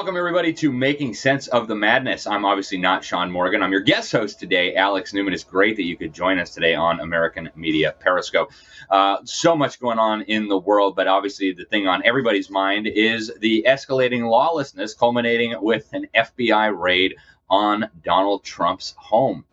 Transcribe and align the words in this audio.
Welcome, 0.00 0.16
everybody, 0.16 0.54
to 0.54 0.72
Making 0.72 1.12
Sense 1.12 1.46
of 1.48 1.68
the 1.68 1.74
Madness. 1.74 2.26
I'm 2.26 2.46
obviously 2.46 2.78
not 2.78 3.04
Sean 3.04 3.30
Morgan. 3.30 3.62
I'm 3.62 3.70
your 3.70 3.82
guest 3.82 4.10
host 4.10 4.40
today, 4.40 4.74
Alex 4.74 5.12
Newman. 5.12 5.34
It's 5.34 5.44
great 5.44 5.76
that 5.76 5.84
you 5.84 5.94
could 5.94 6.14
join 6.14 6.38
us 6.38 6.54
today 6.54 6.74
on 6.74 7.00
American 7.00 7.50
Media 7.54 7.94
Periscope. 8.00 8.50
Uh, 8.88 9.18
so 9.24 9.54
much 9.54 9.78
going 9.78 9.98
on 9.98 10.22
in 10.22 10.48
the 10.48 10.56
world, 10.56 10.96
but 10.96 11.06
obviously, 11.06 11.52
the 11.52 11.66
thing 11.66 11.86
on 11.86 12.00
everybody's 12.06 12.48
mind 12.48 12.86
is 12.86 13.30
the 13.40 13.66
escalating 13.68 14.26
lawlessness, 14.26 14.94
culminating 14.94 15.54
with 15.60 15.92
an 15.92 16.06
FBI 16.14 16.74
raid 16.74 17.16
on 17.50 17.90
Donald 18.02 18.42
Trump's 18.42 18.94
home. 18.96 19.44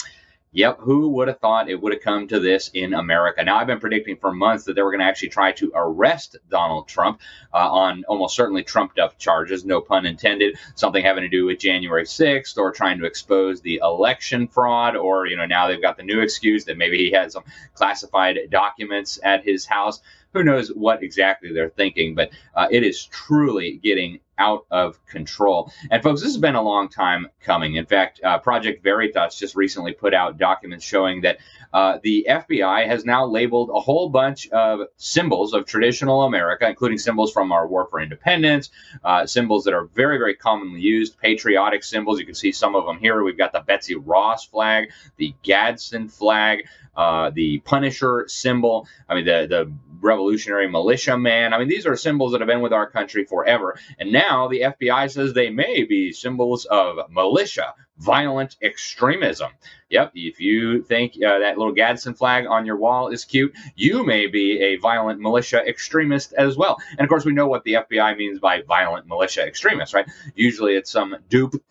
Yep, 0.57 0.79
who 0.79 1.09
would 1.09 1.27
have 1.27 1.37
thought 1.37 1.69
it 1.69 1.79
would 1.79 1.93
have 1.93 2.01
come 2.01 2.27
to 2.29 2.39
this 2.39 2.71
in 2.73 2.95
America? 2.95 3.43
Now, 3.43 3.57
I've 3.57 3.67
been 3.67 3.79
predicting 3.79 4.17
for 4.17 4.33
months 4.33 4.63
that 4.63 4.73
they 4.73 4.81
were 4.81 4.89
going 4.89 5.01
to 5.01 5.05
actually 5.05 5.29
try 5.29 5.51
to 5.51 5.71
arrest 5.75 6.35
Donald 6.49 6.87
Trump 6.87 7.21
uh, 7.53 7.57
on 7.57 8.03
almost 8.05 8.35
certainly 8.35 8.63
trumped 8.63 8.97
up 8.97 9.19
charges, 9.19 9.65
no 9.65 9.81
pun 9.81 10.07
intended, 10.07 10.57
something 10.73 11.03
having 11.03 11.21
to 11.21 11.29
do 11.29 11.45
with 11.45 11.59
January 11.59 12.05
6th 12.05 12.57
or 12.57 12.71
trying 12.71 12.97
to 12.97 13.05
expose 13.05 13.61
the 13.61 13.81
election 13.83 14.47
fraud, 14.47 14.95
or, 14.95 15.27
you 15.27 15.37
know, 15.37 15.45
now 15.45 15.67
they've 15.67 15.79
got 15.79 15.95
the 15.95 16.01
new 16.01 16.21
excuse 16.21 16.65
that 16.65 16.75
maybe 16.75 16.97
he 16.97 17.11
had 17.11 17.31
some 17.31 17.43
classified 17.75 18.39
documents 18.49 19.19
at 19.21 19.43
his 19.43 19.67
house 19.67 20.01
who 20.33 20.43
knows 20.43 20.69
what 20.69 21.03
exactly 21.03 21.53
they're 21.53 21.69
thinking, 21.69 22.15
but 22.15 22.31
uh, 22.55 22.67
it 22.71 22.83
is 22.83 23.05
truly 23.05 23.79
getting 23.83 24.19
out 24.37 24.65
of 24.71 25.03
control. 25.05 25.71
And 25.89 26.03
folks, 26.03 26.21
this 26.21 26.31
has 26.31 26.37
been 26.37 26.55
a 26.55 26.61
long 26.61 26.89
time 26.89 27.27
coming. 27.41 27.75
In 27.75 27.85
fact, 27.85 28.21
uh, 28.23 28.39
Project 28.39 28.83
Veritas 28.83 29.37
just 29.37 29.55
recently 29.55 29.93
put 29.93 30.13
out 30.13 30.37
documents 30.37 30.85
showing 30.85 31.21
that 31.21 31.37
uh, 31.73 31.99
the 32.01 32.27
FBI 32.29 32.87
has 32.87 33.05
now 33.05 33.25
labeled 33.25 33.69
a 33.73 33.79
whole 33.79 34.09
bunch 34.09 34.47
of 34.49 34.81
symbols 34.97 35.53
of 35.53 35.65
traditional 35.65 36.23
America, 36.23 36.67
including 36.67 36.97
symbols 36.97 37.31
from 37.31 37.51
our 37.51 37.67
War 37.67 37.87
for 37.89 37.99
Independence, 37.99 38.69
uh, 39.03 39.25
symbols 39.25 39.63
that 39.65 39.73
are 39.73 39.85
very, 39.85 40.17
very 40.17 40.35
commonly 40.35 40.79
used, 40.79 41.19
patriotic 41.19 41.83
symbols. 41.83 42.19
You 42.19 42.25
can 42.25 42.35
see 42.35 42.51
some 42.51 42.75
of 42.75 42.85
them 42.85 42.99
here. 42.99 43.23
We've 43.23 43.37
got 43.37 43.51
the 43.51 43.59
Betsy 43.59 43.95
Ross 43.95 44.45
flag, 44.45 44.91
the 45.17 45.33
Gadsden 45.43 46.09
flag, 46.09 46.67
uh, 46.97 47.29
the 47.29 47.59
Punisher 47.59 48.25
symbol. 48.27 48.87
I 49.07 49.15
mean, 49.15 49.25
the 49.25 49.47
the 49.47 49.71
revolutionary 50.01 50.69
militia 50.69 51.17
man. 51.17 51.53
I 51.53 51.59
mean, 51.59 51.67
these 51.67 51.85
are 51.85 51.95
symbols 51.95 52.31
that 52.31 52.41
have 52.41 52.47
been 52.47 52.61
with 52.61 52.73
our 52.73 52.89
country 52.89 53.25
forever. 53.25 53.79
And 53.99 54.11
now 54.11 54.47
the 54.47 54.61
FBI 54.61 55.09
says 55.11 55.33
they 55.33 55.49
may 55.49 55.83
be 55.83 56.11
symbols 56.11 56.65
of 56.65 57.09
militia, 57.09 57.73
violent 57.97 58.55
extremism. 58.61 59.51
Yep, 59.89 60.11
if 60.15 60.39
you 60.39 60.83
think 60.83 61.13
uh, 61.15 61.39
that 61.39 61.57
little 61.57 61.73
Gadsden 61.73 62.13
flag 62.13 62.45
on 62.45 62.65
your 62.65 62.77
wall 62.77 63.07
is 63.09 63.25
cute, 63.25 63.53
you 63.75 64.05
may 64.05 64.27
be 64.27 64.59
a 64.59 64.77
violent 64.77 65.19
militia 65.19 65.63
extremist 65.65 66.33
as 66.33 66.57
well. 66.57 66.77
And 66.91 67.01
of 67.01 67.09
course, 67.09 67.25
we 67.25 67.33
know 67.33 67.47
what 67.47 67.63
the 67.63 67.73
FBI 67.73 68.17
means 68.17 68.39
by 68.39 68.61
violent 68.63 69.07
militia 69.07 69.45
extremist, 69.45 69.93
right? 69.93 70.07
Usually 70.35 70.75
it's 70.75 70.91
some 70.91 71.15
dupe 71.29 71.61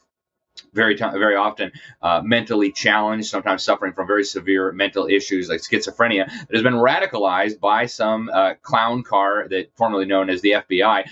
very 0.72 0.94
t- 0.94 1.04
very 1.04 1.36
often 1.36 1.72
uh, 2.02 2.20
mentally 2.24 2.70
challenged, 2.70 3.28
sometimes 3.28 3.62
suffering 3.62 3.92
from 3.92 4.06
very 4.06 4.24
severe 4.24 4.72
mental 4.72 5.06
issues 5.06 5.48
like 5.48 5.60
schizophrenia, 5.60 6.26
that 6.26 6.52
has 6.52 6.62
been 6.62 6.74
radicalized 6.74 7.58
by 7.60 7.86
some 7.86 8.30
uh, 8.32 8.54
clown 8.62 9.02
car 9.02 9.48
that 9.48 9.70
formerly 9.74 10.04
known 10.04 10.30
as 10.30 10.40
the 10.42 10.52
FBI, 10.52 11.08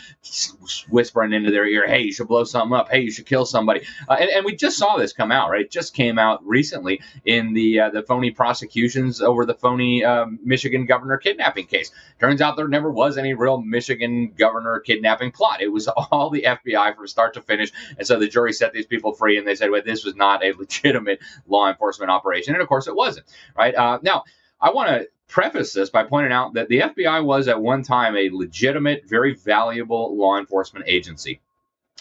whispering 0.88 1.32
into 1.32 1.50
their 1.50 1.66
ear, 1.66 1.86
"Hey, 1.86 2.02
you 2.02 2.12
should 2.12 2.28
blow 2.28 2.44
something 2.44 2.76
up. 2.76 2.90
Hey, 2.90 3.00
you 3.00 3.10
should 3.10 3.26
kill 3.26 3.46
somebody." 3.46 3.82
Uh, 4.08 4.16
and, 4.20 4.30
and, 4.30 4.44
we 4.44 4.54
just 4.54 4.76
saw 4.76 4.96
this 4.96 5.12
come 5.12 5.32
out, 5.32 5.50
right? 5.50 5.62
It 5.62 5.70
just 5.70 5.94
came 5.94 6.18
out 6.18 6.46
recently 6.46 7.00
in 7.24 7.54
the 7.54 7.80
uh, 7.80 7.90
the 7.90 8.02
phony 8.02 8.30
prosecutions 8.30 9.20
over 9.20 9.46
the 9.46 9.54
phony 9.54 10.04
um, 10.04 10.38
Michigan 10.44 10.86
governor 10.86 11.16
kidnapping 11.16 11.66
case. 11.66 11.90
Turns 12.20 12.40
out 12.40 12.56
there 12.56 12.68
never 12.68 12.90
was 12.90 13.16
any 13.16 13.34
real 13.34 13.60
Michigan 13.60 14.32
governor 14.36 14.80
kidnapping 14.80 15.32
plot. 15.32 15.62
It 15.62 15.72
was 15.72 15.88
all 16.10 16.30
the 16.30 16.42
FBI 16.46 16.96
from 16.96 17.06
start 17.06 17.34
to 17.34 17.42
finish, 17.42 17.72
and 17.96 18.06
so 18.06 18.18
the 18.18 18.28
jury 18.28 18.52
set 18.52 18.72
these 18.72 18.86
people 18.86 19.12
free 19.12 19.33
and 19.38 19.46
they 19.46 19.54
said, 19.54 19.70
well, 19.70 19.82
this 19.84 20.04
was 20.04 20.16
not 20.16 20.44
a 20.44 20.52
legitimate 20.58 21.20
law 21.46 21.68
enforcement 21.68 22.10
operation. 22.10 22.54
And 22.54 22.62
of 22.62 22.68
course, 22.68 22.86
it 22.86 22.94
wasn't, 22.94 23.26
right? 23.56 23.74
Uh, 23.74 23.98
now, 24.02 24.24
I 24.60 24.70
want 24.70 24.88
to 24.88 25.08
preface 25.28 25.72
this 25.72 25.90
by 25.90 26.04
pointing 26.04 26.32
out 26.32 26.54
that 26.54 26.68
the 26.68 26.80
FBI 26.80 27.24
was 27.24 27.48
at 27.48 27.60
one 27.60 27.82
time 27.82 28.16
a 28.16 28.30
legitimate, 28.30 29.04
very 29.06 29.34
valuable 29.34 30.16
law 30.16 30.38
enforcement 30.38 30.86
agency. 30.88 31.40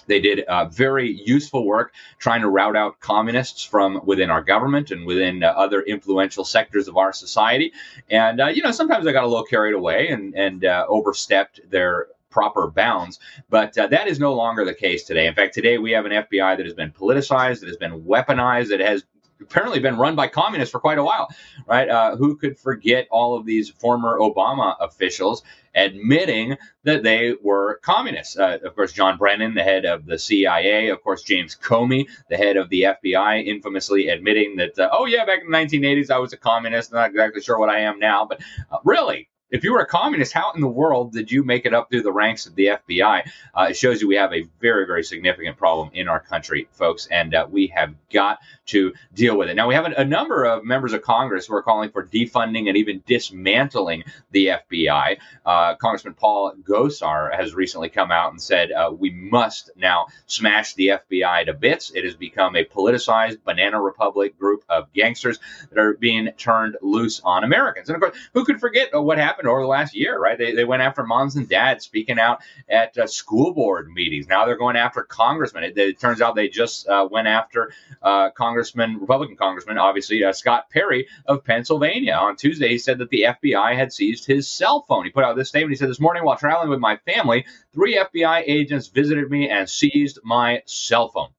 They 0.08 0.20
did 0.20 0.42
uh, 0.42 0.66
very 0.66 1.12
useful 1.12 1.66
work 1.66 1.94
trying 2.20 2.42
to 2.42 2.50
rout 2.50 2.76
out 2.76 3.00
communists 3.00 3.64
from 3.64 4.02
within 4.06 4.30
our 4.30 4.44
government 4.44 4.92
and 4.92 5.06
within 5.06 5.44
uh, 5.44 5.48
other 5.48 5.82
influential 5.82 6.44
sectors 6.44 6.88
of 6.88 6.98
our 6.98 7.14
society. 7.14 7.74
And, 8.10 8.42
uh, 8.42 8.48
you 8.48 8.64
know, 8.64 8.72
sometimes 8.72 9.06
they 9.06 9.14
got 9.14 9.24
a 9.24 9.28
little 9.28 9.46
carried 9.46 9.74
away 9.74 10.10
and, 10.10 10.36
and 10.36 10.66
uh, 10.66 10.86
overstepped 10.90 11.62
their 11.70 12.08
proper 12.34 12.68
bounds. 12.68 13.20
But 13.50 13.78
uh, 13.78 13.88
that 13.88 14.08
is 14.08 14.20
no 14.20 14.34
longer 14.34 14.66
the 14.66 14.74
case 14.74 15.04
today. 15.04 15.28
In 15.28 15.36
fact, 15.36 15.54
today 15.54 15.78
we 15.78 15.92
have 15.92 16.06
an 16.06 16.12
FBI 16.12 16.58
that 16.58 16.66
has 16.66 16.74
been 16.74 16.92
politicized, 16.92 17.60
that 17.62 17.68
has 17.68 17.78
been 17.78 18.02
weaponized, 18.02 18.70
that 18.70 18.80
has 18.80 19.06
apparently 19.44 19.80
been 19.80 19.98
run 19.98 20.16
by 20.16 20.28
communists 20.28 20.72
for 20.72 20.80
quite 20.80 20.98
a 20.98 21.04
while, 21.04 21.28
right? 21.68 21.90
Uh, 21.90 22.16
who 22.16 22.36
could 22.36 22.58
forget 22.58 23.08
all 23.12 23.38
of 23.38 23.46
these 23.46 23.70
former 23.70 24.18
Obama 24.18 24.76
officials 24.80 25.44
admitting 25.76 26.58
that 26.84 27.04
they 27.04 27.36
were 27.42 27.80
communists? 27.84 28.38
Uh, 28.38 28.58
of 28.64 28.76
course, 28.76 28.94
John 28.94 29.18
Brennan, 29.18 29.54
the 29.54 29.64
head 29.64 29.86
of 29.86 30.06
the 30.06 30.18
CIA, 30.18 30.90
of 30.90 31.04
course, 31.04 31.24
James 31.24 31.56
Comey, 31.56 32.08
the 32.30 32.38
head 32.38 32.58
of 32.58 32.70
the 32.70 32.84
FBI, 32.84 33.46
infamously 33.46 34.08
admitting 34.08 34.56
that, 34.58 34.80
uh, 34.80 34.90
oh, 34.92 35.06
yeah, 35.06 35.26
back 35.26 35.42
in 35.44 35.52
the 35.52 35.58
1980s, 35.58 36.10
I 36.10 36.18
was 36.18 36.34
a 36.34 36.38
communist. 36.38 36.92
Not 36.94 37.10
exactly 37.10 37.42
sure 37.42 37.60
what 37.60 37.70
I 37.70 37.80
am 37.80 38.00
now, 38.00 38.26
but 38.26 38.42
uh, 38.72 38.78
really, 38.84 39.30
if 39.54 39.64
you 39.64 39.72
were 39.72 39.80
a 39.80 39.86
communist, 39.86 40.34
how 40.34 40.52
in 40.54 40.62
the 40.62 40.68
world 40.68 41.14
did 41.14 41.32
you 41.32 41.44
make 41.44 41.68
it 41.68 41.76
up 41.76 41.90
through 41.90 42.02
the 42.02 42.12
ranks 42.12 42.48
of 42.48 42.56
the 42.56 42.66
FBI? 42.66 43.30
Uh, 43.54 43.68
it 43.70 43.78
shows 43.78 44.02
you 44.02 44.08
we 44.08 44.16
have 44.16 44.34
a 44.34 44.44
very, 44.60 44.88
very 44.88 45.04
significant 45.04 45.58
problem 45.58 45.92
in 45.94 46.08
our 46.08 46.20
country, 46.20 46.68
folks, 46.72 47.08
and 47.12 47.36
uh, 47.36 47.48
we 47.50 47.68
have 47.68 47.94
got 48.12 48.40
to 48.66 48.94
deal 49.14 49.38
with 49.38 49.50
it. 49.50 49.54
Now, 49.54 49.68
we 49.68 49.76
have 49.76 49.86
a, 49.86 49.94
a, 49.98 50.06
number 50.06 50.44
of 50.44 50.64
members 50.64 50.94
of 50.94 51.04
Congress 51.04 51.46
who 51.46 51.56
are 51.56 51.62
calling 51.62 51.92
for 51.92 52.04
defunding 52.04 52.68
and 52.68 52.78
even 52.78 53.04
dismantling 53.06 54.04
the 54.32 54.48
FBI. 54.48 55.18
Uh, 55.46 55.76
Congressman 55.76 56.16
Paul 56.16 56.54
Gosar 56.64 57.36
has 57.36 57.54
recently 57.54 57.90
come 57.90 58.12
out 58.12 58.32
and 58.32 58.42
said 58.42 58.72
uh, 58.72 58.92
we 58.92 59.12
must 59.12 59.70
now 59.76 60.08
smash 60.26 60.74
the 60.74 60.88
FBI 60.88 61.46
to 61.46 61.54
bits. 61.54 61.92
It 61.92 62.06
has 62.06 62.16
become 62.16 62.56
a 62.56 62.66
politicized 62.66 63.44
banana 63.44 63.80
republic 63.80 64.40
group 64.40 64.64
of 64.68 64.92
gangsters 64.94 65.40
that 65.70 65.80
are 65.80 65.94
being 65.94 66.32
turned 66.38 66.78
loose 66.82 67.22
on 67.24 67.44
Americans. 67.44 67.90
And 67.90 67.96
of 67.96 68.02
course, 68.02 68.18
who 68.34 68.46
could 68.46 68.60
forget 68.60 68.90
what 68.94 69.20
happened? 69.20 69.43
Happened 69.44 69.52
over 69.52 69.62
the 69.62 69.68
last 69.68 69.96
year, 69.96 70.18
right? 70.18 70.38
They, 70.38 70.54
they 70.54 70.64
went 70.64 70.82
after 70.82 71.04
moms 71.04 71.36
and 71.36 71.48
dads 71.48 71.86
speaking 71.86 72.20
out 72.20 72.42
at 72.70 72.98
uh, 72.98 73.08
school 73.08 73.54
board 73.54 73.90
meetings. 73.92 74.28
Now 74.28 74.46
they're 74.46 74.58
going 74.58 74.76
after 74.76 75.04
congressmen. 75.04 75.64
It, 75.64 75.78
it 75.78 76.00
turns 76.00 76.22
out 76.22 76.36
they 76.36 76.48
just 76.48 76.88
uh, 76.88 77.08
went 77.10 77.28
after 77.28 77.72
uh, 78.02 78.30
Congressman, 78.32 79.00
Republican 79.00 79.36
Congressman, 79.36 79.78
obviously, 79.78 80.24
uh, 80.24 80.34
Scott 80.34 80.70
Perry 80.70 81.08
of 81.26 81.44
Pennsylvania. 81.44 82.14
On 82.14 82.36
Tuesday, 82.36 82.70
he 82.70 82.78
said 82.78 83.00
that 83.00 83.10
the 83.10 83.26
FBI 83.28 83.76
had 83.76 83.92
seized 83.92 84.26
his 84.26 84.48
cell 84.48 84.86
phone. 84.88 85.04
He 85.04 85.12
put 85.12 85.24
out 85.24 85.36
this 85.36 85.50
statement. 85.50 85.72
He 85.72 85.78
said, 85.78 85.90
This 85.90 86.00
morning 86.00 86.24
while 86.24 86.38
traveling 86.38 86.70
with 86.70 86.80
my 86.80 86.98
family, 86.98 87.46
three 87.74 87.98
FBI 87.98 88.44
agents 88.48 88.88
visited 88.88 89.30
me 89.30 89.50
and 89.50 89.70
seized 89.70 90.20
my 90.24 90.62
cell 90.66 91.10
phone. 91.10 91.30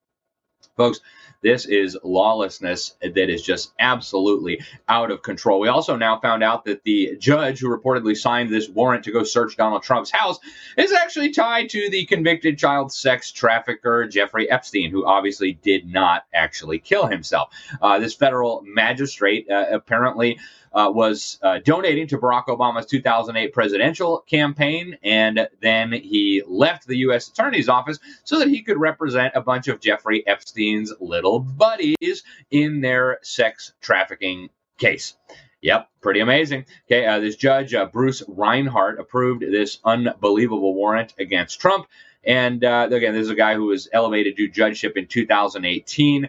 Folks, 0.76 1.00
this 1.44 1.66
is 1.66 1.96
lawlessness 2.02 2.96
that 3.02 3.30
is 3.30 3.42
just 3.42 3.72
absolutely 3.78 4.60
out 4.88 5.10
of 5.10 5.22
control. 5.22 5.60
We 5.60 5.68
also 5.68 5.94
now 5.94 6.18
found 6.18 6.42
out 6.42 6.64
that 6.64 6.82
the 6.84 7.16
judge 7.18 7.60
who 7.60 7.68
reportedly 7.68 8.16
signed 8.16 8.48
this 8.48 8.68
warrant 8.68 9.04
to 9.04 9.12
go 9.12 9.22
search 9.22 9.56
Donald 9.56 9.82
Trump's 9.82 10.10
house 10.10 10.40
is 10.78 10.90
actually 10.92 11.30
tied 11.30 11.68
to 11.68 11.90
the 11.90 12.06
convicted 12.06 12.58
child 12.58 12.92
sex 12.92 13.30
trafficker 13.30 14.06
Jeffrey 14.06 14.50
Epstein, 14.50 14.90
who 14.90 15.04
obviously 15.04 15.52
did 15.52 15.86
not 15.86 16.24
actually 16.32 16.78
kill 16.78 17.06
himself. 17.06 17.50
Uh, 17.80 17.98
this 17.98 18.14
federal 18.14 18.62
magistrate 18.66 19.46
uh, 19.50 19.66
apparently 19.70 20.38
uh, 20.74 20.90
was 20.92 21.38
uh, 21.42 21.60
donating 21.64 22.08
to 22.08 22.18
Barack 22.18 22.46
Obama's 22.46 22.86
2008 22.86 23.52
presidential 23.52 24.24
campaign, 24.28 24.98
and 25.02 25.48
then 25.60 25.92
he 25.92 26.42
left 26.46 26.86
the 26.86 26.98
U.S. 26.98 27.28
Attorney's 27.28 27.68
Office 27.68 27.98
so 28.24 28.38
that 28.40 28.48
he 28.48 28.62
could 28.62 28.78
represent 28.78 29.34
a 29.36 29.40
bunch 29.40 29.68
of 29.68 29.80
Jeffrey 29.80 30.26
Epstein's 30.26 30.92
little 31.00 31.38
buddies 31.38 32.22
in 32.50 32.80
their 32.80 33.18
sex 33.22 33.72
trafficking 33.80 34.50
case. 34.78 35.14
Yep, 35.62 35.88
pretty 36.02 36.20
amazing. 36.20 36.66
Okay, 36.86 37.06
uh, 37.06 37.20
this 37.20 37.36
judge, 37.36 37.72
uh, 37.72 37.86
Bruce 37.86 38.22
Reinhart, 38.28 39.00
approved 39.00 39.40
this 39.42 39.78
unbelievable 39.84 40.74
warrant 40.74 41.14
against 41.18 41.58
Trump. 41.58 41.86
And 42.22 42.64
uh, 42.64 42.88
again, 42.90 43.14
this 43.14 43.22
is 43.22 43.30
a 43.30 43.34
guy 43.34 43.54
who 43.54 43.66
was 43.66 43.88
elevated 43.92 44.36
to 44.36 44.48
judgeship 44.48 44.96
in 44.96 45.06
2018. 45.06 46.28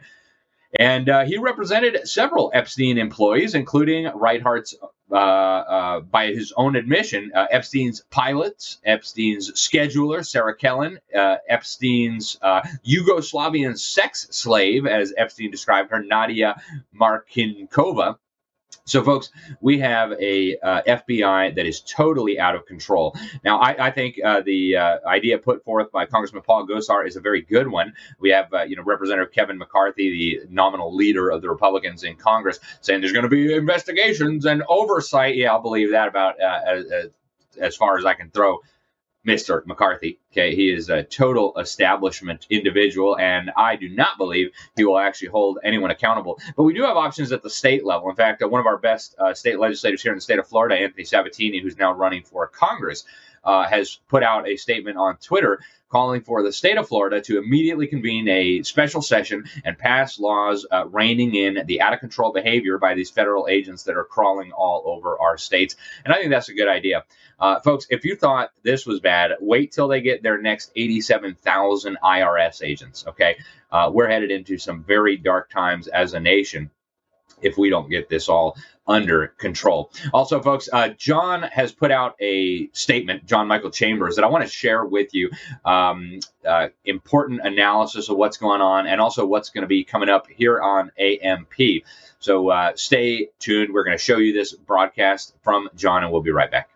And 0.79 1.09
uh, 1.09 1.25
he 1.25 1.37
represented 1.37 2.07
several 2.07 2.51
Epstein 2.53 2.97
employees, 2.97 3.55
including 3.55 4.07
Reinhart's, 4.13 4.75
uh, 5.11 5.15
uh, 5.15 5.99
by 6.01 6.27
his 6.27 6.51
own 6.57 6.75
admission, 6.75 7.31
uh, 7.35 7.45
Epstein's 7.51 8.03
pilots, 8.09 8.79
Epstein's 8.83 9.51
scheduler, 9.51 10.25
Sarah 10.25 10.55
Kellen, 10.55 10.99
uh, 11.15 11.37
Epstein's 11.47 12.37
uh, 12.41 12.61
Yugoslavian 12.85 13.77
sex 13.77 14.27
slave, 14.31 14.85
as 14.85 15.13
Epstein 15.17 15.51
described 15.51 15.91
her, 15.91 16.03
Nadia 16.03 16.59
Marcinkova, 16.99 18.17
So, 18.87 19.03
folks, 19.03 19.31
we 19.61 19.79
have 19.79 20.11
a 20.11 20.57
uh, 20.59 20.83
FBI 20.83 21.55
that 21.55 21.65
is 21.65 21.81
totally 21.81 22.39
out 22.39 22.53
of 22.53 22.67
control. 22.67 23.15
Now, 23.43 23.57
I, 23.57 23.87
I 23.87 23.91
think 23.91 24.19
uh, 24.23 24.41
the 24.41 24.77
uh, 24.77 24.99
idea 25.07 25.39
put 25.39 25.63
forth 25.63 25.91
by 25.91 26.05
Congressman 26.05 26.43
Paul 26.43 26.67
Gosar 26.67 27.07
is 27.07 27.15
a 27.15 27.19
very 27.19 27.41
good 27.41 27.67
one. 27.67 27.93
We 28.19 28.29
have, 28.29 28.53
uh, 28.53 28.61
you 28.61 28.75
know, 28.75 28.83
Representative 28.83 29.33
Kevin 29.33 29.57
McCarthy, 29.57 30.11
the 30.11 30.47
nominal 30.51 30.95
leader 30.95 31.31
of 31.31 31.41
the 31.41 31.49
Republicans 31.49 32.03
in 32.03 32.15
Congress, 32.15 32.59
saying 32.81 33.01
there's 33.01 33.11
going 33.11 33.23
to 33.23 33.29
be 33.29 33.55
investigations 33.55 34.45
and 34.45 34.61
oversight. 34.69 35.35
Yeah, 35.35 35.53
I'll 35.53 35.63
believe 35.63 35.89
that 35.89 36.07
about 36.07 36.39
uh, 36.39 36.61
as, 36.67 37.09
as 37.59 37.75
far 37.75 37.97
as 37.97 38.05
I 38.05 38.13
can 38.13 38.29
throw 38.29 38.59
Mr. 39.25 39.65
McCarthy. 39.65 40.19
Okay, 40.31 40.55
he 40.55 40.71
is 40.71 40.89
a 40.89 41.03
total 41.03 41.57
establishment 41.57 42.45
individual, 42.49 43.17
and 43.17 43.51
I 43.57 43.75
do 43.75 43.89
not 43.89 44.17
believe 44.17 44.51
he 44.75 44.83
will 44.83 44.99
actually 44.99 45.29
hold 45.29 45.59
anyone 45.63 45.91
accountable. 45.91 46.39
But 46.55 46.63
we 46.63 46.73
do 46.73 46.83
have 46.83 46.97
options 46.97 47.31
at 47.31 47.41
the 47.41 47.49
state 47.49 47.85
level. 47.85 48.09
In 48.09 48.15
fact, 48.15 48.43
uh, 48.43 48.47
one 48.47 48.59
of 48.59 48.67
our 48.67 48.77
best 48.77 49.15
uh, 49.17 49.33
state 49.33 49.59
legislators 49.59 50.01
here 50.01 50.11
in 50.11 50.17
the 50.17 50.21
state 50.21 50.39
of 50.39 50.47
Florida, 50.47 50.75
Anthony 50.75 51.05
Sabatini, 51.05 51.61
who's 51.61 51.77
now 51.77 51.93
running 51.93 52.23
for 52.23 52.47
Congress, 52.47 53.05
uh, 53.45 53.67
has 53.67 53.99
put 54.07 54.23
out 54.23 54.47
a 54.47 54.55
statement 54.57 54.97
on 54.97 55.17
Twitter 55.17 55.59
calling 55.89 56.21
for 56.21 56.43
the 56.43 56.51
state 56.51 56.77
of 56.77 56.87
Florida 56.87 57.21
to 57.21 57.37
immediately 57.37 57.87
convene 57.87 58.27
a 58.27 58.63
special 58.63 59.01
session 59.01 59.45
and 59.63 59.77
pass 59.77 60.19
laws 60.19 60.65
uh, 60.69 60.85
reining 60.87 61.35
in 61.35 61.63
the 61.67 61.79
out 61.79 61.93
of 61.93 61.99
control 61.99 62.33
behavior 62.33 62.77
by 62.77 62.95
these 62.95 63.09
federal 63.09 63.47
agents 63.47 63.83
that 63.83 63.95
are 63.95 64.03
crawling 64.03 64.51
all 64.51 64.83
over 64.85 65.17
our 65.19 65.37
states. 65.37 65.75
And 66.03 66.13
I 66.13 66.17
think 66.17 66.31
that's 66.31 66.49
a 66.49 66.53
good 66.53 66.67
idea. 66.67 67.05
Uh, 67.39 67.59
folks, 67.59 67.87
if 67.89 68.03
you 68.03 68.15
thought 68.15 68.49
this 68.63 68.85
was 68.85 68.99
bad, 68.99 69.31
wait 69.39 69.71
till 69.71 69.87
they 69.87 70.01
get 70.01 70.23
their 70.23 70.41
next 70.41 70.71
87,000 70.75 71.97
IRS 72.03 72.63
agents. 72.63 73.05
Okay. 73.07 73.37
Uh, 73.71 73.89
we're 73.93 74.09
headed 74.09 74.31
into 74.31 74.57
some 74.57 74.83
very 74.83 75.17
dark 75.17 75.49
times 75.49 75.87
as 75.87 76.13
a 76.13 76.19
nation 76.19 76.71
if 77.41 77.57
we 77.57 77.69
don't 77.69 77.89
get 77.89 78.09
this 78.09 78.29
all 78.29 78.57
under 78.87 79.27
control. 79.27 79.91
Also, 80.13 80.41
folks, 80.41 80.69
uh, 80.71 80.89
John 80.89 81.43
has 81.43 81.71
put 81.71 81.91
out 81.91 82.15
a 82.19 82.69
statement, 82.73 83.25
John 83.25 83.47
Michael 83.47 83.71
Chambers, 83.71 84.15
that 84.15 84.23
I 84.23 84.27
want 84.27 84.43
to 84.43 84.49
share 84.49 84.85
with 84.85 85.13
you. 85.13 85.31
Um, 85.63 86.19
uh, 86.45 86.67
important 86.85 87.41
analysis 87.43 88.09
of 88.09 88.17
what's 88.17 88.37
going 88.37 88.61
on 88.61 88.85
and 88.87 89.01
also 89.01 89.25
what's 89.25 89.49
going 89.49 89.63
to 89.63 89.67
be 89.67 89.83
coming 89.83 90.09
up 90.09 90.27
here 90.29 90.61
on 90.61 90.91
AMP. 90.97 91.53
So 92.19 92.49
uh, 92.49 92.73
stay 92.75 93.29
tuned. 93.39 93.73
We're 93.73 93.83
going 93.83 93.97
to 93.97 94.03
show 94.03 94.17
you 94.17 94.33
this 94.33 94.53
broadcast 94.53 95.35
from 95.43 95.69
John, 95.75 96.03
and 96.03 96.11
we'll 96.11 96.21
be 96.21 96.31
right 96.31 96.49
back. 96.49 96.69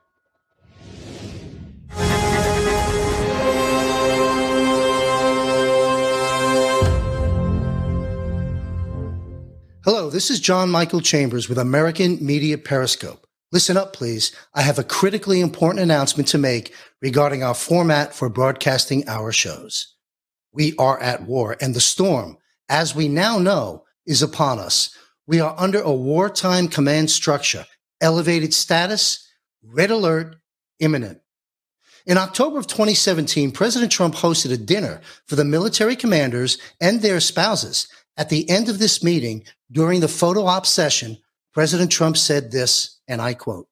Hello, 9.92 10.12
this 10.12 10.30
is 10.30 10.40
John 10.40 10.70
Michael 10.70 11.02
Chambers 11.02 11.50
with 11.50 11.58
American 11.58 12.24
Media 12.24 12.60
Periscope. 12.60 13.26
Listen 13.52 13.76
up, 13.76 13.92
please. 13.92 14.32
I 14.54 14.62
have 14.62 14.78
a 14.78 14.84
critically 14.84 15.42
important 15.42 15.82
announcement 15.82 16.28
to 16.28 16.38
make 16.38 16.76
regarding 17.02 17.42
our 17.42 17.56
format 17.56 18.14
for 18.14 18.30
broadcasting 18.30 19.10
our 19.10 19.32
shows. 19.32 19.96
We 20.54 20.76
are 20.78 21.00
at 21.00 21.24
war, 21.24 21.58
and 21.60 21.74
the 21.74 21.82
storm, 21.82 22.38
as 22.70 22.94
we 22.94 23.08
now 23.08 23.40
know, 23.40 23.84
is 24.06 24.22
upon 24.22 24.60
us. 24.60 24.96
We 25.26 25.40
are 25.40 25.56
under 25.58 25.82
a 25.82 25.92
wartime 25.92 26.68
command 26.68 27.10
structure, 27.10 27.66
elevated 28.00 28.54
status, 28.54 29.28
red 29.64 29.90
alert, 29.90 30.36
imminent. 30.80 31.20
In 32.06 32.20
October 32.20 32.60
of 32.60 32.68
2017, 32.68 33.52
President 33.52 33.92
Trump 33.92 34.14
hosted 34.14 34.54
a 34.54 34.58
dinner 34.58 35.02
for 35.26 35.36
the 35.36 35.44
military 35.44 35.96
commanders 35.96 36.60
and 36.80 37.02
their 37.02 37.20
spouses 37.20 37.88
at 38.20 38.28
the 38.28 38.48
end 38.50 38.68
of 38.68 38.80
this 38.80 39.02
meeting, 39.02 39.46
during 39.72 40.02
the 40.02 40.10
photo 40.10 40.46
op 40.46 40.68
session, 40.68 41.18
President 41.54 41.90
Trump 41.90 42.18
said 42.18 42.52
this, 42.52 43.00
and 43.08 43.22
I 43.22 43.34
quote, 43.34 43.70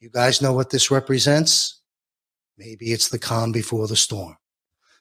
You 0.00 0.08
guys 0.08 0.40
know 0.40 0.54
what 0.54 0.70
this 0.70 0.90
represents? 0.90 1.80
Maybe 2.56 2.92
it's 2.92 3.10
the 3.10 3.18
calm 3.18 3.52
before 3.52 3.86
the 3.86 3.94
storm. 3.94 4.38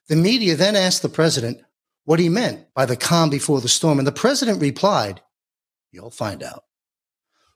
The 0.10 0.18
media 0.18 0.58
then 0.58 0.76
asked 0.76 1.02
the 1.02 1.08
president 1.08 1.62
what 2.04 2.20
he 2.20 2.28
meant 2.28 2.68
by 2.76 2.86
the 2.86 2.98
calm 2.98 3.30
before 3.30 3.62
the 3.62 3.70
storm, 3.70 4.00
and 4.00 4.08
the 4.08 4.12
president 4.12 4.62
replied, 4.62 5.22
You'll 5.94 6.12
find 6.12 6.44
out. 6.44 6.66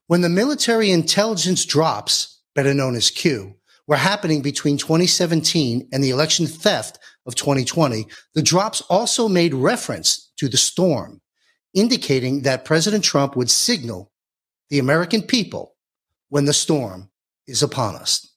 When 0.07 0.21
the 0.21 0.30
military 0.30 0.91
intelligence 0.91 1.65
drops, 1.65 2.41
better 2.53 2.74
known 2.74 2.95
as 2.95 3.09
Q, 3.09 3.56
were 3.86 3.98
happening 3.98 4.41
between 4.41 4.77
2017 4.77 5.89
and 5.91 6.01
the 6.01 6.09
election 6.12 6.48
theft 6.48 7.00
of 7.25 7.36
2020, 7.36 8.07
the 8.33 8.41
drops 8.41 8.80
also 8.81 9.27
made 9.27 9.53
reference 9.53 10.25
to 10.37 10.47
the 10.47 10.57
storm, 10.57 11.21
indicating 11.73 12.41
that 12.41 12.65
President 12.65 13.03
Trump 13.03 13.35
would 13.35 13.49
signal 13.49 14.11
the 14.69 14.79
American 14.79 15.21
people 15.21 15.75
when 16.29 16.45
the 16.45 16.53
storm 16.53 17.09
is 17.47 17.61
upon 17.61 17.95
us. 17.95 18.33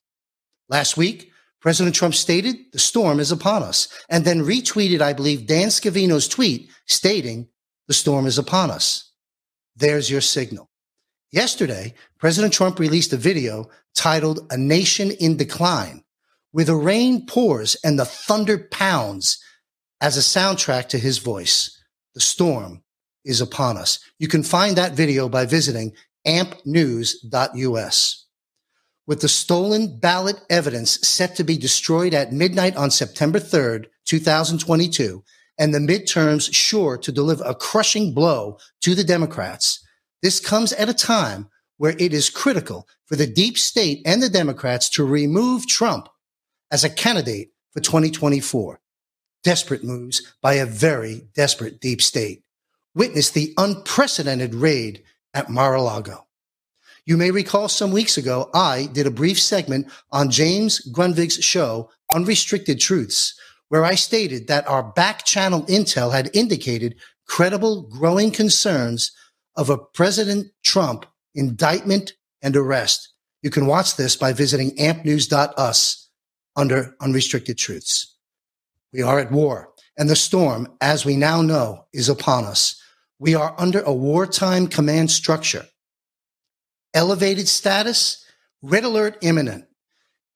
Last 0.68 0.96
week, 0.96 1.32
President 1.60 1.94
Trump 1.94 2.14
stated 2.14 2.56
the 2.72 2.78
storm 2.78 3.18
is 3.18 3.32
upon 3.32 3.62
us 3.62 3.88
and 4.08 4.24
then 4.24 4.44
retweeted, 4.44 5.00
I 5.00 5.12
believe, 5.12 5.46
Dan 5.46 5.68
Scavino's 5.68 6.28
tweet 6.28 6.70
stating 6.86 7.48
the 7.88 7.94
storm 7.94 8.26
is 8.26 8.38
upon 8.38 8.70
us. 8.70 9.12
There's 9.74 10.10
your 10.10 10.20
signal. 10.20 10.68
Yesterday, 11.30 11.94
President 12.18 12.52
Trump 12.52 12.78
released 12.78 13.12
a 13.12 13.16
video 13.16 13.68
titled 13.94 14.46
A 14.50 14.56
Nation 14.56 15.10
in 15.10 15.36
Decline, 15.36 16.04
where 16.52 16.64
the 16.64 16.74
rain 16.74 17.26
pours 17.26 17.76
and 17.84 17.98
the 17.98 18.04
thunder 18.04 18.58
pounds 18.70 19.42
as 20.00 20.16
a 20.16 20.20
soundtrack 20.20 20.88
to 20.88 20.98
his 20.98 21.18
voice. 21.18 21.77
The 22.18 22.22
storm 22.22 22.82
is 23.24 23.40
upon 23.40 23.76
us. 23.76 24.00
You 24.18 24.26
can 24.26 24.42
find 24.42 24.74
that 24.74 24.96
video 24.96 25.28
by 25.28 25.46
visiting 25.46 25.92
ampnews.us. 26.26 28.26
With 29.06 29.20
the 29.20 29.28
stolen 29.28 30.00
ballot 30.00 30.40
evidence 30.50 30.98
set 31.06 31.36
to 31.36 31.44
be 31.44 31.56
destroyed 31.56 32.14
at 32.14 32.32
midnight 32.32 32.76
on 32.76 32.90
September 32.90 33.38
3rd, 33.38 33.84
2022, 34.04 35.22
and 35.60 35.72
the 35.72 35.78
midterms 35.78 36.52
sure 36.52 36.98
to 36.98 37.12
deliver 37.12 37.44
a 37.44 37.54
crushing 37.54 38.12
blow 38.12 38.58
to 38.80 38.96
the 38.96 39.04
Democrats, 39.04 39.86
this 40.20 40.40
comes 40.40 40.72
at 40.72 40.88
a 40.88 40.94
time 40.94 41.48
where 41.76 41.94
it 42.00 42.12
is 42.12 42.30
critical 42.30 42.88
for 43.06 43.14
the 43.14 43.28
deep 43.28 43.56
state 43.56 44.02
and 44.04 44.20
the 44.20 44.28
Democrats 44.28 44.88
to 44.88 45.04
remove 45.04 45.68
Trump 45.68 46.08
as 46.72 46.82
a 46.82 46.90
candidate 46.90 47.50
for 47.70 47.78
2024. 47.78 48.80
Desperate 49.44 49.84
moves 49.84 50.34
by 50.42 50.54
a 50.54 50.66
very 50.66 51.28
desperate 51.34 51.80
deep 51.80 52.02
state. 52.02 52.42
Witness 52.94 53.30
the 53.30 53.54
unprecedented 53.56 54.54
raid 54.54 55.02
at 55.34 55.48
Mar-a-Lago. 55.48 56.26
You 57.06 57.16
may 57.16 57.30
recall 57.30 57.68
some 57.68 57.92
weeks 57.92 58.18
ago, 58.18 58.50
I 58.52 58.88
did 58.92 59.06
a 59.06 59.10
brief 59.10 59.40
segment 59.40 59.88
on 60.12 60.30
James 60.30 60.80
Grundvig's 60.92 61.42
show, 61.42 61.90
Unrestricted 62.12 62.80
Truths, 62.80 63.38
where 63.68 63.84
I 63.84 63.94
stated 63.94 64.46
that 64.48 64.68
our 64.68 64.82
back 64.82 65.24
channel 65.24 65.62
intel 65.62 66.12
had 66.12 66.30
indicated 66.34 66.96
credible 67.26 67.82
growing 67.82 68.30
concerns 68.30 69.12
of 69.56 69.70
a 69.70 69.78
President 69.78 70.48
Trump 70.64 71.06
indictment 71.34 72.14
and 72.42 72.56
arrest. 72.56 73.08
You 73.42 73.50
can 73.50 73.66
watch 73.66 73.96
this 73.96 74.16
by 74.16 74.32
visiting 74.32 74.76
ampnews.us 74.76 76.10
under 76.56 76.94
unrestricted 77.00 77.56
truths. 77.56 78.16
We 78.92 79.02
are 79.02 79.18
at 79.18 79.30
war, 79.30 79.70
and 79.98 80.08
the 80.08 80.16
storm, 80.16 80.68
as 80.80 81.04
we 81.04 81.16
now 81.16 81.42
know, 81.42 81.86
is 81.92 82.08
upon 82.08 82.44
us. 82.44 82.80
We 83.18 83.34
are 83.34 83.54
under 83.58 83.80
a 83.82 83.92
wartime 83.92 84.68
command 84.68 85.10
structure. 85.10 85.66
Elevated 86.94 87.48
status, 87.48 88.24
red 88.62 88.84
alert 88.84 89.18
imminent. 89.20 89.66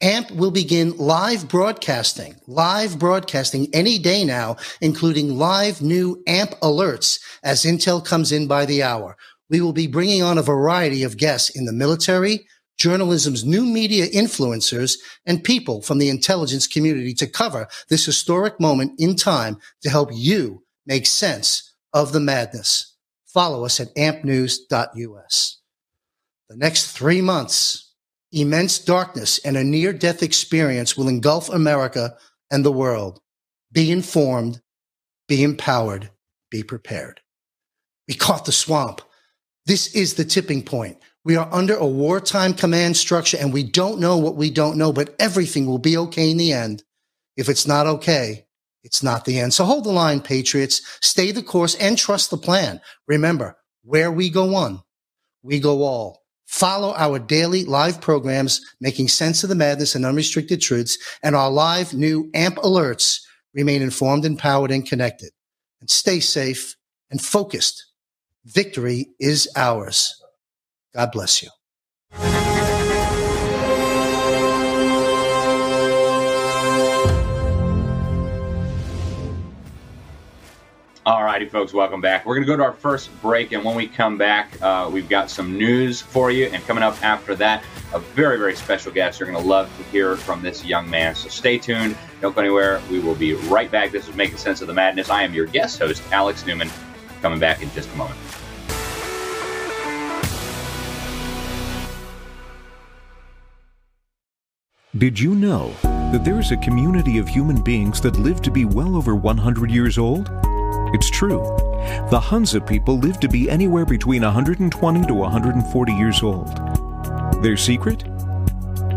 AMP 0.03 0.33
will 0.33 0.51
begin 0.51 0.97
live 0.99 1.49
broadcasting, 1.49 2.35
live 2.49 2.99
broadcasting 2.99 3.69
any 3.73 3.99
day 3.99 4.25
now, 4.25 4.57
including 4.81 5.39
live 5.39 5.81
new 5.81 6.23
AMP 6.27 6.51
alerts 6.61 7.21
as 7.45 7.63
intel 7.63 8.05
comes 8.05 8.33
in 8.33 8.49
by 8.49 8.67
the 8.67 8.83
hour. 8.83 9.17
We 9.49 9.61
will 9.61 9.73
be 9.73 9.87
bringing 9.87 10.23
on 10.23 10.39
a 10.39 10.43
variety 10.43 11.05
of 11.05 11.17
guests 11.17 11.51
in 11.51 11.67
the 11.67 11.73
military, 11.73 12.47
journalism's 12.83 13.45
new 13.45 13.65
media 13.65 14.09
influencers, 14.09 14.99
and 15.25 15.45
people 15.45 15.81
from 15.81 15.99
the 15.99 16.09
intelligence 16.09 16.67
community 16.67 17.15
to 17.15 17.29
cover 17.29 17.69
this 17.89 18.05
historic 18.05 18.59
moment 18.59 18.93
in 18.99 19.15
time 19.15 19.57
to 19.83 19.89
help 19.89 20.11
you 20.13 20.65
make 20.85 21.07
sense 21.07 21.77
of 21.95 22.13
the 22.13 22.19
madness. 22.19 22.97
Follow 23.27 23.65
us 23.65 23.79
at 23.79 23.95
ampnews.us. 23.95 25.61
The 26.49 26.57
next 26.57 26.91
three 26.91 27.21
months, 27.21 27.95
immense 28.33 28.81
darkness 28.81 29.39
and 29.45 29.57
a 29.57 29.63
near 29.63 29.93
death 29.93 30.21
experience 30.21 30.97
will 30.97 31.09
engulf 31.09 31.49
America 31.51 32.17
and 32.51 32.65
the 32.65 32.73
world. 32.73 33.21
Be 33.71 33.93
informed, 33.93 34.61
be 35.29 35.45
empowered, 35.45 36.11
be 36.51 36.65
prepared. 36.65 37.21
We 38.09 38.15
caught 38.15 38.45
the 38.45 38.53
swamp. 38.53 39.03
This 39.67 39.95
is 39.95 40.15
the 40.15 40.25
tipping 40.25 40.65
point. 40.65 40.99
We 41.25 41.37
are 41.37 41.49
under 41.53 41.75
a 41.75 41.87
wartime 41.87 42.55
command 42.55 42.97
structure 42.97 43.37
and 43.41 43.53
we 43.53 43.63
don't 43.63 44.01
know 44.01 44.19
what 44.19 44.35
we 44.35 44.51
don't 44.51 44.77
know, 44.77 44.93
but 44.93 45.15
everything 45.19 45.67
will 45.67 45.79
be 45.79 45.97
okay 45.97 46.31
in 46.31 46.37
the 46.37 46.53
end. 46.53 46.83
If 47.37 47.49
it's 47.49 47.67
not 47.67 47.87
okay, 47.87 48.47
it's 48.83 49.03
not 49.03 49.25
the 49.25 49.39
end. 49.39 49.55
So 49.55 49.65
hold 49.65 49.85
the 49.85 49.93
line, 49.93 50.21
Patriots. 50.21 50.83
Stay 51.01 51.31
the 51.31 51.43
course 51.43 51.77
and 51.77 51.97
trust 51.97 52.31
the 52.31 52.37
plan. 52.37 52.81
Remember, 53.07 53.57
where 53.85 54.11
we 54.11 54.31
go 54.31 54.45
one, 54.45 54.83
we 55.43 55.61
go 55.61 55.83
all. 55.83 56.23
Follow 56.47 56.93
our 56.95 57.19
daily 57.19 57.65
live 57.65 58.01
programs, 58.01 58.61
Making 58.81 59.09
Sense 59.09 59.43
of 59.43 59.49
the 59.49 59.55
Madness 59.55 59.95
and 59.95 60.05
Unrestricted 60.05 60.61
Truths, 60.61 60.99
and 61.23 61.35
our 61.35 61.51
live 61.51 61.95
new 61.95 62.31
AMP 62.35 62.57
alerts. 62.57 63.21
Remain 63.55 63.81
informed, 63.81 64.25
empowered, 64.25 64.71
and 64.71 64.87
connected. 64.87 65.31
And 65.81 65.89
stay 65.89 66.21
safe 66.21 66.77
and 67.11 67.23
focused. 67.23 67.87
Victory 68.45 69.09
is 69.19 69.49
ours. 69.57 70.22
God 70.95 71.11
bless 71.13 71.43
you. 71.43 71.49
All 81.05 81.25
righty, 81.25 81.49
folks, 81.49 81.73
welcome 81.73 82.01
back. 82.01 82.25
We're 82.25 82.37
going 82.37 82.47
to 82.47 82.53
go 82.53 82.57
to 82.57 82.63
our 82.63 82.73
first 82.73 83.11
break, 83.21 83.51
and 83.51 83.65
when 83.65 83.75
we 83.75 83.89
come 83.89 84.17
back, 84.17 84.57
uh, 84.63 84.89
we've 84.93 85.09
got 85.09 85.31
some 85.31 85.59
news 85.59 86.01
for 86.01 86.31
you. 86.31 86.47
And 86.47 86.65
coming 86.65 86.85
up 86.85 87.03
after 87.03 87.35
that, 87.37 87.65
a 87.93 87.99
very, 87.99 88.39
very 88.39 88.55
special 88.55 88.93
guest. 88.93 89.19
You're 89.19 89.29
going 89.29 89.43
to 89.43 89.49
love 89.49 89.75
to 89.79 89.83
hear 89.85 90.15
from 90.17 90.43
this 90.43 90.65
young 90.65 90.89
man. 90.89 91.17
So 91.17 91.29
stay 91.29 91.59
tuned. 91.59 91.97
Don't 92.21 92.37
go 92.37 92.41
anywhere. 92.43 92.81
We 92.89 93.01
will 93.01 93.17
be 93.17 93.35
right 93.35 93.69
back. 93.69 93.91
This 93.91 94.09
is 94.09 94.15
Making 94.15 94.37
Sense 94.37 94.61
of 94.61 94.69
the 94.69 94.75
Madness. 94.75 95.11
I 95.11 95.25
am 95.25 95.35
your 95.35 95.47
guest 95.47 95.81
host, 95.81 96.05
Alex 96.13 96.47
Newman, 96.47 96.71
coming 97.21 97.41
back 97.41 97.63
in 97.63 97.71
just 97.73 97.93
a 97.93 97.97
moment. 97.97 98.21
Did 104.99 105.19
you 105.19 105.35
know 105.35 105.73
that 105.83 106.23
there 106.23 106.39
is 106.39 106.53
a 106.53 106.57
community 106.59 107.17
of 107.17 107.27
human 107.27 107.63
beings 107.63 107.99
that 108.03 108.19
live 108.19 108.43
to 108.43 108.51
be 108.51 108.67
well 108.67 108.95
over 108.95 109.17
100 109.17 109.71
years 109.71 109.97
old? 109.97 110.29
It's 110.93 111.09
true. 111.09 111.41
The 112.11 112.21
Hunza 112.21 112.61
people 112.61 112.99
live 112.99 113.19
to 113.21 113.29
be 113.29 113.49
anywhere 113.49 113.87
between 113.87 114.21
120 114.21 115.07
to 115.07 115.15
140 115.15 115.93
years 115.95 116.23
old. 116.23 116.47
Their 117.43 117.57
secret? 117.57 118.05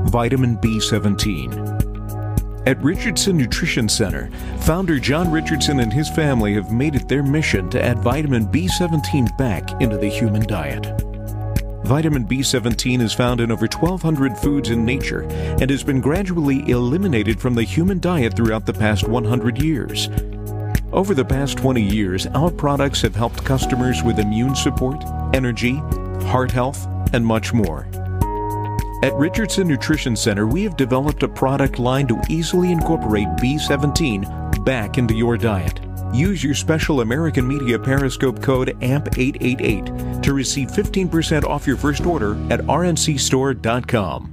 Vitamin 0.08 0.58
B17. 0.58 2.68
At 2.68 2.84
Richardson 2.84 3.38
Nutrition 3.38 3.88
Center, 3.88 4.30
founder 4.64 5.00
John 5.00 5.32
Richardson 5.32 5.80
and 5.80 5.94
his 5.94 6.10
family 6.10 6.56
have 6.56 6.74
made 6.74 6.96
it 6.96 7.08
their 7.08 7.24
mission 7.24 7.70
to 7.70 7.82
add 7.82 8.00
vitamin 8.00 8.48
B17 8.48 9.38
back 9.38 9.82
into 9.82 9.98
the 9.98 10.10
human 10.10 10.46
diet. 10.46 11.05
Vitamin 11.86 12.26
B17 12.26 13.00
is 13.00 13.14
found 13.14 13.40
in 13.40 13.52
over 13.52 13.68
1,200 13.68 14.36
foods 14.40 14.72
in 14.72 14.84
nature 14.84 15.22
and 15.62 15.70
has 15.70 15.84
been 15.84 16.02
gradually 16.02 16.68
eliminated 16.68 17.40
from 17.40 17.54
the 17.54 17.62
human 17.62 18.00
diet 18.00 18.36
throughout 18.36 18.66
the 18.66 18.74
past 18.74 19.08
100 19.08 19.62
years. 19.62 20.10
Over 20.92 21.14
the 21.14 21.24
past 21.24 21.60
20 21.60 21.84
years, 21.84 22.26
our 22.34 22.50
products 22.50 23.04
have 23.04 23.16
helped 23.16 23.46
customers 23.46 24.02
with 24.02 24.18
immune 24.18 24.56
support, 24.56 25.04
energy, 25.36 25.76
heart 26.26 26.50
health, 26.50 26.88
and 27.14 27.24
much 27.24 27.54
more. 27.54 27.88
At 29.04 29.14
Richardson 29.14 29.68
Nutrition 29.68 30.16
Center, 30.16 30.48
we 30.48 30.64
have 30.64 30.78
developed 30.78 31.22
a 31.22 31.28
product 31.28 31.78
line 31.78 32.08
to 32.08 32.20
easily 32.30 32.72
incorporate 32.72 33.28
B17 33.38 34.66
back 34.66 34.98
into 34.98 35.14
your 35.14 35.38
diet. 35.38 35.85
Use 36.16 36.42
your 36.42 36.54
special 36.54 37.02
American 37.02 37.46
Media 37.46 37.78
Periscope 37.78 38.42
code 38.42 38.70
AMP888 38.80 40.24
to 40.24 40.34
receive 40.34 40.70
15% 40.70 41.44
off 41.44 41.68
your 41.68 41.76
first 41.76 42.06
order 42.06 42.36
at 42.50 42.62
rncstore.com. 42.62 44.32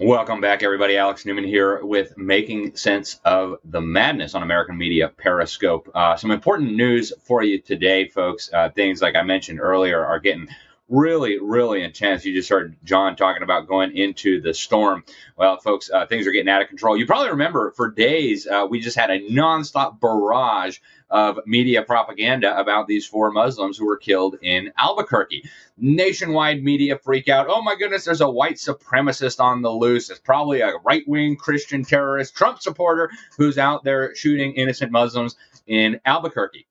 Welcome 0.00 0.40
back, 0.40 0.62
everybody. 0.62 0.96
Alex 0.96 1.26
Newman 1.26 1.42
here 1.42 1.84
with 1.84 2.16
Making 2.16 2.76
Sense 2.76 3.18
of 3.24 3.56
the 3.64 3.80
Madness 3.80 4.36
on 4.36 4.44
American 4.44 4.78
Media 4.78 5.08
Periscope. 5.08 5.90
Uh, 5.92 6.14
some 6.14 6.30
important 6.30 6.76
news 6.76 7.12
for 7.24 7.42
you 7.42 7.60
today, 7.60 8.06
folks. 8.06 8.48
Uh, 8.52 8.70
things 8.70 9.02
like 9.02 9.16
I 9.16 9.22
mentioned 9.22 9.58
earlier 9.58 10.06
are 10.06 10.20
getting 10.20 10.46
really, 10.88 11.38
really 11.38 11.82
intense. 11.82 12.24
You 12.24 12.34
just 12.34 12.48
heard 12.48 12.76
John 12.82 13.14
talking 13.16 13.42
about 13.42 13.68
going 13.68 13.96
into 13.96 14.40
the 14.40 14.54
storm. 14.54 15.04
Well, 15.36 15.58
folks, 15.58 15.90
uh, 15.90 16.06
things 16.06 16.26
are 16.26 16.32
getting 16.32 16.48
out 16.48 16.62
of 16.62 16.68
control. 16.68 16.96
You 16.96 17.06
probably 17.06 17.30
remember 17.30 17.72
for 17.72 17.90
days 17.90 18.46
uh, 18.46 18.66
we 18.68 18.80
just 18.80 18.96
had 18.96 19.10
a 19.10 19.20
nonstop 19.28 20.00
barrage 20.00 20.78
of 21.10 21.40
media 21.46 21.82
propaganda 21.82 22.58
about 22.58 22.86
these 22.86 23.06
four 23.06 23.30
Muslims 23.30 23.76
who 23.78 23.86
were 23.86 23.96
killed 23.96 24.36
in 24.42 24.72
Albuquerque. 24.76 25.44
Nationwide 25.76 26.62
media 26.62 26.98
freak 26.98 27.28
out. 27.28 27.46
Oh 27.48 27.62
my 27.62 27.76
goodness, 27.76 28.04
there's 28.04 28.20
a 28.20 28.30
white 28.30 28.56
supremacist 28.56 29.40
on 29.40 29.62
the 29.62 29.70
loose. 29.70 30.10
It's 30.10 30.20
probably 30.20 30.60
a 30.60 30.72
right 30.84 31.06
wing 31.06 31.36
Christian 31.36 31.84
terrorist, 31.84 32.34
Trump 32.34 32.60
supporter 32.60 33.10
who's 33.36 33.58
out 33.58 33.84
there 33.84 34.14
shooting 34.14 34.54
innocent 34.54 34.92
Muslims 34.92 35.36
in 35.66 36.00
Albuquerque. 36.04 36.66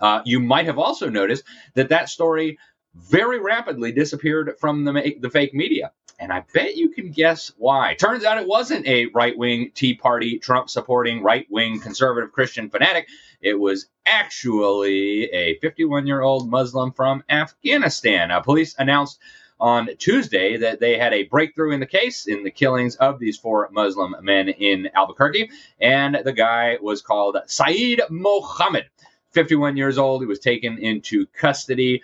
Uh, 0.00 0.22
you 0.24 0.38
might 0.40 0.66
have 0.66 0.78
also 0.78 1.10
noticed 1.10 1.44
that 1.74 1.88
that 1.88 2.08
story 2.08 2.58
very 2.98 3.40
rapidly 3.40 3.92
disappeared 3.92 4.54
from 4.58 4.84
the, 4.84 5.16
the 5.20 5.30
fake 5.30 5.54
media. 5.54 5.92
And 6.20 6.32
I 6.32 6.44
bet 6.52 6.76
you 6.76 6.88
can 6.88 7.12
guess 7.12 7.52
why. 7.58 7.94
Turns 7.94 8.24
out 8.24 8.38
it 8.38 8.48
wasn't 8.48 8.86
a 8.88 9.06
right 9.14 9.38
wing 9.38 9.70
Tea 9.74 9.94
Party, 9.94 10.38
Trump 10.38 10.68
supporting, 10.68 11.22
right 11.22 11.46
wing 11.48 11.78
conservative 11.78 12.32
Christian 12.32 12.70
fanatic. 12.70 13.08
It 13.40 13.54
was 13.54 13.86
actually 14.04 15.24
a 15.26 15.58
51 15.60 16.08
year 16.08 16.20
old 16.20 16.50
Muslim 16.50 16.92
from 16.92 17.22
Afghanistan. 17.28 18.32
Uh, 18.32 18.40
police 18.40 18.74
announced 18.78 19.20
on 19.60 19.88
Tuesday 19.98 20.56
that 20.56 20.80
they 20.80 20.98
had 20.98 21.12
a 21.12 21.24
breakthrough 21.24 21.72
in 21.72 21.80
the 21.80 21.86
case 21.86 22.26
in 22.26 22.42
the 22.42 22.50
killings 22.50 22.96
of 22.96 23.20
these 23.20 23.36
four 23.38 23.68
Muslim 23.72 24.16
men 24.22 24.48
in 24.48 24.88
Albuquerque. 24.94 25.50
And 25.80 26.18
the 26.24 26.32
guy 26.32 26.78
was 26.80 27.00
called 27.00 27.36
Saeed 27.46 28.02
Mohammed. 28.10 28.86
51 29.32 29.76
years 29.76 29.98
old. 29.98 30.22
He 30.22 30.26
was 30.26 30.38
taken 30.40 30.78
into 30.78 31.26
custody 31.26 32.02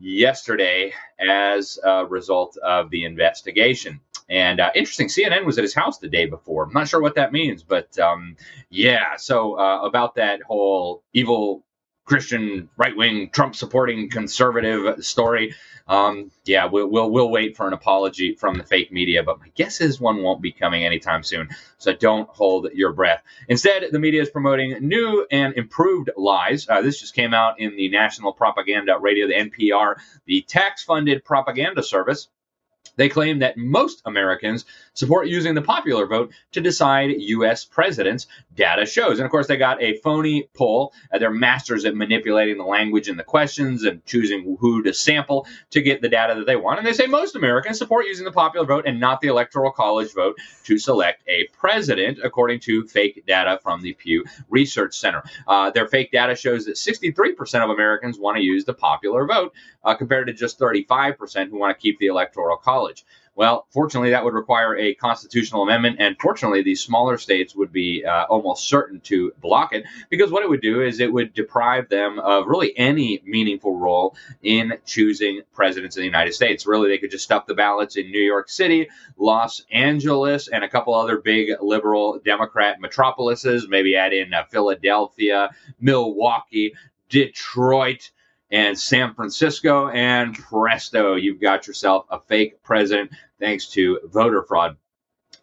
yesterday 0.00 0.92
as 1.18 1.78
a 1.84 2.06
result 2.06 2.56
of 2.58 2.90
the 2.90 3.04
investigation. 3.04 4.00
And 4.28 4.60
uh, 4.60 4.70
interesting, 4.74 5.08
CNN 5.08 5.44
was 5.44 5.58
at 5.58 5.64
his 5.64 5.74
house 5.74 5.98
the 5.98 6.08
day 6.08 6.26
before. 6.26 6.64
I'm 6.64 6.72
not 6.72 6.88
sure 6.88 7.02
what 7.02 7.16
that 7.16 7.32
means, 7.32 7.64
but 7.64 7.98
um, 7.98 8.36
yeah. 8.70 9.16
So 9.16 9.58
uh, 9.58 9.80
about 9.82 10.14
that 10.14 10.40
whole 10.42 11.02
evil 11.12 11.64
Christian 12.10 12.68
right 12.76 12.96
wing 12.96 13.30
Trump 13.30 13.54
supporting 13.54 14.10
conservative 14.10 15.04
story. 15.04 15.54
Um, 15.86 16.32
yeah, 16.44 16.64
we'll, 16.66 16.88
we'll, 16.88 17.08
we'll 17.08 17.30
wait 17.30 17.56
for 17.56 17.68
an 17.68 17.72
apology 17.72 18.34
from 18.34 18.58
the 18.58 18.64
fake 18.64 18.90
media, 18.90 19.22
but 19.22 19.38
my 19.38 19.46
guess 19.54 19.80
is 19.80 20.00
one 20.00 20.20
won't 20.20 20.42
be 20.42 20.50
coming 20.50 20.84
anytime 20.84 21.22
soon. 21.22 21.50
So 21.78 21.92
don't 21.92 22.28
hold 22.28 22.68
your 22.74 22.92
breath. 22.92 23.22
Instead, 23.48 23.84
the 23.92 24.00
media 24.00 24.22
is 24.22 24.28
promoting 24.28 24.88
new 24.88 25.24
and 25.30 25.54
improved 25.54 26.10
lies. 26.16 26.68
Uh, 26.68 26.82
this 26.82 26.98
just 26.98 27.14
came 27.14 27.32
out 27.32 27.60
in 27.60 27.76
the 27.76 27.88
National 27.90 28.32
Propaganda 28.32 28.98
Radio, 29.00 29.28
the 29.28 29.34
NPR, 29.34 29.94
the 30.26 30.42
tax-funded 30.42 31.24
propaganda 31.24 31.80
service 31.80 32.28
they 33.00 33.08
claim 33.08 33.38
that 33.38 33.56
most 33.56 34.02
Americans 34.04 34.66
support 34.92 35.26
using 35.26 35.54
the 35.54 35.62
popular 35.62 36.06
vote 36.06 36.32
to 36.52 36.60
decide 36.60 37.10
U.S. 37.16 37.64
presidents, 37.64 38.26
data 38.54 38.84
shows. 38.84 39.18
And 39.18 39.24
of 39.24 39.30
course, 39.30 39.46
they 39.46 39.56
got 39.56 39.82
a 39.82 39.96
phony 39.98 40.50
poll. 40.54 40.92
They're 41.18 41.30
masters 41.30 41.86
at 41.86 41.94
manipulating 41.94 42.58
the 42.58 42.64
language 42.64 43.08
and 43.08 43.18
the 43.18 43.24
questions 43.24 43.84
and 43.84 44.04
choosing 44.04 44.58
who 44.60 44.82
to 44.82 44.92
sample 44.92 45.46
to 45.70 45.80
get 45.80 46.02
the 46.02 46.10
data 46.10 46.34
that 46.34 46.44
they 46.44 46.56
want. 46.56 46.78
And 46.78 46.86
they 46.86 46.92
say 46.92 47.06
most 47.06 47.36
Americans 47.36 47.78
support 47.78 48.04
using 48.04 48.26
the 48.26 48.32
popular 48.32 48.66
vote 48.66 48.84
and 48.86 49.00
not 49.00 49.22
the 49.22 49.28
Electoral 49.28 49.72
College 49.72 50.12
vote 50.12 50.36
to 50.64 50.78
select 50.78 51.22
a 51.26 51.48
president, 51.58 52.18
according 52.22 52.60
to 52.60 52.86
fake 52.86 53.24
data 53.26 53.58
from 53.62 53.80
the 53.80 53.94
Pew 53.94 54.26
Research 54.50 54.94
Center. 54.94 55.22
Uh, 55.48 55.70
their 55.70 55.88
fake 55.88 56.12
data 56.12 56.34
shows 56.34 56.66
that 56.66 56.76
63% 56.76 57.64
of 57.64 57.70
Americans 57.70 58.18
want 58.18 58.36
to 58.36 58.42
use 58.42 58.66
the 58.66 58.74
popular 58.74 59.26
vote, 59.26 59.54
uh, 59.84 59.94
compared 59.94 60.26
to 60.26 60.32
just 60.32 60.58
35% 60.58 61.48
who 61.48 61.58
want 61.58 61.76
to 61.76 61.80
keep 61.80 61.98
the 61.98 62.06
Electoral 62.06 62.56
College. 62.56 63.04
Well, 63.36 63.66
fortunately, 63.70 64.10
that 64.10 64.24
would 64.24 64.34
require 64.34 64.76
a 64.76 64.94
constitutional 64.94 65.62
amendment, 65.62 65.96
and 65.98 66.14
fortunately, 66.20 66.62
these 66.62 66.82
smaller 66.82 67.16
states 67.16 67.54
would 67.54 67.72
be 67.72 68.04
uh, 68.04 68.24
almost 68.24 68.68
certain 68.68 69.00
to 69.02 69.32
block 69.40 69.72
it 69.72 69.84
because 70.10 70.30
what 70.30 70.42
it 70.42 70.50
would 70.50 70.60
do 70.60 70.82
is 70.82 71.00
it 71.00 71.10
would 71.10 71.32
deprive 71.32 71.88
them 71.88 72.18
of 72.18 72.48
really 72.48 72.76
any 72.76 73.22
meaningful 73.24 73.78
role 73.78 74.16
in 74.42 74.74
choosing 74.84 75.40
presidents 75.54 75.96
of 75.96 76.00
the 76.00 76.06
United 76.06 76.34
States. 76.34 76.66
Really, 76.66 76.90
they 76.90 76.98
could 76.98 77.12
just 77.12 77.24
stuff 77.24 77.46
the 77.46 77.54
ballots 77.54 77.96
in 77.96 78.10
New 78.10 78.20
York 78.20 78.50
City, 78.50 78.90
Los 79.16 79.64
Angeles, 79.70 80.48
and 80.48 80.64
a 80.64 80.68
couple 80.68 80.92
other 80.94 81.16
big 81.16 81.50
liberal 81.62 82.20
Democrat 82.22 82.78
metropolises, 82.80 83.68
maybe 83.68 83.96
add 83.96 84.12
in 84.12 84.34
uh, 84.34 84.44
Philadelphia, 84.50 85.50
Milwaukee, 85.80 86.74
Detroit 87.08 88.10
and 88.50 88.78
San 88.78 89.14
Francisco, 89.14 89.88
and 89.88 90.36
presto, 90.36 91.14
you've 91.14 91.40
got 91.40 91.66
yourself 91.66 92.06
a 92.10 92.18
fake 92.18 92.62
president 92.62 93.10
thanks 93.38 93.66
to 93.68 94.00
voter 94.04 94.42
fraud. 94.42 94.76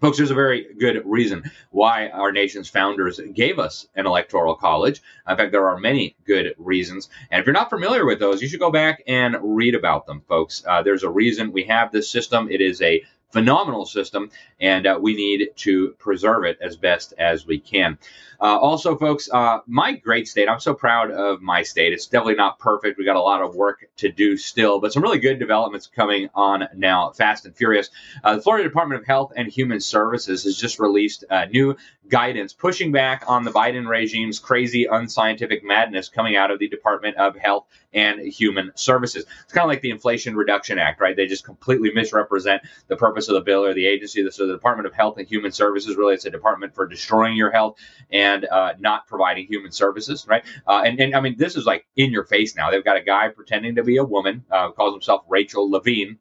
Folks, 0.01 0.17
there's 0.17 0.29
a 0.29 0.35
very 0.35 0.67
good 0.77 1.01
reason 1.05 1.49
why 1.71 2.09
our 2.09 2.31
nation's 2.31 2.69
founders 2.69 3.19
gave 3.33 3.57
us 3.57 3.87
an 3.95 4.05
electoral 4.05 4.53
college. 4.53 5.01
In 5.27 5.35
fact, 5.35 5.51
there 5.51 5.67
are 5.67 5.79
many 5.79 6.15
good 6.25 6.53
reasons. 6.59 7.09
And 7.31 7.39
if 7.39 7.47
you're 7.47 7.53
not 7.53 7.71
familiar 7.71 8.05
with 8.05 8.19
those, 8.19 8.39
you 8.39 8.47
should 8.47 8.59
go 8.59 8.69
back 8.69 9.01
and 9.07 9.37
read 9.41 9.73
about 9.73 10.05
them, 10.05 10.21
folks. 10.27 10.63
Uh, 10.67 10.83
there's 10.83 11.01
a 11.01 11.09
reason 11.09 11.51
we 11.51 11.63
have 11.63 11.91
this 11.91 12.11
system. 12.11 12.47
It 12.51 12.61
is 12.61 12.79
a 12.83 13.03
phenomenal 13.31 13.85
system, 13.85 14.31
and 14.59 14.87
uh, 14.87 14.97
we 15.01 15.15
need 15.15 15.49
to 15.55 15.91
preserve 15.99 16.45
it 16.45 16.57
as 16.61 16.77
best 16.77 17.13
as 17.17 17.45
we 17.45 17.59
can. 17.59 17.97
Uh, 18.39 18.57
also, 18.57 18.95
folks, 18.95 19.29
uh, 19.31 19.59
my 19.65 19.93
great 19.93 20.27
state, 20.27 20.47
I'm 20.47 20.59
so 20.59 20.73
proud 20.73 21.11
of 21.11 21.41
my 21.41 21.63
state. 21.63 21.91
It's 21.91 22.05
definitely 22.05 22.35
not 22.35 22.59
perfect. 22.59 22.97
We 22.97 23.05
got 23.05 23.15
a 23.15 23.21
lot 23.21 23.41
of 23.41 23.55
work 23.55 23.89
to 23.97 24.11
do 24.11 24.37
still, 24.37 24.79
but 24.79 24.93
some 24.93 25.01
really 25.01 25.17
good 25.17 25.39
developments 25.39 25.87
coming 25.87 26.29
on 26.35 26.67
now, 26.75 27.11
fast 27.11 27.45
and 27.45 27.55
furious. 27.55 27.89
Uh, 28.23 28.35
the 28.35 28.41
Florida 28.41 28.67
Department 28.67 29.01
of 29.01 29.07
Health 29.07 29.33
and 29.35 29.47
Human 29.47 29.79
Services 29.79 30.43
has 30.43 30.55
just 30.55 30.79
released 30.79 31.23
new 31.49 31.75
guidance 32.09 32.53
pushing 32.53 32.91
back 32.91 33.23
on 33.27 33.43
the 33.43 33.51
Biden 33.51 33.87
regime's 33.87 34.39
crazy, 34.39 34.85
unscientific 34.85 35.63
madness 35.63 36.09
coming 36.09 36.35
out 36.35 36.51
of 36.51 36.59
the 36.59 36.67
Department 36.67 37.17
of 37.17 37.35
Health 37.35 37.67
and 37.93 38.19
Human 38.19 38.71
Services. 38.75 39.25
It's 39.43 39.53
kind 39.53 39.65
of 39.65 39.69
like 39.69 39.81
the 39.81 39.91
Inflation 39.91 40.35
Reduction 40.35 40.79
Act, 40.79 41.01
right? 41.01 41.15
They 41.15 41.27
just 41.27 41.43
completely 41.43 41.91
misrepresent 41.93 42.63
the 42.87 42.95
purpose 42.95 43.29
of 43.29 43.35
the 43.35 43.41
bill 43.41 43.65
or 43.65 43.73
the 43.73 43.87
agency. 43.87 44.27
So 44.31 44.47
the 44.47 44.53
Department 44.53 44.87
of 44.87 44.93
Health 44.93 45.17
and 45.17 45.27
Human 45.27 45.51
Services 45.51 45.95
really 45.95 46.15
it's 46.15 46.25
a 46.25 46.31
department 46.31 46.73
for 46.75 46.87
destroying 46.87 47.35
your 47.35 47.51
health 47.51 47.77
and 48.11 48.45
uh, 48.45 48.73
not 48.79 49.07
providing 49.07 49.47
human 49.47 49.71
services, 49.71 50.25
right? 50.27 50.43
Uh, 50.67 50.83
and, 50.85 50.99
and 50.99 51.15
I 51.15 51.21
mean, 51.21 51.35
this 51.37 51.55
is 51.55 51.65
like 51.65 51.85
in 51.95 52.11
your 52.11 52.23
face 52.23 52.55
now. 52.55 52.71
They've 52.71 52.83
got 52.83 52.97
a 52.97 53.03
guy 53.03 53.29
pretending 53.29 53.75
to 53.75 53.83
be 53.83 53.97
a 53.97 54.03
woman, 54.03 54.43
uh, 54.51 54.71
calls 54.71 54.93
himself 54.93 55.23
Rachel 55.27 55.69
Levine. 55.69 56.19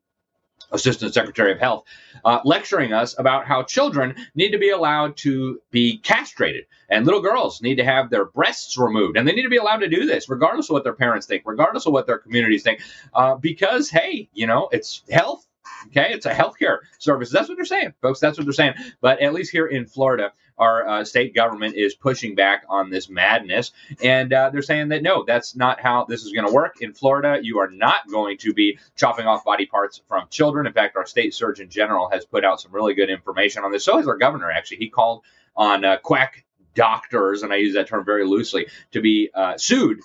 Assistant 0.73 1.15
Secretary 1.15 1.53
of 1.53 1.59
Health, 1.59 1.85
uh, 2.25 2.41
lecturing 2.45 2.93
us 2.93 3.19
about 3.19 3.47
how 3.47 3.63
children 3.63 4.15
need 4.35 4.51
to 4.51 4.59
be 4.59 4.71
allowed 4.71 5.17
to 5.19 5.61
be 5.71 5.99
castrated 5.99 6.65
and 6.89 7.05
little 7.05 7.21
girls 7.21 7.63
need 7.63 7.77
to 7.77 7.85
have 7.85 8.11
their 8.11 8.27
breasts 8.27 8.79
removed. 8.79 9.17
And 9.17 9.27
they 9.27 9.33
need 9.33 9.43
to 9.43 9.49
be 9.49 9.57
allowed 9.57 9.79
to 9.79 9.89
do 9.89 10.07
this, 10.07 10.29
regardless 10.29 10.69
of 10.69 10.75
what 10.75 10.85
their 10.85 10.93
parents 10.93 11.27
think, 11.27 11.43
regardless 11.47 11.87
of 11.87 11.93
what 11.93 12.07
their 12.07 12.19
communities 12.19 12.63
think, 12.63 12.81
uh, 13.15 13.35
because, 13.37 13.91
hey, 13.91 14.29
you 14.33 14.47
know, 14.47 14.69
it's 14.73 15.03
health. 15.11 15.47
Okay, 15.89 16.13
it's 16.13 16.27
a 16.27 16.33
healthcare 16.33 16.79
service. 16.99 17.31
That's 17.31 17.49
what 17.49 17.57
they're 17.57 17.65
saying, 17.65 17.95
folks. 18.01 18.19
That's 18.19 18.39
what 18.39 18.45
they're 18.45 18.53
saying. 18.53 18.75
But 19.01 19.21
at 19.21 19.35
least 19.35 19.51
here 19.51 19.67
in 19.67 19.87
Florida, 19.87 20.33
our 20.59 20.87
uh, 20.87 21.05
state 21.05 21.35
government 21.35 21.75
is 21.75 21.95
pushing 21.95 22.35
back 22.35 22.65
on 22.69 22.91
this 22.91 23.09
madness. 23.09 23.73
And 24.03 24.33
uh, 24.33 24.51
they're 24.51 24.63
saying 24.63 24.89
that 24.89 25.03
no, 25.03 25.25
that's 25.25 25.57
not 25.57 25.81
how 25.81 26.05
this 26.05 26.25
is 26.25 26.33
going 26.33 26.47
to 26.47 26.53
work. 26.53 26.81
In 26.81 26.93
Florida, 26.93 27.39
you 27.43 27.59
are 27.59 27.71
not 27.71 28.09
going 28.11 28.39
to 28.39 28.53
be 28.53 28.79
chopping 28.97 29.27
off 29.27 29.45
body 29.45 29.67
parts 29.67 30.01
from 30.09 30.27
children. 30.31 30.67
In 30.67 30.73
fact, 30.73 30.97
our 30.97 31.07
state 31.07 31.35
surgeon 31.35 31.69
general 31.69 32.09
has 32.11 32.25
put 32.25 32.45
out 32.45 32.61
some 32.61 32.73
really 32.73 32.95
good 32.95 33.11
information 33.11 33.65
on 33.65 33.73
this. 33.73 33.85
So 33.85 33.97
has 33.97 34.09
our 34.09 34.17
governor, 34.17 34.51
actually. 34.51 34.79
He 34.79 34.89
called 34.89 35.23
on 35.57 35.85
uh, 35.85 35.99
quack 35.99 36.45
doctors, 36.75 37.43
and 37.43 37.53
I 37.53 37.57
use 37.57 37.75
that 37.75 37.89
term 37.89 38.05
very 38.05 38.27
loosely, 38.27 38.67
to 38.93 39.01
be 39.01 39.31
uh, 39.35 39.57
sued 39.57 40.01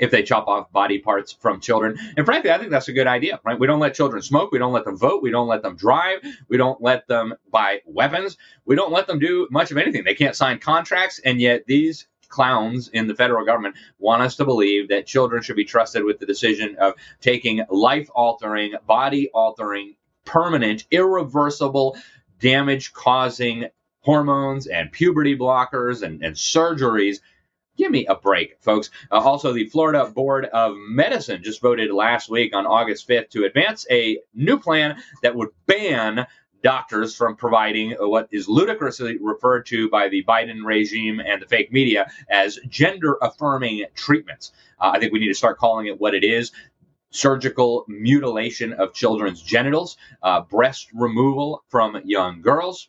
if 0.00 0.10
they 0.10 0.22
chop 0.22 0.48
off 0.48 0.72
body 0.72 0.98
parts 0.98 1.32
from 1.32 1.60
children. 1.60 1.96
And 2.16 2.26
frankly, 2.26 2.50
I 2.50 2.58
think 2.58 2.70
that's 2.70 2.88
a 2.88 2.92
good 2.92 3.06
idea, 3.06 3.38
right? 3.44 3.58
We 3.58 3.66
don't 3.66 3.78
let 3.78 3.94
children 3.94 4.22
smoke. 4.22 4.50
We 4.50 4.58
don't 4.58 4.72
let 4.72 4.84
them 4.84 4.96
vote. 4.96 5.22
We 5.22 5.30
don't 5.30 5.48
let 5.48 5.62
them 5.62 5.76
drive. 5.76 6.20
We 6.48 6.56
don't 6.56 6.82
let 6.82 7.06
them 7.06 7.34
buy 7.52 7.80
weapons. 7.84 8.36
We 8.64 8.74
don't 8.76 8.92
let 8.92 9.06
them 9.06 9.18
do 9.18 9.46
much 9.50 9.70
of 9.70 9.76
anything. 9.76 10.04
They 10.04 10.14
can't 10.14 10.34
sign 10.34 10.58
contracts. 10.58 11.20
And 11.24 11.40
yet 11.40 11.66
these 11.66 12.08
clowns 12.28 12.88
in 12.88 13.08
the 13.08 13.14
federal 13.14 13.44
government 13.44 13.74
want 13.98 14.22
us 14.22 14.36
to 14.36 14.44
believe 14.44 14.88
that 14.88 15.06
children 15.06 15.42
should 15.42 15.56
be 15.56 15.64
trusted 15.64 16.04
with 16.04 16.18
the 16.18 16.26
decision 16.26 16.76
of 16.80 16.94
taking 17.20 17.64
life 17.68 18.08
altering, 18.14 18.74
body 18.86 19.28
altering, 19.34 19.96
permanent, 20.24 20.86
irreversible, 20.90 21.96
damage 22.40 22.92
causing 22.92 23.66
hormones 24.00 24.66
and 24.66 24.90
puberty 24.92 25.36
blockers 25.36 26.02
and, 26.02 26.24
and 26.24 26.34
surgeries 26.34 27.18
Give 27.76 27.90
me 27.90 28.06
a 28.06 28.14
break, 28.14 28.60
folks. 28.60 28.90
Uh, 29.10 29.20
also, 29.20 29.52
the 29.52 29.66
Florida 29.66 30.04
Board 30.04 30.44
of 30.46 30.74
Medicine 30.76 31.42
just 31.42 31.62
voted 31.62 31.90
last 31.90 32.28
week 32.28 32.54
on 32.54 32.66
August 32.66 33.08
5th 33.08 33.30
to 33.30 33.44
advance 33.44 33.86
a 33.90 34.18
new 34.34 34.58
plan 34.58 35.02
that 35.22 35.34
would 35.34 35.48
ban 35.66 36.26
doctors 36.62 37.16
from 37.16 37.36
providing 37.36 37.92
what 37.92 38.28
is 38.30 38.48
ludicrously 38.48 39.16
referred 39.18 39.64
to 39.66 39.88
by 39.88 40.08
the 40.08 40.22
Biden 40.24 40.64
regime 40.64 41.20
and 41.20 41.40
the 41.40 41.46
fake 41.46 41.72
media 41.72 42.10
as 42.28 42.58
gender 42.68 43.16
affirming 43.22 43.86
treatments. 43.94 44.52
Uh, 44.78 44.90
I 44.94 44.98
think 44.98 45.12
we 45.12 45.20
need 45.20 45.28
to 45.28 45.34
start 45.34 45.58
calling 45.58 45.86
it 45.86 45.98
what 45.98 46.14
it 46.14 46.24
is 46.24 46.52
surgical 47.10 47.84
mutilation 47.88 48.72
of 48.74 48.94
children's 48.94 49.42
genitals, 49.42 49.96
uh, 50.22 50.42
breast 50.42 50.88
removal 50.94 51.64
from 51.68 52.00
young 52.04 52.40
girls 52.40 52.88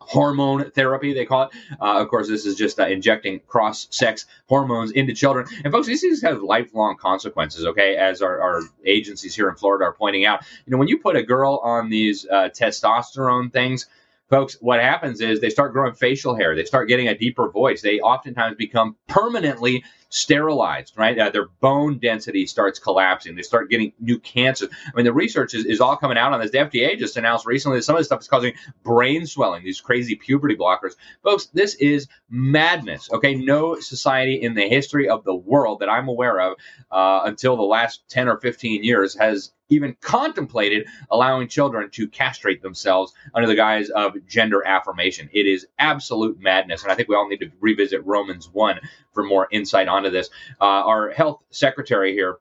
hormone 0.00 0.70
therapy, 0.70 1.12
they 1.12 1.26
call 1.26 1.44
it. 1.44 1.50
Uh, 1.80 2.00
of 2.00 2.08
course, 2.08 2.28
this 2.28 2.46
is 2.46 2.56
just 2.56 2.80
uh, 2.80 2.86
injecting 2.86 3.40
cross 3.46 3.86
sex 3.90 4.26
hormones 4.48 4.90
into 4.90 5.12
children. 5.12 5.46
And 5.64 5.72
folks, 5.72 5.86
these 5.86 6.00
things 6.00 6.22
have 6.22 6.42
lifelong 6.42 6.96
consequences, 6.96 7.66
okay, 7.66 7.96
as 7.96 8.22
our, 8.22 8.40
our, 8.40 8.62
agencies 8.84 9.34
here 9.34 9.48
in 9.48 9.54
Florida 9.54 9.84
are 9.84 9.92
pointing 9.92 10.24
out. 10.24 10.40
You 10.66 10.72
know, 10.72 10.78
when 10.78 10.88
you 10.88 10.98
put 10.98 11.14
a 11.16 11.22
girl 11.22 11.60
on 11.62 11.90
these 11.90 12.26
uh, 12.26 12.48
testosterone 12.48 13.52
things, 13.52 13.86
folks, 14.30 14.56
what 14.60 14.80
happens 14.80 15.20
is 15.20 15.40
they 15.40 15.50
start 15.50 15.72
growing 15.72 15.94
facial 15.94 16.34
hair. 16.34 16.56
They 16.56 16.64
start 16.64 16.88
getting 16.88 17.08
a 17.08 17.16
deeper 17.16 17.50
voice. 17.50 17.82
They 17.82 18.00
oftentimes 18.00 18.56
become 18.56 18.96
permanently 19.06 19.84
sterilized, 20.10 20.94
right? 20.96 21.18
Uh, 21.18 21.30
their 21.30 21.46
bone 21.60 21.98
density 21.98 22.46
starts 22.46 22.78
collapsing. 22.78 23.34
They 23.34 23.42
start 23.42 23.70
getting 23.70 23.92
new 24.00 24.18
cancers. 24.18 24.70
I 24.86 24.96
mean, 24.96 25.04
the 25.04 25.12
research 25.12 25.54
is, 25.54 25.64
is 25.64 25.80
all 25.80 25.96
coming 25.96 26.18
out 26.18 26.32
on 26.32 26.40
this. 26.40 26.50
The 26.50 26.58
FDA 26.58 26.98
just 26.98 27.16
announced 27.16 27.46
recently 27.46 27.78
that 27.78 27.82
some 27.82 27.94
of 27.94 28.00
this 28.00 28.06
stuff 28.06 28.20
is 28.20 28.28
causing 28.28 28.54
brain 28.82 29.26
swelling, 29.26 29.64
these 29.64 29.80
crazy 29.80 30.14
puberty 30.14 30.56
blockers. 30.56 30.92
Folks, 31.22 31.46
this 31.46 31.74
is 31.74 32.08
madness, 32.30 33.10
okay? 33.12 33.34
No 33.34 33.78
society 33.80 34.34
in 34.34 34.54
the 34.54 34.68
history 34.68 35.08
of 35.08 35.24
the 35.24 35.34
world 35.34 35.80
that 35.80 35.88
I'm 35.88 36.08
aware 36.08 36.40
of 36.40 36.56
uh, 36.90 37.22
until 37.24 37.56
the 37.56 37.62
last 37.62 38.08
10 38.08 38.28
or 38.28 38.38
15 38.38 38.84
years 38.84 39.14
has 39.16 39.52
even 39.68 39.96
contemplated 40.00 40.86
allowing 41.10 41.48
children 41.48 41.90
to 41.90 42.08
castrate 42.08 42.62
themselves 42.62 43.12
under 43.34 43.46
the 43.46 43.54
guise 43.54 43.90
of 43.90 44.14
gender 44.26 44.66
affirmation. 44.66 45.28
It 45.32 45.46
is 45.46 45.66
absolute 45.78 46.40
madness. 46.40 46.82
And 46.82 46.92
I 46.92 46.94
think 46.94 47.08
we 47.08 47.16
all 47.16 47.28
need 47.28 47.40
to 47.40 47.50
revisit 47.60 48.04
Romans 48.04 48.48
1 48.50 48.80
for 49.12 49.24
more 49.24 49.48
insight 49.50 49.88
onto 49.98 50.10
this. 50.10 50.30
Uh, 50.60 50.64
our 50.64 51.10
health 51.10 51.42
secretary 51.50 52.12
here 52.12 52.38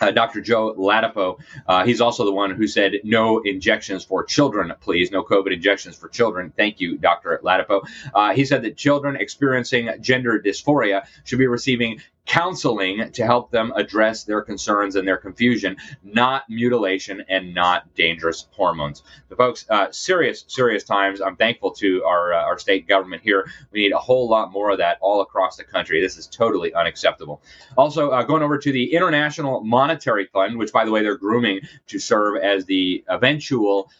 uh, 0.00 0.10
Dr. 0.10 0.40
Joe 0.40 0.74
Ladapo, 0.74 1.38
uh, 1.66 1.84
he's 1.84 2.00
also 2.00 2.24
the 2.24 2.32
one 2.32 2.54
who 2.54 2.66
said 2.66 2.94
no 3.04 3.40
injections 3.40 4.04
for 4.04 4.24
children, 4.24 4.72
please. 4.80 5.10
No 5.10 5.22
COVID 5.22 5.52
injections 5.52 5.96
for 5.96 6.08
children. 6.08 6.52
Thank 6.56 6.80
you, 6.80 6.96
Dr. 6.96 7.40
Ladapo. 7.44 7.82
Uh, 8.14 8.32
he 8.32 8.44
said 8.44 8.62
that 8.62 8.76
children 8.76 9.16
experiencing 9.16 9.90
gender 10.00 10.40
dysphoria 10.40 11.06
should 11.24 11.38
be 11.38 11.46
receiving 11.46 12.00
counseling 12.30 13.10
to 13.10 13.26
help 13.26 13.50
them 13.50 13.72
address 13.74 14.22
their 14.22 14.40
concerns 14.40 14.94
and 14.94 15.06
their 15.06 15.16
confusion, 15.16 15.76
not 16.04 16.44
mutilation 16.48 17.24
and 17.28 17.52
not 17.52 17.92
dangerous 17.96 18.46
hormones. 18.52 19.02
So, 19.28 19.34
folks, 19.34 19.66
uh, 19.68 19.90
serious, 19.90 20.44
serious 20.46 20.84
times. 20.84 21.20
I'm 21.20 21.34
thankful 21.34 21.72
to 21.72 22.04
our 22.04 22.32
uh, 22.32 22.44
our 22.44 22.56
state 22.56 22.86
government 22.86 23.24
here. 23.24 23.50
We 23.72 23.80
need 23.80 23.92
a 23.92 23.98
whole 23.98 24.28
lot 24.28 24.52
more 24.52 24.70
of 24.70 24.78
that 24.78 24.98
all 25.00 25.22
across 25.22 25.56
the 25.56 25.64
country. 25.64 26.00
This 26.00 26.16
is 26.16 26.28
totally 26.28 26.72
unacceptable. 26.72 27.42
Also, 27.76 28.10
uh, 28.10 28.22
going 28.22 28.44
over 28.44 28.58
to 28.58 28.70
the 28.70 28.94
International 28.94 29.64
Monetary 29.64 30.26
Fund, 30.26 30.56
which, 30.56 30.72
by 30.72 30.84
the 30.84 30.92
way, 30.92 31.02
they're 31.02 31.16
grooming 31.18 31.62
to 31.88 31.98
serve 31.98 32.36
as 32.40 32.64
the 32.64 33.02
eventual 33.08 33.90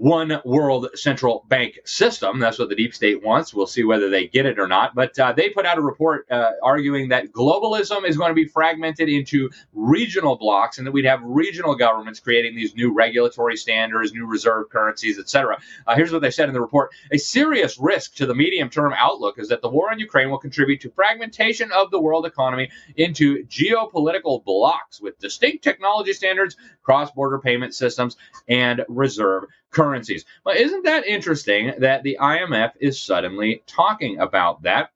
one 0.00 0.40
world 0.46 0.88
central 0.94 1.44
bank 1.48 1.78
system. 1.84 2.38
That's 2.38 2.58
what 2.58 2.70
the 2.70 2.74
deep 2.74 2.94
state 2.94 3.22
wants. 3.22 3.52
We'll 3.52 3.66
see 3.66 3.84
whether 3.84 4.08
they 4.08 4.26
get 4.28 4.46
it 4.46 4.58
or 4.58 4.66
not. 4.66 4.94
But 4.94 5.18
uh, 5.18 5.34
they 5.34 5.50
put 5.50 5.66
out 5.66 5.76
a 5.76 5.82
report 5.82 6.26
uh, 6.30 6.52
arguing 6.62 7.10
that 7.10 7.32
globalism 7.32 8.08
is 8.08 8.16
going 8.16 8.30
to 8.30 8.34
be 8.34 8.46
fragmented 8.46 9.10
into 9.10 9.50
regional 9.74 10.38
blocks 10.38 10.78
and 10.78 10.86
that 10.86 10.92
we'd 10.92 11.04
have 11.04 11.20
regional 11.22 11.74
governments 11.74 12.18
creating 12.18 12.56
these 12.56 12.74
new 12.74 12.94
regulatory 12.94 13.58
standards, 13.58 14.14
new 14.14 14.26
reserve 14.26 14.70
currencies, 14.70 15.18
etc. 15.18 15.58
Uh, 15.86 15.94
here's 15.94 16.12
what 16.12 16.22
they 16.22 16.30
said 16.30 16.48
in 16.48 16.54
the 16.54 16.62
report 16.62 16.92
A 17.12 17.18
serious 17.18 17.78
risk 17.78 18.14
to 18.14 18.24
the 18.24 18.34
medium 18.34 18.70
term 18.70 18.94
outlook 18.96 19.38
is 19.38 19.48
that 19.48 19.60
the 19.60 19.68
war 19.68 19.92
in 19.92 19.98
Ukraine 19.98 20.30
will 20.30 20.38
contribute 20.38 20.80
to 20.80 20.88
fragmentation 20.88 21.70
of 21.72 21.90
the 21.90 22.00
world 22.00 22.24
economy 22.24 22.70
into 22.96 23.44
geopolitical 23.48 24.42
blocks 24.42 24.98
with 24.98 25.18
distinct 25.18 25.62
technology 25.62 26.14
standards, 26.14 26.56
cross 26.82 27.10
border 27.10 27.38
payment 27.38 27.74
systems, 27.74 28.16
and 28.48 28.82
reserve 28.88 29.44
currencies. 29.70 30.24
Well, 30.44 30.56
isn't 30.56 30.84
that 30.84 31.06
interesting 31.06 31.72
that 31.78 32.02
the 32.02 32.18
IMF 32.20 32.72
is 32.80 33.00
suddenly 33.00 33.62
talking 33.66 34.18
about 34.18 34.62
that? 34.62 34.90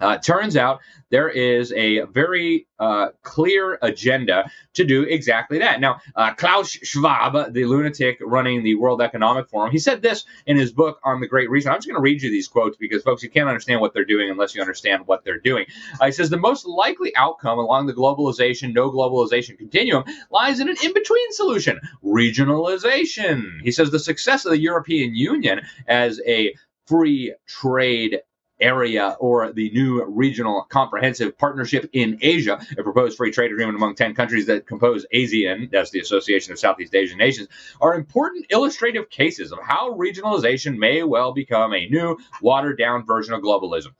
Uh, 0.00 0.18
turns 0.18 0.56
out 0.56 0.80
there 1.10 1.28
is 1.28 1.72
a 1.72 2.02
very 2.06 2.66
uh, 2.78 3.08
clear 3.22 3.78
agenda 3.82 4.50
to 4.74 4.84
do 4.84 5.02
exactly 5.02 5.58
that. 5.58 5.80
Now, 5.80 6.00
uh, 6.14 6.34
Klaus 6.34 6.70
Schwab, 6.70 7.52
the 7.52 7.64
lunatic 7.64 8.18
running 8.20 8.62
the 8.62 8.76
World 8.76 9.02
Economic 9.02 9.48
Forum, 9.48 9.70
he 9.70 9.78
said 9.78 10.02
this 10.02 10.24
in 10.46 10.56
his 10.56 10.72
book 10.72 11.00
on 11.04 11.20
the 11.20 11.26
Great 11.26 11.50
Reset. 11.50 11.72
I'm 11.72 11.78
just 11.78 11.88
going 11.88 11.96
to 11.96 12.02
read 12.02 12.22
you 12.22 12.30
these 12.30 12.48
quotes 12.48 12.76
because, 12.76 13.02
folks, 13.02 13.22
you 13.22 13.30
can't 13.30 13.48
understand 13.48 13.80
what 13.80 13.92
they're 13.92 14.04
doing 14.04 14.30
unless 14.30 14.54
you 14.54 14.60
understand 14.60 15.06
what 15.06 15.24
they're 15.24 15.40
doing. 15.40 15.66
Uh, 16.00 16.06
he 16.06 16.12
says 16.12 16.30
the 16.30 16.38
most 16.38 16.66
likely 16.66 17.14
outcome 17.16 17.58
along 17.58 17.86
the 17.86 17.92
globalization, 17.92 18.72
no 18.72 18.90
globalization 18.90 19.58
continuum 19.58 20.04
lies 20.30 20.60
in 20.60 20.68
an 20.68 20.76
in 20.82 20.94
between 20.94 21.32
solution 21.32 21.80
regionalization. 22.04 23.60
He 23.62 23.72
says 23.72 23.90
the 23.90 23.98
success 23.98 24.44
of 24.44 24.52
the 24.52 24.60
European 24.60 25.14
Union 25.14 25.62
as 25.86 26.20
a 26.26 26.54
free 26.86 27.34
trade 27.46 28.20
area 28.60 29.16
or 29.20 29.52
the 29.52 29.70
new 29.70 30.04
regional 30.04 30.66
comprehensive 30.68 31.36
partnership 31.38 31.88
in 31.92 32.18
Asia, 32.20 32.60
a 32.76 32.82
proposed 32.82 33.16
free 33.16 33.30
trade 33.30 33.52
agreement 33.52 33.76
among 33.76 33.94
10 33.94 34.14
countries 34.14 34.46
that 34.46 34.66
compose 34.66 35.06
ASEAN, 35.12 35.70
that's 35.70 35.90
the 35.90 36.00
Association 36.00 36.52
of 36.52 36.58
Southeast 36.58 36.94
Asian 36.94 37.18
Nations, 37.18 37.48
are 37.80 37.94
important 37.94 38.46
illustrative 38.50 39.10
cases 39.10 39.52
of 39.52 39.58
how 39.62 39.92
regionalization 39.92 40.76
may 40.78 41.02
well 41.02 41.32
become 41.32 41.72
a 41.74 41.88
new, 41.88 42.16
watered 42.42 42.78
down 42.78 43.04
version 43.04 43.34
of 43.34 43.42
globalism. 43.42 43.92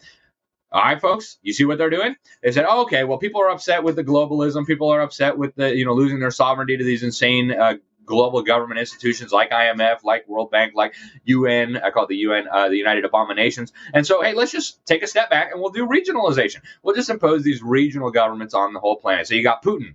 All 0.72 0.82
right, 0.82 1.00
folks, 1.00 1.38
you 1.42 1.52
see 1.52 1.64
what 1.64 1.78
they're 1.78 1.90
doing? 1.90 2.14
They 2.42 2.52
said, 2.52 2.64
oh, 2.68 2.82
okay, 2.82 3.02
well, 3.02 3.18
people 3.18 3.40
are 3.40 3.50
upset 3.50 3.82
with 3.82 3.96
the 3.96 4.04
globalism. 4.04 4.64
People 4.64 4.88
are 4.88 5.00
upset 5.00 5.36
with 5.36 5.52
the, 5.56 5.74
you 5.74 5.84
know, 5.84 5.94
losing 5.94 6.20
their 6.20 6.30
sovereignty 6.30 6.76
to 6.76 6.84
these 6.84 7.02
insane 7.02 7.50
uh, 7.50 7.74
global 8.10 8.42
government 8.42 8.80
institutions 8.80 9.32
like 9.32 9.50
IMF, 9.50 10.02
like 10.04 10.28
World 10.28 10.50
Bank, 10.50 10.74
like 10.74 10.94
UN. 11.24 11.76
I 11.76 11.90
call 11.90 12.04
it 12.04 12.08
the 12.08 12.16
UN, 12.16 12.48
uh, 12.52 12.68
the 12.68 12.76
United 12.76 13.04
Abominations. 13.04 13.72
And 13.94 14.06
so, 14.06 14.20
hey, 14.20 14.34
let's 14.34 14.52
just 14.52 14.84
take 14.84 15.02
a 15.02 15.06
step 15.06 15.30
back 15.30 15.52
and 15.52 15.60
we'll 15.60 15.70
do 15.70 15.86
regionalization. 15.86 16.62
We'll 16.82 16.96
just 16.96 17.08
impose 17.08 17.44
these 17.44 17.62
regional 17.62 18.10
governments 18.10 18.52
on 18.52 18.74
the 18.74 18.80
whole 18.80 18.96
planet. 18.96 19.28
So 19.28 19.34
you 19.34 19.44
got 19.44 19.64
Putin 19.64 19.94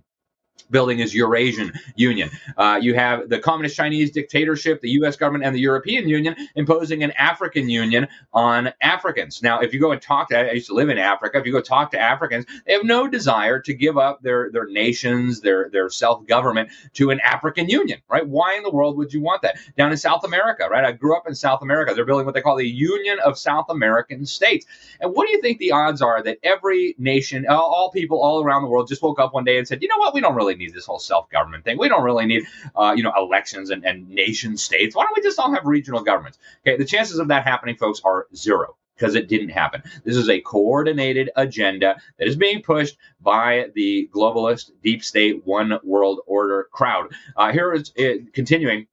building 0.70 0.98
his 0.98 1.14
Eurasian 1.14 1.72
Union. 1.94 2.30
Uh, 2.56 2.78
you 2.80 2.94
have 2.94 3.28
the 3.28 3.38
Communist 3.38 3.76
Chinese 3.76 4.10
dictatorship, 4.10 4.80
the 4.80 4.90
U.S. 4.90 5.16
government, 5.16 5.44
and 5.44 5.54
the 5.54 5.60
European 5.60 6.08
Union 6.08 6.34
imposing 6.54 7.02
an 7.02 7.12
African 7.12 7.68
Union 7.68 8.08
on 8.32 8.72
Africans. 8.80 9.42
Now, 9.42 9.60
if 9.60 9.72
you 9.72 9.80
go 9.80 9.92
and 9.92 10.00
talk 10.00 10.28
to, 10.30 10.38
I 10.38 10.52
used 10.52 10.66
to 10.68 10.74
live 10.74 10.88
in 10.88 10.98
Africa. 10.98 11.38
If 11.38 11.46
you 11.46 11.52
go 11.52 11.60
talk 11.60 11.90
to 11.92 12.00
Africans, 12.00 12.46
they 12.66 12.72
have 12.72 12.84
no 12.84 13.06
desire 13.06 13.60
to 13.60 13.74
give 13.74 13.98
up 13.98 14.22
their 14.22 14.50
their 14.50 14.66
nations, 14.66 15.40
their 15.40 15.68
their 15.70 15.88
self 15.88 16.26
government 16.26 16.70
to 16.94 17.10
an 17.10 17.20
African 17.20 17.68
Union, 17.68 18.00
right? 18.08 18.26
Why 18.26 18.56
in 18.56 18.62
the 18.62 18.70
world 18.70 18.96
would 18.96 19.12
you 19.12 19.20
want 19.20 19.42
that? 19.42 19.56
Down 19.76 19.92
in 19.92 19.98
South 19.98 20.24
America, 20.24 20.68
right? 20.70 20.84
I 20.84 20.92
grew 20.92 21.16
up 21.16 21.26
in 21.26 21.34
South 21.34 21.62
America. 21.62 21.94
They're 21.94 22.04
building 22.04 22.26
what 22.26 22.34
they 22.34 22.40
call 22.40 22.56
the 22.56 22.66
Union 22.66 23.18
of 23.24 23.38
South 23.38 23.66
American 23.68 24.26
States. 24.26 24.66
And 25.00 25.12
what 25.12 25.26
do 25.26 25.32
you 25.32 25.40
think 25.40 25.58
the 25.58 25.72
odds 25.72 26.02
are 26.02 26.22
that 26.22 26.38
every 26.42 26.94
nation, 26.98 27.46
all, 27.48 27.72
all 27.72 27.90
people 27.90 28.22
all 28.22 28.42
around 28.42 28.62
the 28.62 28.68
world, 28.68 28.88
just 28.88 29.02
woke 29.02 29.20
up 29.20 29.34
one 29.34 29.44
day 29.44 29.58
and 29.58 29.66
said, 29.66 29.82
you 29.82 29.88
know 29.88 29.98
what, 29.98 30.14
we 30.14 30.20
don't 30.20 30.34
really 30.34 30.45
need 30.54 30.72
this 30.72 30.86
whole 30.86 30.98
self-government 30.98 31.64
thing. 31.64 31.78
We 31.78 31.88
don't 31.88 32.04
really 32.04 32.26
need, 32.26 32.44
uh, 32.74 32.94
you 32.96 33.02
know, 33.02 33.12
elections 33.16 33.70
and, 33.70 33.84
and 33.84 34.08
nation 34.08 34.56
states. 34.56 34.94
Why 34.94 35.04
don't 35.04 35.16
we 35.16 35.22
just 35.22 35.38
all 35.38 35.52
have 35.52 35.66
regional 35.66 36.02
governments? 36.02 36.38
Okay, 36.66 36.76
the 36.76 36.84
chances 36.84 37.18
of 37.18 37.28
that 37.28 37.44
happening, 37.44 37.76
folks, 37.76 38.00
are 38.04 38.26
zero 38.34 38.76
because 38.96 39.14
it 39.14 39.28
didn't 39.28 39.50
happen. 39.50 39.82
This 40.04 40.16
is 40.16 40.30
a 40.30 40.40
coordinated 40.40 41.30
agenda 41.36 42.00
that 42.18 42.28
is 42.28 42.36
being 42.36 42.62
pushed 42.62 42.96
by 43.20 43.66
the 43.74 44.08
globalist, 44.12 44.70
deep 44.82 45.04
state, 45.04 45.46
one 45.46 45.78
world 45.84 46.20
order 46.26 46.68
crowd. 46.72 47.12
Uh, 47.36 47.52
here 47.52 47.74
is 47.74 47.92
it, 47.94 48.32
continuing 48.32 48.86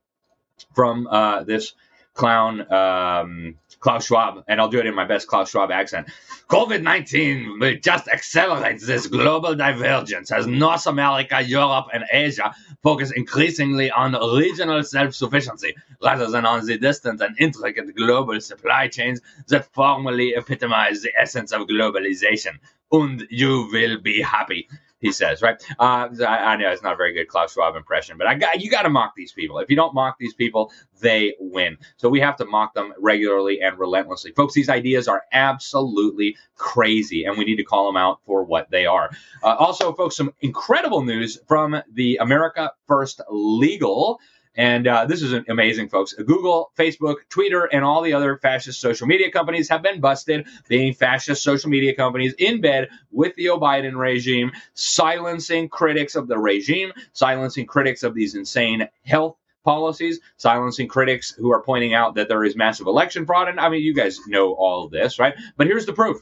from 0.75 1.07
uh, 1.07 1.43
this 1.43 1.73
clown. 2.13 2.71
Um, 2.71 3.55
Klaus 3.83 4.05
Schwab, 4.05 4.45
and 4.47 4.61
I'll 4.61 4.69
do 4.69 4.79
it 4.79 4.85
in 4.85 4.95
my 4.95 5.03
best 5.03 5.27
Klaus 5.27 5.51
Schwab 5.51 5.69
accent. 5.69 6.07
COVID 6.47 6.81
19 6.81 7.59
will 7.59 7.75
just 7.75 8.07
accelerates 8.07 8.85
this 8.87 9.07
global 9.07 9.55
divergence 9.55 10.31
as 10.31 10.47
North 10.47 10.87
America, 10.87 11.41
Europe, 11.41 11.87
and 11.93 12.05
Asia 12.09 12.55
focus 12.81 13.11
increasingly 13.11 13.91
on 13.91 14.13
regional 14.37 14.83
self 14.83 15.13
sufficiency 15.13 15.75
rather 16.01 16.31
than 16.31 16.45
on 16.45 16.65
the 16.65 16.77
distant 16.77 17.19
and 17.19 17.35
intricate 17.39 17.93
global 17.93 18.39
supply 18.39 18.87
chains 18.87 19.19
that 19.47 19.65
formerly 19.73 20.33
epitomize 20.33 21.01
the 21.01 21.11
essence 21.19 21.51
of 21.51 21.67
globalization. 21.67 22.59
And 22.89 23.27
you 23.29 23.67
will 23.69 23.99
be 23.99 24.21
happy 24.21 24.69
he 25.03 25.11
says, 25.11 25.41
right? 25.41 25.61
Uh, 25.77 26.07
I, 26.25 26.53
I, 26.53 26.55
know 26.55 26.71
it's 26.71 26.81
not 26.81 26.93
a 26.93 26.95
very 26.95 27.13
good 27.13 27.27
Klaus 27.27 27.51
Schwab 27.51 27.75
impression, 27.75 28.17
but 28.17 28.25
I 28.25 28.35
got 28.35 28.61
you 28.61 28.71
got 28.71 28.83
to 28.83 28.89
mock 28.89 29.13
these 29.17 29.33
people. 29.33 29.59
If 29.59 29.69
you 29.69 29.75
don't 29.75 29.93
mock 29.93 30.17
these 30.17 30.33
people, 30.33 30.71
they 31.01 31.35
win. 31.41 31.77
So 31.97 32.07
we 32.07 32.21
have 32.21 32.37
to 32.37 32.45
mock 32.45 32.73
them 32.73 32.93
regularly 32.97 33.61
and 33.61 33.77
relentlessly, 33.77 34.31
folks. 34.31 34.53
These 34.53 34.69
ideas 34.69 35.09
are 35.09 35.23
absolutely 35.33 36.37
crazy, 36.55 37.25
and 37.25 37.37
we 37.37 37.43
need 37.43 37.57
to 37.57 37.65
call 37.65 37.85
them 37.85 37.97
out 37.97 38.21
for 38.25 38.45
what 38.45 38.71
they 38.71 38.85
are. 38.85 39.09
Uh, 39.43 39.55
also, 39.59 39.93
folks, 39.93 40.15
some 40.15 40.33
incredible 40.39 41.03
news 41.03 41.37
from 41.49 41.75
the 41.91 42.17
America 42.21 42.71
First 42.87 43.19
Legal. 43.29 44.21
And 44.55 44.87
uh, 44.87 45.05
this 45.05 45.21
is 45.21 45.33
amazing, 45.49 45.89
folks. 45.89 46.13
Google, 46.13 46.71
Facebook, 46.77 47.17
Twitter, 47.29 47.65
and 47.65 47.83
all 47.83 48.01
the 48.01 48.13
other 48.13 48.37
fascist 48.37 48.79
social 48.79 49.07
media 49.07 49.31
companies 49.31 49.67
have 49.69 49.81
been 49.81 49.99
busted 49.99 50.47
being 50.67 50.93
fascist 50.93 51.43
social 51.43 51.69
media 51.69 51.95
companies 51.95 52.33
in 52.37 52.61
bed 52.61 52.89
with 53.11 53.35
the 53.35 53.45
Biden 53.45 53.97
regime, 53.97 54.51
silencing 54.73 55.69
critics 55.69 56.15
of 56.15 56.27
the 56.27 56.37
regime, 56.37 56.91
silencing 57.13 57.65
critics 57.65 58.03
of 58.03 58.13
these 58.13 58.35
insane 58.35 58.87
health 59.05 59.37
policies, 59.63 60.19
silencing 60.37 60.87
critics 60.87 61.31
who 61.31 61.51
are 61.51 61.61
pointing 61.61 61.93
out 61.93 62.15
that 62.15 62.27
there 62.27 62.43
is 62.43 62.55
massive 62.55 62.85
election 62.85 63.25
fraud. 63.25 63.47
And 63.47 63.59
I 63.59 63.69
mean, 63.69 63.81
you 63.81 63.93
guys 63.93 64.19
know 64.27 64.53
all 64.53 64.89
this, 64.89 65.19
right? 65.19 65.33
But 65.57 65.67
here's 65.67 65.85
the 65.85 65.93
proof. 65.93 66.21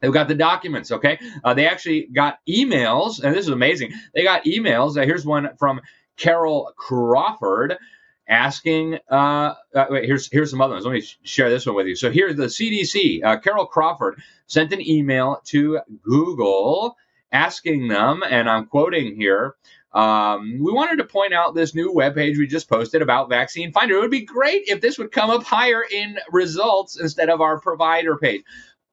They've 0.00 0.12
got 0.12 0.28
the 0.28 0.34
documents, 0.34 0.92
okay? 0.92 1.18
Uh, 1.42 1.54
they 1.54 1.66
actually 1.66 2.08
got 2.12 2.38
emails, 2.48 3.22
and 3.22 3.34
this 3.34 3.46
is 3.46 3.48
amazing. 3.48 3.92
They 4.14 4.22
got 4.22 4.44
emails. 4.44 4.96
Uh, 4.96 5.04
here's 5.04 5.24
one 5.24 5.56
from 5.58 5.80
Carol 6.18 6.72
Crawford 6.76 7.78
asking 8.28 8.98
uh, 9.10 9.54
uh, 9.74 9.86
wait, 9.88 10.04
here's 10.04 10.30
here's 10.30 10.50
some 10.50 10.60
other 10.60 10.74
ones. 10.74 10.84
Let 10.84 10.92
me 10.92 11.02
share 11.22 11.48
this 11.48 11.66
one 11.66 11.76
with 11.76 11.86
you. 11.86 11.96
So 11.96 12.10
here's 12.10 12.36
the 12.36 12.44
cdc 12.46 13.24
uh, 13.24 13.38
carol 13.40 13.66
crawford 13.66 14.20
sent 14.46 14.72
an 14.72 14.86
email 14.86 15.40
to 15.46 15.80
google 16.02 16.96
asking 17.32 17.88
them 17.88 18.22
and 18.28 18.48
i'm 18.48 18.66
quoting 18.66 19.16
here 19.16 19.54
um, 19.92 20.58
we 20.62 20.72
wanted 20.72 20.96
to 20.96 21.04
point 21.04 21.32
out 21.32 21.54
this 21.54 21.74
new 21.74 21.92
webpage 21.94 22.36
we 22.36 22.46
just 22.46 22.68
posted 22.68 23.00
about 23.00 23.30
vaccine 23.30 23.72
finder. 23.72 23.96
It 23.96 24.00
would 24.00 24.10
be 24.10 24.24
great 24.24 24.64
if 24.68 24.80
this 24.82 24.98
would 24.98 25.12
come 25.12 25.30
up 25.30 25.42
higher 25.42 25.82
in 25.90 26.18
results 26.30 27.00
instead 27.00 27.30
of 27.30 27.40
our 27.40 27.58
provider 27.58 28.16
page. 28.16 28.42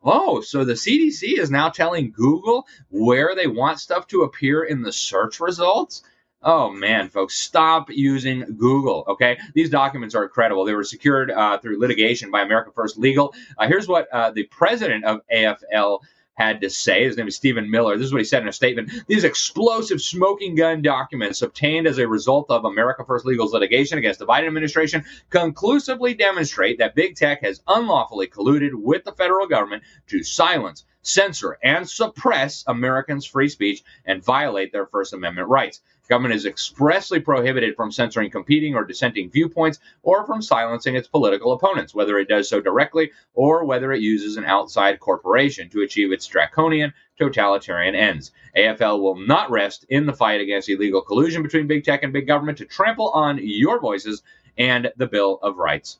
Oh, 0.01 0.39
so 0.39 0.63
the 0.63 0.73
CDC 0.73 1.37
is 1.37 1.51
now 1.51 1.69
telling 1.69 2.11
Google 2.11 2.65
where 2.89 3.35
they 3.35 3.47
want 3.47 3.79
stuff 3.79 4.07
to 4.07 4.21
appear 4.21 4.63
in 4.63 4.83
the 4.83 4.91
search 4.93 5.39
results? 5.39 6.01
Oh 6.47 6.69
man, 6.69 7.09
folks, 7.09 7.39
stop 7.39 7.89
using 7.89 8.41
Google. 8.59 9.03
Okay, 9.07 9.39
these 9.55 9.71
documents 9.71 10.13
are 10.13 10.23
incredible. 10.23 10.63
They 10.63 10.75
were 10.75 10.83
secured 10.83 11.31
uh, 11.31 11.57
through 11.57 11.79
litigation 11.79 12.29
by 12.29 12.43
America 12.43 12.69
First 12.71 12.99
Legal. 12.99 13.33
Uh, 13.57 13.67
here's 13.67 13.87
what 13.87 14.07
uh, 14.13 14.29
the 14.29 14.43
president 14.43 15.05
of 15.05 15.21
AFL 15.33 16.01
had 16.35 16.61
to 16.61 16.69
say. 16.69 17.03
His 17.05 17.17
name 17.17 17.27
is 17.27 17.35
Stephen 17.35 17.71
Miller. 17.71 17.97
This 17.97 18.05
is 18.05 18.13
what 18.13 18.21
he 18.21 18.25
said 18.25 18.43
in 18.43 18.47
a 18.47 18.53
statement. 18.53 18.91
These 19.07 19.23
explosive 19.23 19.99
smoking 19.99 20.53
gun 20.53 20.83
documents 20.83 21.41
obtained 21.41 21.87
as 21.87 21.97
a 21.97 22.07
result 22.07 22.51
of 22.51 22.65
America 22.65 23.03
First 23.03 23.25
Legal's 23.25 23.53
litigation 23.53 23.97
against 23.97 24.19
the 24.19 24.27
Biden 24.27 24.45
administration 24.45 25.03
conclusively 25.31 26.13
demonstrate 26.13 26.77
that 26.77 26.93
big 26.93 27.15
tech 27.15 27.41
has 27.41 27.63
unlawfully 27.67 28.27
colluded 28.27 28.75
with 28.75 29.03
the 29.03 29.13
federal 29.13 29.47
government 29.47 29.81
to 30.09 30.21
silence, 30.21 30.83
censor, 31.01 31.57
and 31.63 31.89
suppress 31.89 32.63
Americans' 32.67 33.25
free 33.25 33.49
speech 33.49 33.81
and 34.05 34.23
violate 34.23 34.71
their 34.71 34.85
First 34.85 35.13
Amendment 35.13 35.47
rights. 35.47 35.81
Government 36.07 36.35
is 36.35 36.45
expressly 36.45 37.19
prohibited 37.19 37.75
from 37.75 37.91
censoring 37.91 38.29
competing 38.29 38.75
or 38.75 38.85
dissenting 38.85 39.31
viewpoints 39.31 39.79
or 40.03 40.25
from 40.25 40.41
silencing 40.41 40.95
its 40.95 41.07
political 41.07 41.51
opponents, 41.51 41.95
whether 41.95 42.19
it 42.19 42.27
does 42.27 42.47
so 42.47 42.61
directly 42.61 43.11
or 43.33 43.65
whether 43.65 43.91
it 43.91 44.01
uses 44.01 44.37
an 44.37 44.45
outside 44.45 44.99
corporation 44.99 45.67
to 45.69 45.81
achieve 45.81 46.11
its 46.11 46.27
draconian 46.27 46.93
totalitarian 47.17 47.95
ends. 47.95 48.31
AFL 48.55 49.01
will 49.01 49.15
not 49.15 49.49
rest 49.49 49.85
in 49.89 50.05
the 50.05 50.13
fight 50.13 50.41
against 50.41 50.69
illegal 50.69 51.01
collusion 51.01 51.41
between 51.41 51.65
big 51.65 51.83
tech 51.83 52.03
and 52.03 52.13
big 52.13 52.27
government 52.27 52.59
to 52.59 52.65
trample 52.65 53.09
on 53.09 53.39
your 53.41 53.79
voices 53.79 54.21
and 54.57 54.91
the 54.97 55.07
Bill 55.07 55.39
of 55.41 55.57
Rights 55.57 55.99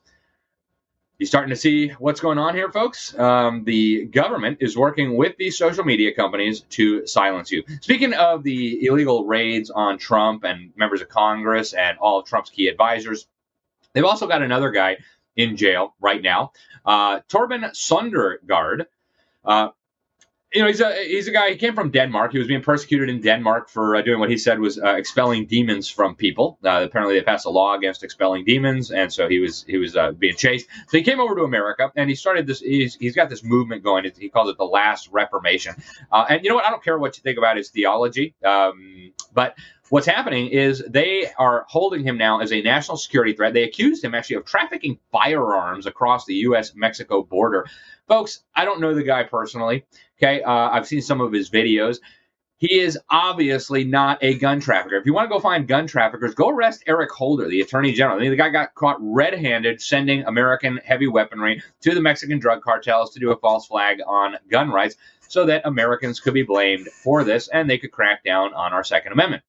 you 1.17 1.25
starting 1.25 1.49
to 1.49 1.56
see 1.56 1.89
what's 1.89 2.19
going 2.19 2.38
on 2.38 2.56
here, 2.56 2.69
folks? 2.69 3.17
Um, 3.17 3.63
the 3.63 4.06
government 4.06 4.58
is 4.60 4.78
working 4.78 5.15
with 5.15 5.38
these 5.38 5.58
social 5.58 5.86
media 5.86 6.13
companies 6.13 6.62
to 6.71 7.08
silence 7.08 7.51
you. 7.51 7.63
Speaking 7.82 8.13
of 8.13 8.43
the 8.43 8.86
illegal 8.86 9.25
raids 9.25 9.69
on 9.69 9.97
Trump 9.97 10.43
and 10.43 10.71
members 10.75 11.01
of 11.01 11.10
Congress 11.10 11.73
and 11.73 11.97
all 11.99 12.19
of 12.19 12.25
Trump's 12.25 12.49
key 12.49 12.67
advisors, 12.67 13.28
they've 13.93 14.04
also 14.04 14.28
got 14.28 14.41
another 14.41 14.71
guy 14.71 14.97
in 15.38 15.56
jail 15.56 15.95
right 16.01 16.21
now, 16.21 16.51
uh, 16.86 17.19
Torben 17.30 17.63
Sondergaard. 17.71 18.86
Uh, 19.43 19.69
you 20.53 20.62
know, 20.62 20.67
he's 20.67 20.79
a 20.79 20.93
he's 21.03 21.27
a 21.27 21.31
guy. 21.31 21.49
He 21.49 21.58
came 21.58 21.75
from 21.75 21.91
Denmark. 21.91 22.31
He 22.31 22.38
was 22.38 22.47
being 22.47 22.62
persecuted 22.62 23.10
in 23.10 23.19
Denmark 23.19 23.69
for 23.69 23.95
uh, 23.95 24.01
doing 24.01 24.19
what 24.19 24.29
he 24.29 24.38
said 24.38 24.60
was 24.60 24.79
uh, 24.79 24.95
expelling 24.95 25.47
demons 25.47 25.89
from 25.89 26.15
people. 26.15 26.58
Uh, 26.63 26.84
apparently, 26.84 27.15
they 27.15 27.23
passed 27.23 27.45
a 27.45 27.49
law 27.49 27.75
against 27.75 28.03
expelling 28.03 28.45
demons, 28.45 28.91
and 28.91 29.12
so 29.12 29.27
he 29.27 29.39
was 29.39 29.65
he 29.67 29.77
was 29.77 29.97
uh, 29.97 30.12
being 30.12 30.36
chased. 30.36 30.67
So 30.88 30.97
he 30.97 31.03
came 31.03 31.19
over 31.19 31.36
to 31.36 31.41
America, 31.41 31.91
and 31.95 32.10
he 32.10 32.15
started 32.15 32.47
this. 32.47 32.62
He's, 32.62 32.95
he's 32.95 33.15
got 33.15 33.29
this 33.29 33.43
movement 33.43 33.84
going. 33.84 34.10
He 34.17 34.29
calls 34.29 34.49
it 34.49 34.58
the 34.58 34.65
Last 34.65 35.10
Reformation. 35.12 35.75
Uh, 36.12 36.25
and 36.29 36.43
you 36.43 36.49
know 36.49 36.55
what? 36.55 36.65
I 36.65 36.69
don't 36.69 36.84
care 36.84 36.97
what 36.97 37.17
you 37.17 37.21
think 37.21 37.38
about 37.38 37.58
his 37.58 37.69
theology, 37.69 38.36
um, 38.45 39.12
but 39.34 39.55
what's 39.89 40.07
happening 40.07 40.47
is 40.47 40.83
they 40.87 41.31
are 41.37 41.65
holding 41.67 42.03
him 42.03 42.17
now 42.17 42.39
as 42.39 42.51
a 42.51 42.61
national 42.61 42.97
security 42.97 43.33
threat. 43.33 43.53
They 43.53 43.63
accused 43.63 44.03
him 44.03 44.15
actually 44.15 44.37
of 44.37 44.45
trafficking 44.45 44.99
firearms 45.11 45.85
across 45.85 46.25
the 46.25 46.35
U.S. 46.35 46.73
Mexico 46.75 47.23
border. 47.23 47.65
Folks, 48.07 48.41
I 48.55 48.65
don't 48.65 48.81
know 48.81 48.93
the 48.93 49.03
guy 49.03 49.23
personally. 49.23 49.85
Okay, 50.17 50.41
uh, 50.41 50.51
I've 50.51 50.87
seen 50.87 51.01
some 51.01 51.21
of 51.21 51.31
his 51.31 51.49
videos. 51.49 51.97
he 52.57 52.79
is 52.79 52.97
obviously 53.09 53.83
not 53.83 54.17
a 54.21 54.35
gun 54.35 54.59
trafficker. 54.59 54.95
If 54.95 55.05
you 55.05 55.13
want 55.13 55.29
to 55.29 55.33
go 55.35 55.39
find 55.39 55.67
gun 55.67 55.87
traffickers, 55.87 56.35
go 56.35 56.49
arrest 56.49 56.83
Eric 56.87 57.11
Holder, 57.11 57.47
the 57.47 57.61
attorney 57.61 57.91
general. 57.91 58.17
I 58.17 58.21
mean, 58.21 58.31
the 58.31 58.37
guy 58.37 58.49
got 58.49 58.73
caught 58.75 58.97
red 58.99 59.33
handed 59.33 59.81
sending 59.81 60.23
American 60.23 60.77
heavy 60.77 61.07
weaponry 61.07 61.61
to 61.81 61.93
the 61.93 62.01
Mexican 62.01 62.39
drug 62.39 62.61
cartels 62.61 63.11
to 63.13 63.19
do 63.19 63.31
a 63.31 63.37
false 63.37 63.67
flag 63.67 63.99
on 64.07 64.37
gun 64.49 64.69
rights 64.69 64.95
so 65.27 65.45
that 65.45 65.65
Americans 65.65 66.19
could 66.19 66.33
be 66.33 66.43
blamed 66.43 66.87
for 66.87 67.23
this 67.23 67.49
and 67.49 67.69
they 67.69 67.77
could 67.77 67.91
crack 67.91 68.23
down 68.23 68.53
on 68.53 68.71
our 68.71 68.83
Second 68.83 69.11
Amendment. 69.11 69.43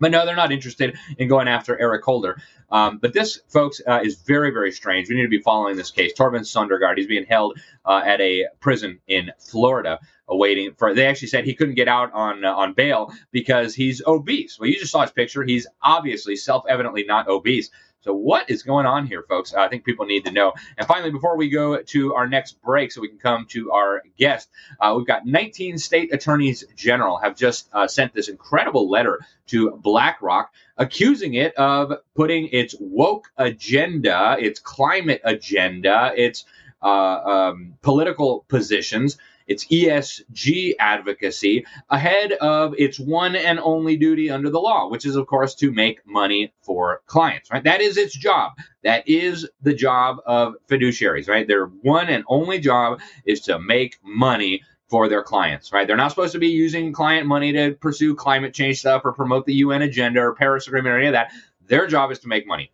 But 0.00 0.10
no, 0.10 0.26
they're 0.26 0.36
not 0.36 0.52
interested 0.52 0.96
in 1.18 1.28
going 1.28 1.48
after 1.48 1.80
Eric 1.80 2.04
Holder. 2.04 2.40
Um, 2.70 2.98
but 2.98 3.12
this, 3.12 3.40
folks, 3.48 3.80
uh, 3.86 4.00
is 4.02 4.16
very, 4.22 4.50
very 4.50 4.72
strange. 4.72 5.08
We 5.08 5.14
need 5.14 5.22
to 5.22 5.28
be 5.28 5.40
following 5.40 5.76
this 5.76 5.90
case. 5.90 6.12
Torben 6.14 6.40
Sondergaard, 6.40 6.96
he's 6.96 7.06
being 7.06 7.26
held 7.26 7.58
uh, 7.84 8.02
at 8.04 8.20
a 8.20 8.46
prison 8.60 8.98
in 9.06 9.30
Florida, 9.38 10.00
awaiting 10.26 10.74
for. 10.76 10.94
They 10.94 11.06
actually 11.06 11.28
said 11.28 11.44
he 11.44 11.54
couldn't 11.54 11.76
get 11.76 11.86
out 11.86 12.12
on 12.12 12.44
uh, 12.44 12.52
on 12.52 12.72
bail 12.72 13.12
because 13.30 13.74
he's 13.74 14.02
obese. 14.04 14.58
Well, 14.58 14.68
you 14.68 14.78
just 14.78 14.90
saw 14.90 15.02
his 15.02 15.12
picture. 15.12 15.44
He's 15.44 15.66
obviously, 15.80 16.34
self-evidently, 16.34 17.04
not 17.04 17.28
obese. 17.28 17.70
So, 18.04 18.12
what 18.12 18.50
is 18.50 18.62
going 18.62 18.84
on 18.84 19.06
here, 19.06 19.24
folks? 19.26 19.54
I 19.54 19.66
think 19.68 19.86
people 19.86 20.04
need 20.04 20.26
to 20.26 20.30
know. 20.30 20.52
And 20.76 20.86
finally, 20.86 21.10
before 21.10 21.38
we 21.38 21.48
go 21.48 21.80
to 21.80 22.14
our 22.14 22.28
next 22.28 22.60
break, 22.60 22.92
so 22.92 23.00
we 23.00 23.08
can 23.08 23.16
come 23.16 23.46
to 23.46 23.72
our 23.72 24.02
guest, 24.18 24.50
uh, 24.78 24.92
we've 24.94 25.06
got 25.06 25.24
19 25.24 25.78
state 25.78 26.12
attorneys 26.12 26.64
general 26.76 27.16
have 27.16 27.34
just 27.34 27.70
uh, 27.72 27.88
sent 27.88 28.12
this 28.12 28.28
incredible 28.28 28.90
letter 28.90 29.20
to 29.46 29.70
BlackRock 29.70 30.52
accusing 30.76 31.32
it 31.32 31.54
of 31.54 31.94
putting 32.14 32.48
its 32.48 32.74
woke 32.78 33.28
agenda, 33.38 34.36
its 34.38 34.60
climate 34.60 35.22
agenda, 35.24 36.12
its 36.14 36.44
uh, 36.82 36.86
um, 36.86 37.74
political 37.80 38.44
positions 38.48 39.16
its 39.46 39.66
ESG 39.66 40.72
advocacy 40.78 41.66
ahead 41.90 42.32
of 42.32 42.74
its 42.78 42.98
one 42.98 43.36
and 43.36 43.58
only 43.60 43.96
duty 43.96 44.30
under 44.30 44.50
the 44.50 44.60
law, 44.60 44.88
which 44.88 45.04
is, 45.04 45.16
of 45.16 45.26
course, 45.26 45.54
to 45.56 45.70
make 45.70 46.06
money 46.06 46.52
for 46.62 47.02
clients, 47.06 47.50
right? 47.50 47.64
That 47.64 47.80
is 47.80 47.96
its 47.96 48.16
job. 48.16 48.52
That 48.82 49.08
is 49.08 49.48
the 49.62 49.74
job 49.74 50.18
of 50.26 50.54
fiduciaries, 50.68 51.28
right? 51.28 51.46
Their 51.46 51.66
one 51.66 52.08
and 52.08 52.24
only 52.28 52.58
job 52.58 53.00
is 53.24 53.40
to 53.42 53.58
make 53.58 53.98
money 54.02 54.62
for 54.88 55.08
their 55.08 55.22
clients, 55.22 55.72
right? 55.72 55.86
They're 55.86 55.96
not 55.96 56.10
supposed 56.10 56.32
to 56.32 56.38
be 56.38 56.48
using 56.48 56.92
client 56.92 57.26
money 57.26 57.52
to 57.52 57.72
pursue 57.72 58.14
climate 58.14 58.54
change 58.54 58.80
stuff 58.80 59.02
or 59.04 59.12
promote 59.12 59.46
the 59.46 59.54
UN 59.54 59.82
agenda 59.82 60.20
or 60.20 60.34
Paris 60.34 60.66
Agreement 60.66 60.94
or 60.94 60.98
any 60.98 61.08
of 61.08 61.14
that. 61.14 61.32
Their 61.66 61.86
job 61.86 62.10
is 62.12 62.20
to 62.20 62.28
make 62.28 62.46
money. 62.46 62.70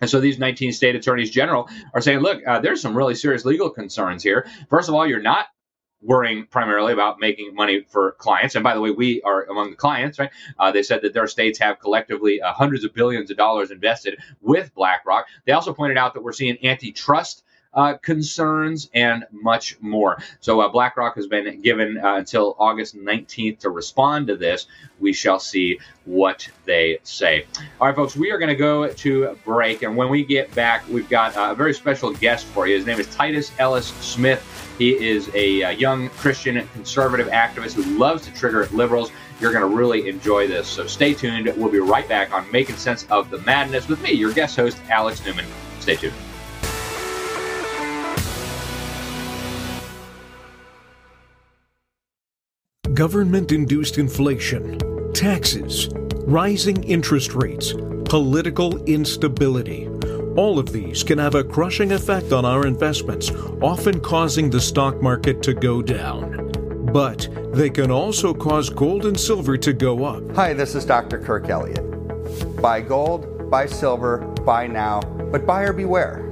And 0.00 0.10
so 0.10 0.20
these 0.20 0.38
19 0.38 0.72
state 0.72 0.96
attorneys 0.96 1.30
general 1.30 1.68
are 1.94 2.00
saying, 2.00 2.20
look, 2.20 2.42
uh, 2.46 2.58
there's 2.58 2.80
some 2.80 2.96
really 2.96 3.14
serious 3.14 3.44
legal 3.44 3.70
concerns 3.70 4.22
here. 4.22 4.46
First 4.68 4.88
of 4.88 4.94
all, 4.94 5.06
you're 5.06 5.22
not 5.22 5.46
worrying 6.02 6.46
primarily 6.46 6.92
about 6.92 7.20
making 7.20 7.54
money 7.54 7.84
for 7.88 8.12
clients. 8.12 8.54
And 8.54 8.64
by 8.64 8.74
the 8.74 8.80
way, 8.80 8.90
we 8.90 9.22
are 9.22 9.44
among 9.44 9.70
the 9.70 9.76
clients, 9.76 10.18
right? 10.18 10.30
Uh, 10.58 10.72
they 10.72 10.82
said 10.82 11.02
that 11.02 11.14
their 11.14 11.26
states 11.26 11.58
have 11.60 11.78
collectively 11.78 12.40
uh, 12.42 12.52
hundreds 12.52 12.84
of 12.84 12.92
billions 12.92 13.30
of 13.30 13.36
dollars 13.36 13.70
invested 13.70 14.18
with 14.40 14.74
BlackRock. 14.74 15.26
They 15.46 15.52
also 15.52 15.72
pointed 15.72 15.96
out 15.96 16.14
that 16.14 16.22
we're 16.22 16.32
seeing 16.32 16.58
antitrust. 16.66 17.44
Uh, 17.74 17.94
concerns 18.02 18.90
and 18.92 19.24
much 19.30 19.80
more. 19.80 20.22
So, 20.40 20.60
uh, 20.60 20.68
BlackRock 20.68 21.16
has 21.16 21.26
been 21.26 21.62
given 21.62 21.98
uh, 21.98 22.16
until 22.16 22.54
August 22.58 22.96
19th 22.96 23.60
to 23.60 23.70
respond 23.70 24.26
to 24.26 24.36
this. 24.36 24.66
We 25.00 25.14
shall 25.14 25.40
see 25.40 25.78
what 26.04 26.46
they 26.66 26.98
say. 27.02 27.46
All 27.80 27.86
right, 27.86 27.96
folks, 27.96 28.14
we 28.14 28.30
are 28.30 28.38
going 28.38 28.50
to 28.50 28.54
go 28.54 28.88
to 28.88 29.38
break. 29.44 29.82
And 29.82 29.96
when 29.96 30.10
we 30.10 30.24
get 30.24 30.54
back, 30.54 30.86
we've 30.88 31.08
got 31.08 31.32
a 31.36 31.54
very 31.54 31.72
special 31.72 32.12
guest 32.12 32.44
for 32.46 32.66
you. 32.66 32.76
His 32.76 32.86
name 32.86 33.00
is 33.00 33.12
Titus 33.14 33.50
Ellis 33.58 33.86
Smith. 34.00 34.44
He 34.78 34.90
is 34.90 35.28
a, 35.34 35.42
a 35.52 35.68
uh, 35.68 35.70
young 35.70 36.08
Christian 36.10 36.66
conservative 36.72 37.28
activist 37.28 37.74
who 37.74 37.82
loves 37.98 38.24
to 38.26 38.34
trigger 38.34 38.68
liberals. 38.72 39.10
You're 39.40 39.52
going 39.52 39.68
to 39.68 39.76
really 39.76 40.08
enjoy 40.08 40.46
this. 40.46 40.68
So 40.68 40.86
stay 40.86 41.14
tuned. 41.14 41.52
We'll 41.56 41.70
be 41.70 41.80
right 41.80 42.08
back 42.08 42.32
on 42.32 42.50
Making 42.50 42.76
Sense 42.76 43.06
of 43.10 43.30
the 43.30 43.38
Madness 43.38 43.88
with 43.88 44.00
me, 44.02 44.12
your 44.12 44.32
guest 44.32 44.56
host, 44.56 44.78
Alex 44.88 45.24
Newman. 45.24 45.46
Stay 45.80 45.96
tuned. 45.96 46.14
Government 53.02 53.50
induced 53.50 53.98
inflation, 53.98 54.78
taxes, 55.12 55.88
rising 56.24 56.84
interest 56.84 57.34
rates, 57.34 57.74
political 58.04 58.80
instability. 58.84 59.88
All 60.36 60.56
of 60.56 60.72
these 60.72 61.02
can 61.02 61.18
have 61.18 61.34
a 61.34 61.42
crushing 61.42 61.90
effect 61.90 62.32
on 62.32 62.44
our 62.44 62.64
investments, 62.64 63.32
often 63.60 63.98
causing 63.98 64.50
the 64.50 64.60
stock 64.60 65.02
market 65.02 65.42
to 65.42 65.52
go 65.52 65.82
down. 65.82 66.52
But 66.92 67.28
they 67.52 67.70
can 67.70 67.90
also 67.90 68.32
cause 68.32 68.70
gold 68.70 69.04
and 69.04 69.18
silver 69.18 69.56
to 69.56 69.72
go 69.72 70.04
up. 70.04 70.36
Hi, 70.36 70.52
this 70.52 70.76
is 70.76 70.84
Dr. 70.84 71.18
Kirk 71.18 71.48
Elliott. 71.48 71.82
Buy 72.62 72.82
gold, 72.82 73.50
buy 73.50 73.66
silver, 73.66 74.18
buy 74.46 74.68
now, 74.68 75.00
but 75.32 75.44
buyer 75.44 75.72
beware. 75.72 76.31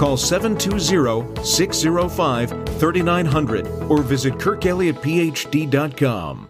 Call 0.00 0.16
720 0.16 1.44
605 1.44 2.78
3900 2.78 3.66
or 3.90 4.00
visit 4.00 4.32
kirkelliottphd.com. 4.32 6.48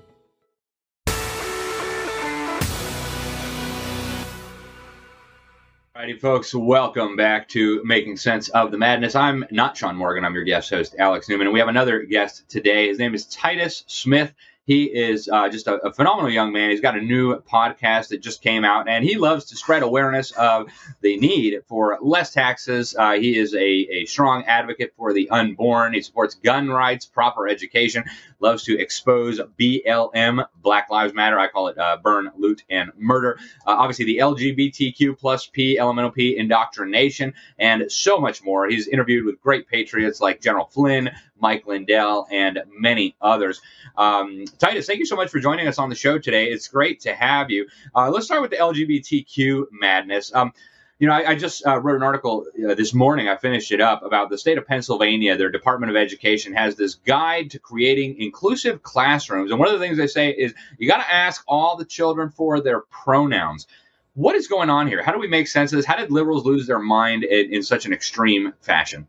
Alrighty, 5.96 6.20
folks, 6.20 6.54
welcome 6.54 7.16
back 7.16 7.48
to 7.48 7.82
Making 7.84 8.16
Sense 8.16 8.50
of 8.50 8.70
the 8.70 8.78
Madness. 8.78 9.16
I'm 9.16 9.44
not 9.50 9.76
Sean 9.76 9.96
Morgan. 9.96 10.24
I'm 10.24 10.34
your 10.34 10.44
guest 10.44 10.70
host, 10.70 10.94
Alex 11.00 11.28
Newman, 11.28 11.48
and 11.48 11.52
we 11.52 11.58
have 11.58 11.68
another 11.68 12.04
guest 12.04 12.48
today. 12.48 12.86
His 12.86 13.00
name 13.00 13.16
is 13.16 13.26
Titus 13.26 13.82
Smith. 13.88 14.32
He 14.70 14.85
is 14.85 15.28
uh, 15.28 15.48
just 15.48 15.66
a, 15.66 15.85
a, 15.85 15.92
phenomenal 15.92 16.30
young 16.30 16.52
man. 16.52 16.70
He's 16.70 16.80
got 16.80 16.96
a 16.96 17.00
new 17.00 17.40
podcast 17.40 18.11
that 18.11 18.18
just 18.22 18.40
came 18.40 18.64
out, 18.64 18.88
and 18.88 19.04
he 19.04 19.16
loves 19.16 19.46
to 19.46 19.56
spread 19.56 19.83
awareness 19.83 20.30
of 20.30 20.68
the 21.00 21.16
need 21.16 21.62
for 21.66 21.98
less 22.00 22.33
taxes. 22.33 22.94
Uh, 22.96 23.14
he 23.14 23.37
is 23.37 23.52
a, 23.52 23.59
a 23.59 24.04
strong 24.04 24.44
advocate 24.44 24.92
for 24.96 25.12
the 25.12 25.28
unborn. 25.30 25.94
He 25.94 26.02
supports 26.02 26.37
gun 26.37 26.68
rights, 26.68 27.04
proper 27.04 27.48
education, 27.48 28.04
loves 28.38 28.62
to 28.62 28.78
expose 28.78 29.40
BLM, 29.59 30.46
Black 30.62 30.88
Lives 30.88 31.14
Matter. 31.14 31.37
I 31.37 31.48
call 31.48 31.66
it 31.66 31.76
uh, 31.76 31.96
burn, 31.96 32.30
loot, 32.38 32.62
and 32.70 32.92
murder. 32.96 33.40
Uh, 33.66 33.74
obviously, 33.76 34.04
the 34.04 34.18
LGBTQ 34.18 35.18
plus 35.18 35.48
P, 35.48 35.80
elemental 35.80 36.12
P 36.12 36.37
indoctrination, 36.37 37.35
and 37.59 37.90
so 37.90 38.20
much 38.20 38.44
more. 38.44 38.68
He's 38.68 38.87
interviewed 38.87 39.26
with 39.26 39.40
great 39.40 39.66
patriots 39.66 40.20
like 40.20 40.40
General 40.40 40.66
Flynn, 40.66 41.11
Mike 41.40 41.66
Lindell, 41.66 42.26
and 42.31 42.61
many 42.79 43.16
others. 43.20 43.61
Um, 43.96 44.44
Titus, 44.59 44.87
thank 44.87 44.98
you 44.98 45.07
so 45.07 45.16
much 45.16 45.31
for 45.31 45.40
joining 45.40 45.68
us 45.68 45.79
on 45.79 45.88
the 45.88 45.94
show 45.94 46.18
today. 46.18 46.46
It's 46.46 46.68
great 46.68 47.00
to 47.00 47.14
have 47.14 47.50
you. 47.50 47.66
Uh, 47.94 48.11
let's 48.11 48.26
start 48.26 48.42
with 48.42 48.50
the 48.50 48.57
LGBTQ 48.57 49.66
madness. 49.72 50.35
Um, 50.35 50.53
you 51.00 51.09
know, 51.09 51.14
I, 51.14 51.31
I 51.31 51.35
just 51.35 51.66
uh, 51.66 51.81
wrote 51.81 51.96
an 51.96 52.03
article 52.03 52.44
uh, 52.68 52.74
this 52.74 52.92
morning. 52.92 53.26
I 53.26 53.37
finished 53.37 53.72
it 53.72 53.81
up 53.81 54.05
about 54.05 54.29
the 54.29 54.37
state 54.37 54.59
of 54.59 54.66
Pennsylvania. 54.66 55.37
Their 55.37 55.50
Department 55.50 55.90
of 55.90 55.96
Education 55.96 56.53
has 56.53 56.76
this 56.76 56.96
guide 56.96 57.50
to 57.53 57.59
creating 57.59 58.20
inclusive 58.20 58.83
classrooms. 58.83 59.50
And 59.50 59.59
one 59.59 59.68
of 59.68 59.74
the 59.74 59.85
things 59.85 59.96
they 59.96 60.07
say 60.07 60.31
is 60.31 60.53
you 60.79 60.87
got 60.87 60.98
to 60.98 61.12
ask 61.12 61.42
all 61.48 61.76
the 61.76 61.87
children 61.87 62.29
for 62.29 62.61
their 62.61 62.81
pronouns. 62.81 63.66
What 64.12 64.37
is 64.37 64.46
going 64.46 64.68
on 64.68 64.88
here? 64.88 65.03
How 65.03 65.12
do 65.12 65.18
we 65.18 65.29
make 65.29 65.48
sense 65.48 65.72
of 65.72 65.79
this? 65.79 65.87
How 65.87 65.96
did 65.96 66.11
liberals 66.11 66.44
lose 66.44 66.66
their 66.66 66.79
mind 66.79 67.24
in, 67.24 67.55
in 67.55 67.62
such 67.62 67.87
an 67.87 67.94
extreme 67.94 68.53
fashion? 68.61 69.07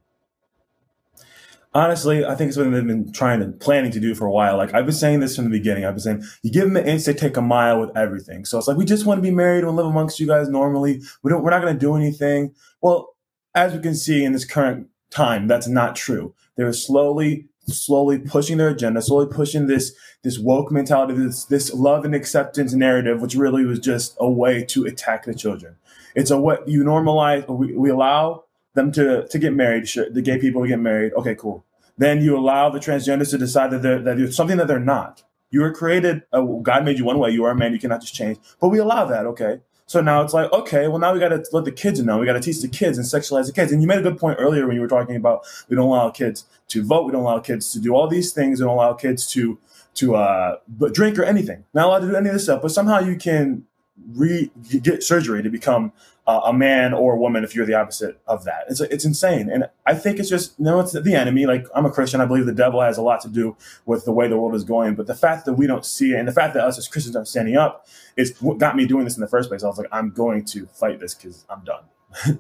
Honestly, 1.74 2.26
I 2.26 2.36
think 2.36 2.50
it's 2.50 2.56
something 2.56 2.74
they've 2.74 2.86
been 2.86 3.12
trying 3.12 3.40
to 3.40 3.48
planning 3.48 3.92
to 3.92 4.00
do 4.00 4.16
for 4.16 4.26
a 4.26 4.32
while. 4.32 4.58
Like 4.58 4.74
I've 4.74 4.86
been 4.86 4.96
saying 4.96 5.20
this 5.20 5.36
from 5.36 5.46
the 5.46 5.52
beginning. 5.52 5.86
I've 5.86 5.94
been 5.94 6.02
saying 6.02 6.24
you 6.44 6.52
give 6.52 6.66
them 6.66 6.78
an 6.78 6.88
inch, 6.88 7.06
they 7.06 7.14
take 7.14 7.38
a 7.38 7.42
mile 7.42 7.80
with 7.80 7.96
everything. 7.96 8.46
So 8.46 8.58
it's 8.58 8.68
like 8.68 8.78
we 8.78 8.86
just 8.86 9.06
want 9.06 9.18
to 9.18 9.22
be 9.22 9.32
married 9.32 9.64
and 9.64 9.76
live 9.76 9.86
amongst 9.86 10.20
you 10.20 10.28
guys 10.28 10.50
normally. 10.50 11.02
We 11.24 11.32
don't. 11.32 11.44
We're 11.44 11.52
not 11.52 11.62
going 11.62 11.74
to 11.74 11.80
do 11.80 11.96
anything. 11.96 12.54
Well, 12.82 13.16
as 13.56 13.74
we 13.74 13.80
can 13.80 13.96
see 13.96 14.24
in 14.24 14.34
this 14.34 14.46
current 14.46 14.88
time, 15.10 15.48
that's 15.48 15.68
not 15.68 15.96
true. 15.96 16.34
They're 16.56 16.74
slowly, 16.74 17.48
slowly 17.68 18.20
pushing 18.20 18.58
their 18.58 18.70
agenda, 18.70 19.02
slowly 19.02 19.28
pushing 19.32 19.68
this 19.68 19.94
this 20.24 20.40
woke 20.40 20.72
mentality, 20.72 21.14
this 21.14 21.46
this 21.46 21.74
love 21.74 22.06
and 22.06 22.16
acceptance 22.16 22.74
narrative, 22.74 23.22
which 23.22 23.36
really 23.36 23.66
was 23.66 23.80
just 23.80 24.16
a 24.20 24.30
way 24.30 24.64
to 24.66 24.86
attack 24.86 25.26
the 25.26 25.34
children. 25.34 25.76
It's 26.16 26.32
a 26.32 26.38
what 26.38 26.68
you 26.68 26.84
normalize. 26.84 27.48
We, 27.48 27.74
we 27.74 27.90
allow 27.90 28.44
them 28.74 28.92
to 28.94 29.28
to 29.28 29.40
get 29.40 29.54
married, 29.54 29.88
sure, 29.88 30.10
the 30.10 30.22
gay 30.22 30.38
people 30.38 30.62
to 30.62 30.68
get 30.68 30.80
married. 30.80 31.14
Okay, 31.14 31.36
cool. 31.36 31.66
Then 31.98 32.22
you 32.22 32.38
allow 32.38 32.70
the 32.70 32.80
transgenders 32.80 33.32
to 33.32 33.38
decide 33.38 33.72
that 33.72 33.82
they're 33.82 34.02
that 34.02 34.18
you're 34.18 34.32
something 34.32 34.58
that 34.58 34.68
they're 34.68 34.80
not. 34.80 35.24
You 35.50 35.62
were 35.62 35.74
created. 35.74 36.24
Uh, 36.32 36.42
God 36.42 36.86
made 36.86 36.98
you 36.98 37.06
one 37.06 37.20
way. 37.20 37.32
You 37.32 37.44
are 37.44 37.52
a 37.52 37.56
man. 37.56 37.74
You 37.74 37.80
cannot 37.80 38.02
just 38.02 38.14
change. 38.14 38.38
But 38.60 38.70
we 38.70 38.80
allow 38.80 39.06
that. 39.06 39.26
Okay. 39.26 39.60
So 39.86 40.00
now 40.00 40.22
it's 40.22 40.34
like, 40.34 40.50
okay, 40.54 40.88
well 40.88 41.00
now 41.00 41.12
we 41.14 41.20
got 41.20 41.30
to 41.30 41.44
let 41.52 41.66
the 41.66 41.72
kids 41.72 42.02
know. 42.02 42.18
We 42.18 42.26
got 42.26 42.34
to 42.34 42.40
teach 42.40 42.62
the 42.62 42.70
kids 42.70 42.98
and 42.98 43.06
sexualize 43.06 43.48
the 43.48 43.52
kids. 43.52 43.74
And 43.74 43.82
you 43.82 43.90
made 43.90 44.00
a 44.00 44.02
good 44.02 44.18
point 44.18 44.38
earlier 44.40 44.66
when 44.66 44.76
you 44.76 44.82
were 44.82 44.88
talking 44.88 45.18
about 45.18 45.46
we 45.68 45.76
don't 45.76 45.88
allow 45.88 46.10
kids 46.10 46.46
to 46.70 46.82
vote. 46.82 47.06
We 47.06 47.12
don't 47.12 47.24
allow 47.24 47.40
kids 47.40 47.74
to 47.74 47.80
do 47.80 47.94
all 47.94 48.08
these 48.08 48.32
things. 48.32 48.62
We 48.62 48.66
don't 48.68 48.76
allow 48.76 48.94
kids 48.94 49.28
to 49.32 49.60
to 49.96 50.16
uh, 50.16 50.58
drink 50.94 51.20
or 51.20 51.24
anything. 51.24 51.66
Not 51.74 51.88
allowed 51.88 52.00
to 52.00 52.08
do 52.08 52.16
any 52.16 52.30
of 52.30 52.34
this 52.34 52.46
stuff. 52.46 52.62
But 52.62 52.72
somehow 52.72 53.00
you 53.00 53.18
can 53.18 53.66
re 54.14 54.50
get 54.82 55.04
surgery 55.04 55.44
to 55.44 55.50
become 55.50 55.92
uh, 56.32 56.42
a 56.46 56.54
man 56.54 56.94
or 56.94 57.14
a 57.16 57.18
woman 57.18 57.44
if 57.44 57.54
you're 57.54 57.66
the 57.66 57.74
opposite 57.74 58.20
of 58.26 58.46
that. 58.46 58.64
It's 58.70 58.80
it's 58.80 59.04
insane, 59.04 59.50
and 59.50 59.70
I 59.86 59.94
think 59.94 60.18
it's 60.18 60.30
just 60.30 60.58
no, 60.60 60.80
it's 60.80 60.94
the 60.94 61.14
enemy. 61.14 61.46
Like 61.46 61.68
I'm 61.76 61.86
a 61.86 61.92
Christian, 61.92 62.22
I 62.22 62.26
believe 62.26 62.46
the 62.46 62.54
devil 62.54 62.82
has 62.82 62.98
a 62.98 63.02
lot 63.02 63.20
to 63.22 63.28
do 63.28 63.58
with 63.86 64.06
the 64.06 64.14
way 64.14 64.30
the 64.30 64.38
world 64.38 64.56
is 64.56 64.64
going. 64.64 64.96
But 64.96 65.08
the 65.08 65.16
fact 65.16 65.46
that 65.46 65.54
we 65.54 65.68
don't 65.68 65.86
see 65.86 66.14
it, 66.14 66.20
and 66.20 66.28
the 66.28 66.32
fact 66.32 66.54
that 66.54 66.64
us 66.64 66.78
as 66.78 66.88
Christians 66.88 67.16
aren't 67.16 67.28
standing 67.28 67.58
up, 67.58 67.86
is 68.16 68.40
what 68.42 68.60
got 68.60 68.78
me 68.78 68.86
doing 68.86 69.04
this 69.04 69.18
in 69.18 69.22
the 69.22 69.28
first 69.28 69.50
place. 69.50 69.64
I 69.64 69.68
was 69.68 69.78
like, 69.78 69.90
I'm 69.92 70.12
going 70.12 70.46
to 70.46 70.66
fight 70.68 71.00
this 71.02 71.14
because 71.14 71.46
I'm 71.50 71.64
done. 71.64 72.40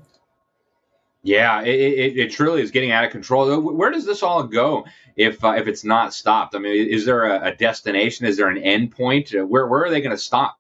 Yeah, 1.24 1.62
it, 1.62 1.80
it, 1.80 2.18
it, 2.18 2.32
truly 2.32 2.64
is 2.64 2.72
getting 2.72 2.92
out 2.92 3.06
of 3.06 3.12
control. 3.12 3.62
Where 3.62 3.92
does 3.92 4.08
this 4.08 4.24
all 4.24 4.42
go 4.42 4.88
if 5.16 5.44
uh, 5.44 5.52
if 5.52 5.68
it's 5.68 5.84
not 5.84 6.16
stopped? 6.16 6.56
I 6.56 6.60
mean, 6.60 6.88
is 6.88 7.06
there 7.06 7.26
a, 7.26 7.50
a 7.50 7.56
destination? 7.56 8.26
Is 8.26 8.38
there 8.38 8.48
an 8.48 8.58
end 8.58 8.90
point? 8.90 9.32
Where 9.32 9.68
where 9.68 9.84
are 9.84 9.92
they 9.92 10.02
going 10.02 10.16
to 10.16 10.18
stop? 10.18 10.58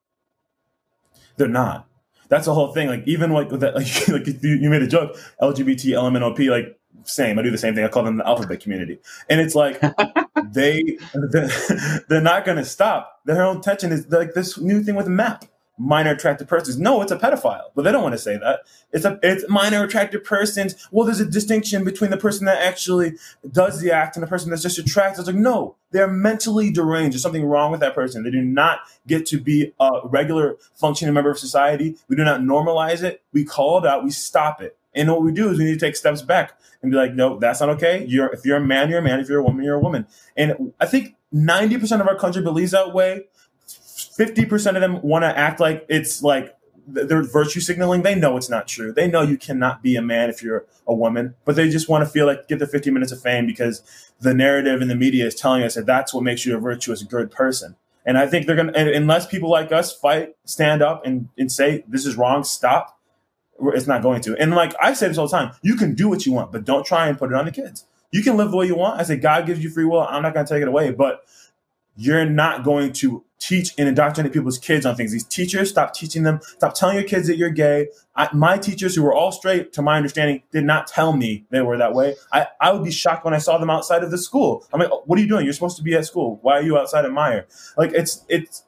They're 1.37 1.47
not 1.47 1.87
that's 2.31 2.45
the 2.45 2.53
whole 2.53 2.71
thing. 2.71 2.87
Like 2.87 3.03
even 3.05 3.31
like 3.31 3.49
that, 3.49 3.75
like, 3.75 4.07
like 4.07 4.41
you 4.41 4.69
made 4.69 4.81
a 4.81 4.87
joke, 4.87 5.17
LGBT, 5.41 5.91
LMNOP, 5.91 6.49
like 6.49 6.79
same. 7.03 7.37
I 7.37 7.41
do 7.41 7.51
the 7.51 7.57
same 7.57 7.75
thing. 7.75 7.83
I 7.83 7.89
call 7.89 8.03
them 8.03 8.17
the 8.17 8.27
alphabet 8.27 8.61
community, 8.61 8.99
and 9.29 9.41
it's 9.41 9.53
like 9.53 9.81
they 10.53 10.97
they're 12.09 12.21
not 12.21 12.45
going 12.45 12.57
to 12.57 12.65
stop. 12.65 13.19
Their 13.25 13.43
whole 13.43 13.53
intention 13.53 13.91
is 13.91 14.07
like 14.09 14.33
this 14.33 14.57
new 14.57 14.81
thing 14.81 14.95
with 14.95 15.07
MAP 15.07 15.43
minor 15.81 16.11
attracted 16.11 16.47
persons. 16.47 16.77
No, 16.77 17.01
it's 17.01 17.11
a 17.11 17.17
pedophile, 17.17 17.71
but 17.75 17.81
they 17.81 17.91
don't 17.91 18.03
want 18.03 18.13
to 18.13 18.19
say 18.19 18.37
that. 18.37 18.61
It's 18.91 19.03
a 19.03 19.19
it's 19.23 19.47
minor 19.49 19.83
attracted 19.83 20.23
persons. 20.23 20.87
Well, 20.91 21.05
there's 21.05 21.19
a 21.19 21.25
distinction 21.25 21.83
between 21.83 22.11
the 22.11 22.17
person 22.17 22.45
that 22.45 22.61
actually 22.61 23.17
does 23.51 23.81
the 23.81 23.91
act 23.91 24.15
and 24.15 24.21
the 24.21 24.27
person 24.27 24.51
that's 24.51 24.61
just 24.61 24.77
attracted. 24.77 25.21
It's 25.21 25.27
like 25.27 25.35
no, 25.35 25.75
they're 25.89 26.07
mentally 26.07 26.71
deranged. 26.71 27.15
There's 27.15 27.23
something 27.23 27.45
wrong 27.45 27.71
with 27.71 27.79
that 27.79 27.95
person. 27.95 28.23
They 28.23 28.29
do 28.29 28.41
not 28.41 28.79
get 29.07 29.25
to 29.27 29.39
be 29.39 29.73
a 29.79 29.89
regular 30.03 30.57
functioning 30.75 31.13
member 31.15 31.31
of 31.31 31.39
society. 31.39 31.97
We 32.07 32.15
do 32.15 32.23
not 32.23 32.41
normalize 32.41 33.01
it. 33.01 33.23
We 33.33 33.43
call 33.43 33.79
it 33.79 33.87
out. 33.87 34.03
We 34.03 34.11
stop 34.11 34.61
it. 34.61 34.77
And 34.93 35.09
what 35.09 35.23
we 35.23 35.31
do 35.31 35.49
is 35.49 35.57
we 35.57 35.63
need 35.63 35.79
to 35.79 35.85
take 35.85 35.95
steps 35.95 36.21
back 36.21 36.59
and 36.81 36.91
be 36.91 36.97
like, 36.97 37.13
no, 37.13 37.39
that's 37.39 37.59
not 37.59 37.69
okay. 37.69 38.05
You're 38.07 38.31
if 38.33 38.45
you're 38.45 38.57
a 38.57 38.61
man, 38.61 38.89
you're 38.89 38.99
a 38.99 39.03
man. 39.03 39.19
If 39.19 39.29
you're 39.29 39.39
a 39.39 39.43
woman, 39.43 39.63
you're 39.63 39.75
a 39.75 39.79
woman. 39.79 40.05
And 40.37 40.73
I 40.79 40.85
think 40.85 41.15
90% 41.33 42.01
of 42.01 42.07
our 42.07 42.17
country 42.17 42.41
believes 42.41 42.71
that 42.71 42.93
way. 42.93 43.25
50% 44.21 44.75
of 44.75 44.81
them 44.81 45.01
want 45.01 45.23
to 45.23 45.35
act 45.35 45.59
like 45.59 45.85
it's 45.89 46.21
like 46.21 46.55
they're 46.87 47.23
virtue 47.23 47.59
signaling. 47.59 48.03
They 48.03 48.13
know 48.13 48.37
it's 48.37 48.49
not 48.49 48.67
true. 48.67 48.91
They 48.91 49.07
know 49.07 49.21
you 49.23 49.37
cannot 49.37 49.81
be 49.81 49.95
a 49.95 50.01
man 50.01 50.29
if 50.29 50.43
you're 50.43 50.65
a 50.87 50.93
woman, 50.93 51.35
but 51.43 51.55
they 51.55 51.69
just 51.69 51.89
want 51.89 52.05
to 52.05 52.09
feel 52.09 52.27
like 52.27 52.47
get 52.47 52.59
the 52.59 52.67
15 52.67 52.93
minutes 52.93 53.11
of 53.11 53.21
fame 53.21 53.47
because 53.47 53.81
the 54.19 54.33
narrative 54.33 54.81
in 54.81 54.87
the 54.87 54.95
media 54.95 55.25
is 55.25 55.33
telling 55.33 55.63
us 55.63 55.75
that 55.75 55.85
that's 55.85 56.13
what 56.13 56.23
makes 56.23 56.45
you 56.45 56.55
a 56.55 56.59
virtuous, 56.59 57.01
good 57.03 57.31
person. 57.31 57.75
And 58.05 58.17
I 58.17 58.27
think 58.27 58.45
they're 58.45 58.55
going 58.55 58.73
to, 58.73 58.95
unless 58.95 59.25
people 59.27 59.49
like 59.49 59.71
us 59.71 59.95
fight, 59.95 60.35
stand 60.45 60.81
up 60.81 61.05
and, 61.05 61.29
and 61.37 61.51
say, 61.51 61.83
this 61.87 62.05
is 62.05 62.15
wrong, 62.15 62.43
stop, 62.43 62.99
it's 63.59 63.87
not 63.87 64.01
going 64.01 64.21
to. 64.21 64.35
And 64.37 64.51
like 64.51 64.73
I 64.81 64.93
say 64.93 65.07
this 65.07 65.17
all 65.17 65.27
the 65.27 65.37
time, 65.37 65.53
you 65.61 65.75
can 65.75 65.93
do 65.95 66.09
what 66.09 66.25
you 66.25 66.31
want, 66.31 66.51
but 66.51 66.65
don't 66.65 66.85
try 66.85 67.07
and 67.07 67.17
put 67.17 67.31
it 67.31 67.35
on 67.35 67.45
the 67.45 67.51
kids. 67.51 67.85
You 68.11 68.23
can 68.23 68.37
live 68.37 68.51
the 68.51 68.57
way 68.57 68.65
you 68.65 68.75
want. 68.75 68.99
I 68.99 69.03
say, 69.03 69.17
God 69.17 69.45
gives 69.45 69.63
you 69.63 69.69
free 69.69 69.85
will. 69.85 70.01
I'm 70.01 70.23
not 70.23 70.33
going 70.33 70.45
to 70.45 70.53
take 70.53 70.61
it 70.61 70.67
away, 70.67 70.91
but 70.91 71.23
you're 71.95 72.25
not 72.25 72.63
going 72.63 72.93
to 72.93 73.23
teach 73.41 73.73
and 73.77 73.89
indoctrinate 73.89 74.31
people's 74.31 74.57
kids 74.57 74.85
on 74.85 74.95
things. 74.95 75.11
These 75.11 75.25
teachers, 75.25 75.69
stop 75.69 75.93
teaching 75.93 76.23
them, 76.23 76.39
stop 76.43 76.75
telling 76.75 76.95
your 76.95 77.03
kids 77.03 77.27
that 77.27 77.37
you're 77.37 77.49
gay. 77.49 77.87
I, 78.15 78.29
my 78.33 78.57
teachers, 78.57 78.95
who 78.95 79.01
were 79.03 79.13
all 79.13 79.31
straight, 79.31 79.73
to 79.73 79.81
my 79.81 79.97
understanding, 79.97 80.43
did 80.51 80.63
not 80.63 80.87
tell 80.87 81.11
me 81.11 81.45
they 81.49 81.61
were 81.61 81.77
that 81.77 81.93
way. 81.93 82.15
I, 82.31 82.47
I 82.61 82.71
would 82.71 82.83
be 82.83 82.91
shocked 82.91 83.25
when 83.25 83.33
I 83.33 83.39
saw 83.39 83.57
them 83.57 83.69
outside 83.69 84.03
of 84.03 84.11
the 84.11 84.17
school. 84.17 84.65
I'm 84.71 84.79
like, 84.79 84.91
what 85.05 85.17
are 85.17 85.21
you 85.21 85.27
doing? 85.27 85.43
You're 85.43 85.53
supposed 85.53 85.77
to 85.77 85.83
be 85.83 85.95
at 85.95 86.05
school. 86.05 86.39
Why 86.41 86.59
are 86.59 86.61
you 86.61 86.77
outside 86.77 87.03
of 87.03 87.11
Meijer? 87.11 87.45
Like, 87.77 87.91
it's 87.93 88.23
it's 88.29 88.63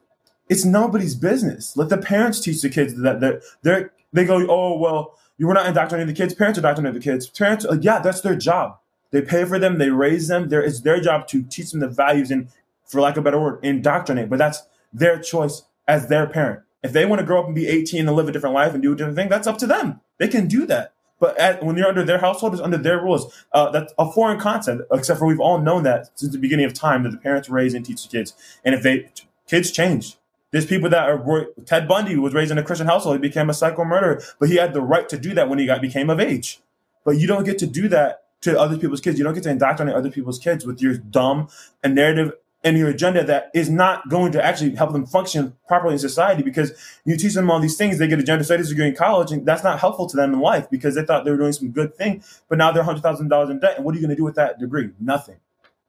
it's 0.48 0.64
nobody's 0.64 1.14
business. 1.14 1.76
Let 1.76 1.88
the 1.88 1.98
parents 1.98 2.40
teach 2.40 2.60
the 2.60 2.68
kids 2.68 3.00
that 3.00 3.20
they're, 3.20 3.40
they're 3.62 3.92
they 4.12 4.24
go, 4.24 4.44
oh 4.48 4.76
well, 4.78 5.16
you 5.38 5.46
were 5.46 5.54
not 5.54 5.66
indoctrinating 5.66 6.12
the 6.12 6.18
kids. 6.18 6.34
Parents 6.34 6.58
are 6.58 6.60
indoctrinating 6.60 7.00
the 7.00 7.04
kids. 7.04 7.26
Parents, 7.28 7.64
like, 7.64 7.82
yeah, 7.82 8.00
that's 8.00 8.20
their 8.20 8.36
job. 8.36 8.78
They 9.10 9.22
pay 9.22 9.44
for 9.44 9.58
them. 9.58 9.78
They 9.78 9.90
raise 9.90 10.28
them. 10.28 10.48
There, 10.48 10.62
it's 10.62 10.80
their 10.80 11.00
job 11.00 11.28
to 11.28 11.42
teach 11.44 11.70
them 11.70 11.80
the 11.80 11.88
values 11.88 12.30
and 12.30 12.48
for 12.86 13.00
lack 13.00 13.16
of 13.16 13.18
a 13.18 13.24
better 13.24 13.40
word, 13.40 13.60
indoctrinate. 13.62 14.28
But 14.28 14.38
that's 14.38 14.62
their 14.92 15.18
choice 15.18 15.62
as 15.86 16.08
their 16.08 16.26
parent. 16.26 16.60
If 16.82 16.92
they 16.92 17.06
want 17.06 17.20
to 17.20 17.26
grow 17.26 17.40
up 17.40 17.46
and 17.46 17.54
be 17.54 17.66
18 17.66 18.06
and 18.06 18.16
live 18.16 18.28
a 18.28 18.32
different 18.32 18.54
life 18.54 18.74
and 18.74 18.82
do 18.82 18.92
a 18.92 18.96
different 18.96 19.16
thing, 19.16 19.28
that's 19.28 19.46
up 19.46 19.58
to 19.58 19.66
them. 19.66 20.00
They 20.18 20.28
can 20.28 20.46
do 20.46 20.66
that. 20.66 20.92
But 21.18 21.38
at, 21.38 21.64
when 21.64 21.76
you're 21.76 21.88
under 21.88 22.04
their 22.04 22.18
household, 22.18 22.52
it's 22.52 22.62
under 22.62 22.76
their 22.76 23.00
rules. 23.00 23.44
Uh, 23.52 23.70
that's 23.70 23.94
a 23.98 24.10
foreign 24.10 24.38
concept, 24.38 24.82
except 24.92 25.18
for 25.18 25.26
we've 25.26 25.40
all 25.40 25.58
known 25.58 25.84
that 25.84 26.10
since 26.18 26.32
the 26.32 26.38
beginning 26.38 26.66
of 26.66 26.74
time 26.74 27.02
that 27.04 27.10
the 27.10 27.16
parents 27.16 27.48
raise 27.48 27.72
and 27.72 27.86
teach 27.86 28.02
the 28.02 28.08
kids. 28.08 28.34
And 28.64 28.74
if 28.74 28.82
they, 28.82 29.08
kids 29.46 29.70
change. 29.70 30.18
There's 30.50 30.66
people 30.66 30.90
that 30.90 31.08
are, 31.08 31.46
Ted 31.64 31.88
Bundy 31.88 32.16
was 32.16 32.34
raised 32.34 32.52
in 32.52 32.58
a 32.58 32.62
Christian 32.62 32.86
household. 32.86 33.16
He 33.16 33.20
became 33.20 33.48
a 33.48 33.54
psycho 33.54 33.84
murderer, 33.84 34.22
but 34.38 34.48
he 34.48 34.56
had 34.56 34.74
the 34.74 34.82
right 34.82 35.08
to 35.08 35.18
do 35.18 35.34
that 35.34 35.48
when 35.48 35.58
he 35.58 35.66
got 35.66 35.80
became 35.80 36.10
of 36.10 36.20
age. 36.20 36.60
But 37.04 37.16
you 37.16 37.26
don't 37.26 37.44
get 37.44 37.58
to 37.58 37.66
do 37.66 37.88
that 37.88 38.24
to 38.42 38.60
other 38.60 38.76
people's 38.76 39.00
kids. 39.00 39.18
You 39.18 39.24
don't 39.24 39.34
get 39.34 39.42
to 39.44 39.50
indoctrinate 39.50 39.94
other 39.94 40.10
people's 40.10 40.38
kids 40.38 40.66
with 40.66 40.80
your 40.80 40.96
dumb 40.98 41.48
and 41.82 41.94
narrative 41.94 42.32
and 42.64 42.78
your 42.78 42.88
agenda 42.88 43.22
that 43.24 43.50
is 43.54 43.68
not 43.68 44.08
going 44.08 44.32
to 44.32 44.44
actually 44.44 44.74
help 44.74 44.92
them 44.92 45.04
function 45.06 45.54
properly 45.68 45.92
in 45.92 45.98
society 45.98 46.42
because 46.42 46.72
you 47.04 47.16
teach 47.16 47.34
them 47.34 47.50
all 47.50 47.60
these 47.60 47.76
things, 47.76 47.98
they 47.98 48.08
get 48.08 48.18
a 48.18 48.22
gender 48.22 48.42
studies 48.42 48.70
degree 48.70 48.88
in 48.88 48.96
college, 48.96 49.30
and 49.30 49.46
that's 49.46 49.62
not 49.62 49.78
helpful 49.78 50.06
to 50.08 50.16
them 50.16 50.32
in 50.32 50.40
life 50.40 50.68
because 50.70 50.94
they 50.94 51.04
thought 51.04 51.24
they 51.24 51.30
were 51.30 51.36
doing 51.36 51.52
some 51.52 51.70
good 51.70 51.94
thing, 51.94 52.24
but 52.48 52.56
now 52.56 52.72
they're 52.72 52.82
hundred 52.82 53.02
thousand 53.02 53.28
dollars 53.28 53.50
in 53.50 53.60
debt. 53.60 53.76
And 53.76 53.84
what 53.84 53.92
are 53.94 53.98
you 53.98 54.02
going 54.02 54.16
to 54.16 54.16
do 54.16 54.24
with 54.24 54.36
that 54.36 54.58
degree? 54.58 54.90
Nothing. 54.98 55.36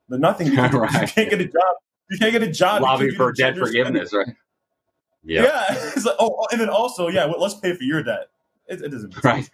But 0.09 0.19
nothing 0.19 0.49
because 0.49 0.73
right. 0.73 0.91
you 1.01 1.07
can't 1.07 1.29
get 1.29 1.41
a 1.41 1.45
job. 1.45 1.75
You 2.11 2.17
can't 2.19 2.31
get 2.33 2.43
a 2.43 2.51
job. 2.51 2.81
Lobby 2.81 3.09
for 3.11 3.31
debt 3.31 3.57
forgiveness, 3.57 4.09
studies. 4.09 4.27
right? 4.27 4.35
Yeah. 5.23 5.43
Yeah. 5.43 5.65
It's 5.95 6.05
like, 6.05 6.15
oh, 6.19 6.35
oh, 6.39 6.47
and 6.51 6.59
then 6.61 6.69
also, 6.69 7.07
yeah, 7.07 7.25
well, 7.25 7.39
let's 7.39 7.55
pay 7.55 7.73
for 7.73 7.83
your 7.83 8.03
debt. 8.03 8.27
It, 8.67 8.81
it 8.81 8.89
doesn't. 8.89 9.23
Right. 9.23 9.49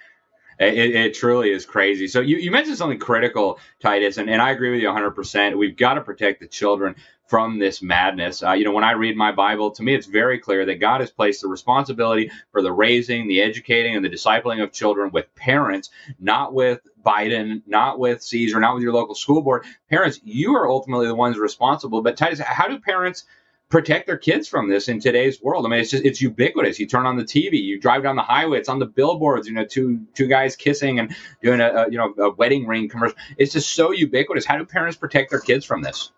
It, 0.62 0.96
it, 0.96 1.14
truly 1.16 1.50
is 1.50 1.66
crazy. 1.66 2.08
So 2.08 2.20
you, 2.22 2.38
you 2.38 2.52
mentioned 2.52 2.78
something 2.78 3.00
critical, 3.00 3.60
Titus, 3.80 4.18
and, 4.18 4.30
and 4.30 4.40
I 4.40 4.52
agree 4.52 4.70
with 4.70 4.80
you 4.80 4.90
100%. 4.90 5.58
We've 5.58 5.76
got 5.76 5.96
to 5.96 6.02
protect 6.02 6.40
the 6.40 6.48
children 6.48 6.96
from 7.26 7.58
this 7.58 7.82
madness. 7.82 8.44
Uh, 8.44 8.52
you 8.52 8.66
know, 8.66 8.72
when 8.72 8.84
I 8.84 8.92
read 8.92 9.16
my 9.16 9.32
Bible, 9.32 9.72
to 9.72 9.82
me, 9.82 9.96
it's 9.96 10.06
very 10.06 10.38
clear 10.38 10.66
that 10.66 10.76
God 10.76 11.02
has 11.02 11.10
placed 11.10 11.42
the 11.42 11.48
responsibility 11.48 12.30
for 12.52 12.62
the 12.62 12.72
raising, 12.72 13.28
the 13.28 13.42
educating, 13.42 13.96
and 13.96 14.06
the 14.06 14.10
discipling 14.10 14.62
of 14.62 14.72
children 14.72 15.12
with 15.12 15.34
parents, 15.34 15.90
not 16.20 16.54
with 16.54 16.82
Biden, 17.04 17.64
not 17.66 17.98
with 17.98 18.22
Caesar, 18.22 18.60
not 18.60 18.76
with 18.76 18.84
your 18.84 18.94
local 18.94 19.16
school 19.16 19.42
board. 19.42 19.66
Parents, 19.90 20.20
you 20.24 20.56
are 20.56 20.70
ultimately 20.70 21.08
the 21.08 21.16
ones 21.16 21.40
responsible. 21.40 22.02
But 22.02 22.18
Titus, 22.18 22.40
how 22.40 22.68
do 22.68 22.80
parents 22.80 23.24
protect 23.72 24.06
their 24.06 24.18
kids 24.18 24.48
from 24.48 24.70
this 24.70 24.88
in 24.88 25.00
today's 25.00 25.42
world. 25.42 25.66
I 25.66 25.70
mean, 25.70 25.80
it's 25.80 25.90
just 25.90 26.06
it's 26.06 26.22
ubiquitous. 26.22 26.80
You 26.80 26.86
turn 26.86 27.08
on 27.08 27.18
the 27.18 27.24
TV, 27.24 27.54
you 27.54 27.80
drive 27.80 28.04
down 28.04 28.18
the 28.18 28.22
highway, 28.22 28.60
it's 28.60 28.70
on 28.70 28.80
the 28.80 28.86
billboards. 28.86 29.48
You 29.48 29.54
know, 29.54 29.66
two 29.66 30.06
two 30.14 30.28
guys 30.28 30.56
kissing 30.56 31.00
and 31.00 31.16
doing 31.42 31.62
a, 31.62 31.70
a 31.70 31.92
you 31.92 31.98
know 31.98 32.14
a 32.20 32.32
wedding 32.32 32.68
ring 32.68 32.90
commercial. 32.90 33.18
It's 33.38 33.54
just 33.54 33.74
so 33.74 33.92
ubiquitous. 33.92 34.46
How 34.46 34.58
do 34.58 34.66
parents 34.66 34.98
protect 34.98 35.32
their 35.32 35.40
kids 35.40 35.66
from 35.66 35.82
this? 35.82 36.12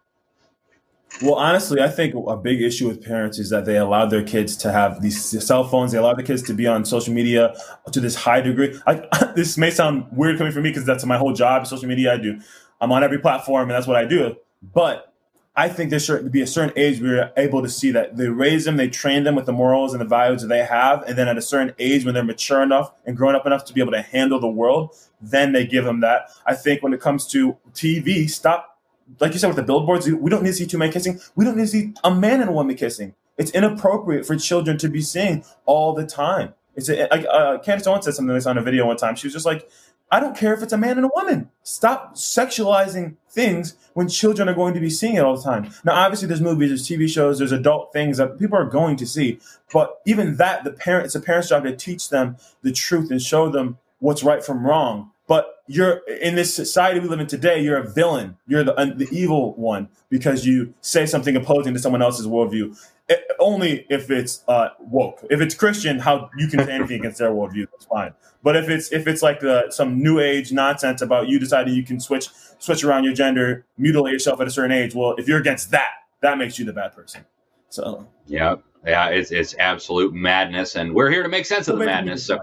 Well, 1.22 1.36
honestly, 1.36 1.80
I 1.80 1.90
think 1.90 2.16
a 2.16 2.36
big 2.36 2.60
issue 2.62 2.88
with 2.88 3.04
parents 3.04 3.38
is 3.38 3.52
that 3.52 3.66
they 3.66 3.78
allow 3.78 4.08
their 4.08 4.24
kids 4.24 4.58
to 4.58 4.72
have 4.72 5.00
these 5.02 5.46
cell 5.46 5.64
phones. 5.64 5.92
They 5.92 6.00
allow 6.00 6.16
the 6.16 6.24
kids 6.24 6.42
to 6.44 6.56
be 6.56 6.66
on 6.66 6.86
social 6.86 7.14
media 7.14 7.54
to 7.92 8.00
this 8.00 8.16
high 8.16 8.42
degree. 8.42 8.80
I, 8.88 9.08
this 9.36 9.56
may 9.56 9.70
sound 9.70 10.08
weird 10.12 10.40
coming 10.40 10.52
from 10.52 10.64
me 10.64 10.72
because 10.72 10.86
that's 10.86 11.06
my 11.06 11.18
whole 11.18 11.34
job. 11.34 11.68
Social 11.68 11.88
media, 11.88 12.14
I 12.14 12.18
do. 12.18 12.40
I'm 12.82 12.92
on 12.92 13.04
every 13.04 13.20
platform, 13.20 13.70
and 13.70 13.72
that's 13.72 13.86
what 13.86 13.96
I 13.96 14.06
do. 14.06 14.36
But 14.64 15.13
I 15.56 15.70
think 15.70 15.92
there 15.92 16.00
should 16.00 16.32
be 16.32 16.42
a 16.42 16.48
certain 16.48 16.74
age 16.76 17.00
where 17.00 17.16
you're 17.16 17.32
able 17.38 17.62
to 17.62 17.70
see 17.70 17.92
that 17.92 18.18
they 18.18 18.28
raise 18.28 18.66
them, 18.66 18.78
they 18.78 18.88
train 18.88 19.24
them 19.24 19.36
with 19.36 19.46
the 19.46 19.54
morals 19.54 19.94
and 19.94 20.02
the 20.02 20.06
values 20.06 20.42
that 20.42 20.48
they 20.48 20.66
have, 20.66 21.04
and 21.04 21.16
then 21.16 21.28
at 21.28 21.38
a 21.38 21.44
certain 21.44 21.76
age 21.78 22.06
when 22.06 22.16
they're 22.16 22.24
mature 22.24 22.64
enough 22.64 22.92
and 23.06 23.16
grown 23.16 23.36
up 23.36 23.46
enough 23.46 23.64
to 23.66 23.74
be 23.74 23.80
able 23.80 23.92
to 23.92 24.02
handle 24.02 24.40
the 24.40 24.48
world, 24.48 24.96
then 25.22 25.52
they 25.52 25.66
give 25.66 25.86
them 25.86 26.00
that. 26.00 26.30
I 26.48 26.56
think 26.56 26.82
when 26.82 26.92
it 26.92 27.02
comes 27.02 27.28
to 27.28 27.56
TV, 27.74 28.28
stop, 28.28 28.80
like 29.20 29.34
you 29.34 29.40
said 29.40 29.48
with 29.48 29.58
the 29.58 29.64
billboards, 29.64 30.10
we 30.10 30.30
don't 30.32 30.42
need 30.42 30.50
to 30.50 30.56
see 30.56 30.66
two 30.66 30.80
men 30.80 30.92
kissing. 30.92 31.20
We 31.36 31.46
don't 31.46 31.56
need 31.56 31.64
to 31.64 31.68
see 31.68 31.94
a 32.04 32.14
man 32.14 32.42
and 32.42 32.50
a 32.50 32.54
woman 32.54 32.76
kissing. 32.76 33.14
It's 33.38 33.52
inappropriate 33.52 34.26
for 34.26 34.36
children 34.36 34.80
to 34.80 34.90
be 34.90 35.02
seeing 35.02 35.46
all 35.66 35.94
the 35.94 36.06
time. 36.06 36.56
It's 36.76 36.90
a, 36.90 37.08
like 37.12 37.26
uh, 37.32 37.60
Candace 37.60 37.86
Owens 37.86 38.06
said 38.06 38.16
something 38.16 38.30
like 38.30 38.38
this 38.38 38.48
on 38.48 38.58
a 38.58 38.64
video 38.64 38.88
one 38.88 38.98
time. 38.98 39.16
She 39.16 39.28
was 39.28 39.34
just 39.34 39.46
like, 39.46 39.70
I 40.12 40.20
don't 40.20 40.38
care 40.38 40.54
if 40.54 40.62
it's 40.62 40.74
a 40.74 40.78
man 40.78 40.98
and 40.98 41.06
a 41.06 41.12
woman. 41.16 41.50
Stop 41.64 42.16
sexualizing 42.16 43.16
things 43.30 43.76
when 43.94 44.08
children 44.08 44.48
are 44.48 44.54
going 44.54 44.74
to 44.76 44.80
be 44.80 44.90
seeing 44.90 45.16
it 45.16 45.24
all 45.24 45.36
the 45.36 45.44
time. 45.44 45.72
Now, 45.84 45.94
obviously, 45.94 46.28
there's 46.28 46.42
movies, 46.42 46.70
there's 46.70 46.88
TV 46.88 47.10
shows, 47.10 47.40
there's 47.40 47.52
adult 47.52 47.92
things 47.94 48.18
that 48.18 48.38
people 48.38 48.58
are 48.58 48.66
going 48.66 48.96
to 48.98 49.08
see. 49.08 49.40
But 49.72 50.02
even 50.06 50.38
that, 50.38 50.64
the 50.64 50.72
parent, 50.72 51.06
it's 51.06 51.16
a 51.16 51.20
parent's 51.20 51.50
job 51.50 51.64
to 51.64 51.76
teach 51.76 52.10
them 52.10 52.38
the 52.62 52.72
truth 52.72 53.10
and 53.10 53.22
show 53.22 53.50
them 53.50 53.80
what's 54.00 54.24
right 54.24 54.44
from 54.44 54.68
wrong. 54.68 55.12
But 55.28 55.64
you're 55.68 56.02
in 56.22 56.36
this 56.36 56.54
society 56.54 57.00
we 57.00 57.08
live 57.08 57.20
in 57.20 57.28
today. 57.28 57.62
You're 57.62 57.78
a 57.78 57.90
villain. 57.90 58.38
You're 58.48 58.64
the 58.64 58.74
the 58.74 59.08
evil 59.12 59.54
one 59.56 59.90
because 60.10 60.46
you 60.46 60.74
say 60.82 61.06
something 61.06 61.36
opposing 61.36 61.74
to 61.74 61.80
someone 61.80 62.02
else's 62.02 62.28
worldview. 62.28 62.78
It, 63.10 63.24
only 63.40 63.86
if 63.90 64.10
it's 64.10 64.44
uh, 64.48 64.70
woke. 64.80 65.26
If 65.30 65.42
it's 65.42 65.56
Christian, 65.56 66.00
how 66.00 66.30
you 66.38 66.48
can 66.48 66.66
say 66.66 66.72
anything 66.72 67.00
against 67.00 67.20
their 67.20 67.32
worldview, 67.32 67.68
that's 67.72 67.86
fine. 67.86 68.14
But 68.44 68.58
if 68.58 68.70
it's 68.70 68.92
if 68.92 69.08
it's 69.08 69.22
like 69.22 69.40
the, 69.40 69.72
some 69.72 70.02
new 70.02 70.20
age 70.20 70.52
nonsense 70.52 71.02
about 71.02 71.28
you 71.28 71.40
deciding 71.40 71.74
you 71.74 71.84
can 71.84 72.00
switch 72.00 72.30
switch 72.60 72.84
around 72.84 73.06
your 73.06 73.14
gender, 73.14 73.66
mutilate 73.78 74.14
yourself 74.14 74.42
at 74.42 74.48
a 74.48 74.52
certain 74.52 74.72
age, 74.72 74.94
well, 74.96 75.16
if 75.18 75.28
you're 75.28 75.40
against 75.40 75.72
that, 75.72 75.92
that 76.22 76.38
makes 76.38 76.60
you 76.60 76.66
the 76.66 76.74
bad 76.74 76.94
person. 76.94 77.26
So 77.70 78.08
yeah, 78.26 78.56
yeah, 78.86 79.08
it's 79.08 79.32
it's 79.32 79.56
absolute 79.58 80.14
madness, 80.14 80.76
and 80.76 80.94
we're 80.94 81.10
here 81.10 81.24
to 81.24 81.30
make 81.30 81.46
sense 81.46 81.68
of 81.70 81.80
the 81.80 81.86
madness. 81.86 82.26
So 82.26 82.40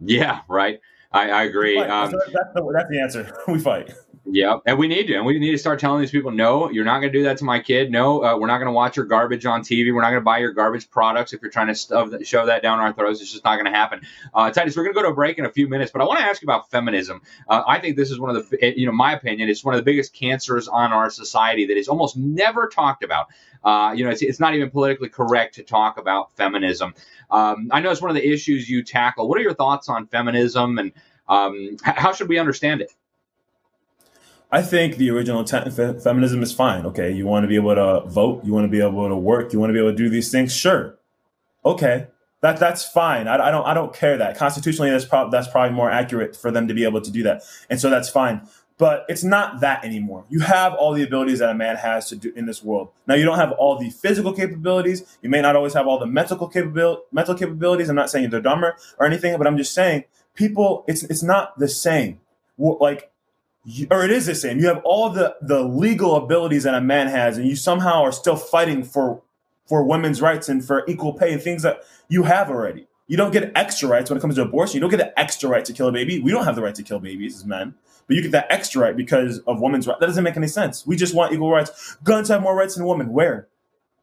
yeah, 0.00 0.40
right. 0.48 0.80
I, 1.12 1.30
I 1.30 1.42
agree. 1.44 1.78
Um, 1.78 2.10
that's, 2.10 2.52
the, 2.54 2.72
that's 2.72 2.90
the 2.90 3.00
answer. 3.00 3.38
we 3.48 3.58
fight. 3.58 3.92
Yeah, 4.24 4.58
and 4.66 4.78
we 4.78 4.86
need 4.86 5.08
to, 5.08 5.14
and 5.14 5.26
we 5.26 5.36
need 5.38 5.50
to 5.50 5.58
start 5.58 5.80
telling 5.80 6.00
these 6.00 6.12
people, 6.12 6.30
no, 6.30 6.70
you're 6.70 6.84
not 6.84 7.00
going 7.00 7.12
to 7.12 7.18
do 7.18 7.24
that 7.24 7.38
to 7.38 7.44
my 7.44 7.58
kid. 7.58 7.90
No, 7.90 8.22
uh, 8.22 8.38
we're 8.38 8.46
not 8.46 8.58
going 8.58 8.68
to 8.68 8.72
watch 8.72 8.96
your 8.96 9.04
garbage 9.04 9.44
on 9.46 9.62
TV. 9.62 9.92
We're 9.92 10.00
not 10.00 10.10
going 10.10 10.20
to 10.20 10.24
buy 10.24 10.38
your 10.38 10.52
garbage 10.52 10.88
products 10.90 11.32
if 11.32 11.42
you're 11.42 11.50
trying 11.50 11.66
to 11.66 11.74
stuff 11.74 12.10
that, 12.12 12.24
shove 12.24 12.46
that 12.46 12.62
down 12.62 12.78
our 12.78 12.92
throats. 12.92 13.20
It's 13.20 13.32
just 13.32 13.44
not 13.44 13.56
going 13.56 13.70
to 13.70 13.76
happen. 13.76 14.02
Uh, 14.32 14.50
Titus, 14.50 14.76
we're 14.76 14.84
going 14.84 14.94
to 14.94 15.00
go 15.00 15.02
to 15.02 15.12
a 15.12 15.14
break 15.14 15.38
in 15.38 15.44
a 15.44 15.50
few 15.50 15.68
minutes, 15.68 15.90
but 15.90 16.02
I 16.02 16.04
want 16.04 16.20
to 16.20 16.24
ask 16.24 16.40
you 16.40 16.46
about 16.46 16.70
feminism. 16.70 17.20
Uh, 17.48 17.64
I 17.66 17.80
think 17.80 17.96
this 17.96 18.12
is 18.12 18.20
one 18.20 18.34
of 18.34 18.48
the, 18.48 18.74
you 18.78 18.86
know, 18.86 18.92
my 18.92 19.12
opinion, 19.12 19.48
it's 19.48 19.64
one 19.64 19.74
of 19.74 19.80
the 19.80 19.84
biggest 19.84 20.14
cancers 20.14 20.68
on 20.68 20.92
our 20.92 21.10
society 21.10 21.66
that 21.66 21.76
is 21.76 21.88
almost 21.88 22.16
never 22.16 22.68
talked 22.68 23.02
about. 23.02 23.26
Uh, 23.64 23.92
you 23.94 24.04
know, 24.04 24.10
it's, 24.10 24.22
it's 24.22 24.40
not 24.40 24.54
even 24.54 24.70
politically 24.70 25.08
correct 25.08 25.54
to 25.54 25.62
talk 25.62 25.98
about 25.98 26.34
feminism. 26.36 26.94
Um, 27.30 27.68
I 27.70 27.80
know 27.80 27.90
it's 27.90 28.02
one 28.02 28.10
of 28.10 28.16
the 28.16 28.28
issues 28.28 28.68
you 28.68 28.82
tackle. 28.82 29.28
What 29.28 29.38
are 29.38 29.42
your 29.42 29.54
thoughts 29.54 29.88
on 29.88 30.06
feminism, 30.06 30.78
and 30.78 30.92
um, 31.28 31.76
how 31.82 32.12
should 32.12 32.28
we 32.28 32.38
understand 32.38 32.80
it? 32.80 32.92
I 34.50 34.60
think 34.60 34.96
the 34.96 35.10
original 35.10 35.40
intent 35.40 35.66
of 35.66 36.02
feminism 36.02 36.42
is 36.42 36.52
fine. 36.52 36.84
Okay, 36.86 37.10
you 37.10 37.26
want 37.26 37.44
to 37.44 37.48
be 37.48 37.56
able 37.56 37.74
to 37.74 38.06
vote, 38.06 38.44
you 38.44 38.52
want 38.52 38.64
to 38.64 38.68
be 38.68 38.82
able 38.82 39.08
to 39.08 39.16
work, 39.16 39.52
you 39.52 39.58
want 39.58 39.70
to 39.70 39.74
be 39.74 39.78
able 39.78 39.92
to 39.92 39.96
do 39.96 40.10
these 40.10 40.30
things. 40.30 40.54
Sure, 40.54 40.98
okay, 41.64 42.08
that 42.42 42.58
that's 42.58 42.84
fine. 42.84 43.28
I, 43.28 43.48
I 43.48 43.50
don't 43.50 43.64
I 43.64 43.72
don't 43.72 43.94
care 43.94 44.18
that 44.18 44.36
constitutionally 44.36 44.90
that's 44.90 45.06
that's 45.30 45.48
probably 45.48 45.74
more 45.74 45.90
accurate 45.90 46.36
for 46.36 46.50
them 46.50 46.68
to 46.68 46.74
be 46.74 46.84
able 46.84 47.00
to 47.00 47.10
do 47.10 47.22
that, 47.22 47.42
and 47.70 47.80
so 47.80 47.88
that's 47.88 48.10
fine. 48.10 48.46
But 48.78 49.04
it's 49.08 49.22
not 49.22 49.60
that 49.60 49.84
anymore. 49.84 50.24
You 50.28 50.40
have 50.40 50.74
all 50.74 50.92
the 50.94 51.02
abilities 51.02 51.38
that 51.38 51.50
a 51.50 51.54
man 51.54 51.76
has 51.76 52.08
to 52.08 52.16
do 52.16 52.32
in 52.34 52.46
this 52.46 52.62
world. 52.64 52.88
Now 53.06 53.14
you 53.14 53.24
don't 53.24 53.38
have 53.38 53.52
all 53.52 53.78
the 53.78 53.90
physical 53.90 54.32
capabilities. 54.32 55.18
You 55.22 55.30
may 55.30 55.40
not 55.40 55.54
always 55.54 55.74
have 55.74 55.86
all 55.86 55.98
the 55.98 56.06
mental 56.06 56.48
capability 56.48 57.02
mental 57.12 57.34
capabilities. 57.34 57.88
I'm 57.88 57.96
not 57.96 58.10
saying 58.10 58.30
they're 58.30 58.40
dumber 58.40 58.76
or 58.98 59.06
anything, 59.06 59.36
but 59.38 59.46
I'm 59.46 59.56
just 59.56 59.74
saying 59.74 60.04
people. 60.34 60.84
It's 60.88 61.04
it's 61.04 61.22
not 61.22 61.58
the 61.58 61.68
same. 61.68 62.20
Like 62.58 63.12
or 63.90 64.04
it 64.04 64.10
is 64.10 64.26
the 64.26 64.34
same. 64.34 64.58
You 64.58 64.66
have 64.66 64.82
all 64.84 65.10
the 65.10 65.36
the 65.40 65.62
legal 65.62 66.16
abilities 66.16 66.64
that 66.64 66.74
a 66.74 66.80
man 66.80 67.06
has, 67.08 67.38
and 67.38 67.46
you 67.46 67.56
somehow 67.56 68.02
are 68.02 68.12
still 68.12 68.36
fighting 68.36 68.82
for 68.82 69.22
for 69.68 69.84
women's 69.84 70.20
rights 70.20 70.48
and 70.48 70.64
for 70.64 70.84
equal 70.88 71.12
pay 71.12 71.32
and 71.32 71.40
things 71.42 71.62
that 71.62 71.82
you 72.08 72.24
have 72.24 72.50
already. 72.50 72.86
You 73.06 73.16
don't 73.16 73.32
get 73.32 73.52
extra 73.54 73.88
rights 73.88 74.10
when 74.10 74.16
it 74.16 74.20
comes 74.20 74.36
to 74.36 74.42
abortion. 74.42 74.74
You 74.74 74.80
don't 74.80 74.90
get 74.90 74.98
the 74.98 75.18
extra 75.18 75.48
right 75.48 75.64
to 75.64 75.72
kill 75.72 75.88
a 75.88 75.92
baby. 75.92 76.18
We 76.18 76.30
don't 76.30 76.44
have 76.44 76.56
the 76.56 76.62
right 76.62 76.74
to 76.74 76.82
kill 76.82 76.98
babies 76.98 77.36
as 77.36 77.44
men, 77.44 77.74
but 78.12 78.16
you 78.16 78.22
get 78.22 78.32
that 78.32 78.46
extra 78.50 78.82
right 78.82 78.94
because 78.94 79.38
of 79.46 79.62
women's 79.62 79.86
rights. 79.86 79.98
That 80.00 80.06
doesn't 80.06 80.22
make 80.22 80.36
any 80.36 80.46
sense. 80.46 80.86
We 80.86 80.96
just 80.96 81.14
want 81.14 81.32
equal 81.32 81.50
rights. 81.50 81.96
Guns 82.04 82.28
have 82.28 82.42
more 82.42 82.54
rights 82.54 82.74
than 82.74 82.84
women. 82.84 83.10
Where? 83.10 83.48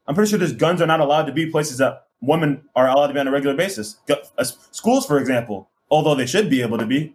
I'm 0.08 0.16
pretty 0.16 0.30
sure 0.30 0.38
there's 0.38 0.52
guns 0.52 0.82
are 0.82 0.86
not 0.86 0.98
allowed 0.98 1.26
to 1.26 1.32
be 1.32 1.46
places 1.46 1.78
that 1.78 2.06
women 2.20 2.62
are 2.74 2.88
allowed 2.88 3.06
to 3.06 3.14
be 3.14 3.20
on 3.20 3.28
a 3.28 3.30
regular 3.30 3.54
basis. 3.54 3.98
Uh, 4.10 4.42
schools, 4.72 5.06
for 5.06 5.16
example, 5.16 5.70
although 5.92 6.16
they 6.16 6.26
should 6.26 6.50
be 6.50 6.60
able 6.60 6.76
to 6.76 6.86
be, 6.86 7.14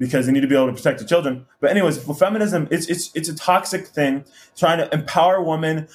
because 0.00 0.26
they 0.26 0.32
need 0.32 0.40
to 0.40 0.48
be 0.48 0.56
able 0.56 0.66
to 0.66 0.72
protect 0.72 0.98
the 0.98 1.04
children. 1.04 1.46
But 1.60 1.70
anyways, 1.70 2.02
for 2.02 2.12
feminism, 2.12 2.66
it's 2.72 2.88
it's 2.88 3.12
it's 3.14 3.28
a 3.28 3.36
toxic 3.36 3.86
thing 3.86 4.24
trying 4.56 4.78
to 4.78 4.92
empower 4.92 5.40
women, 5.40 5.86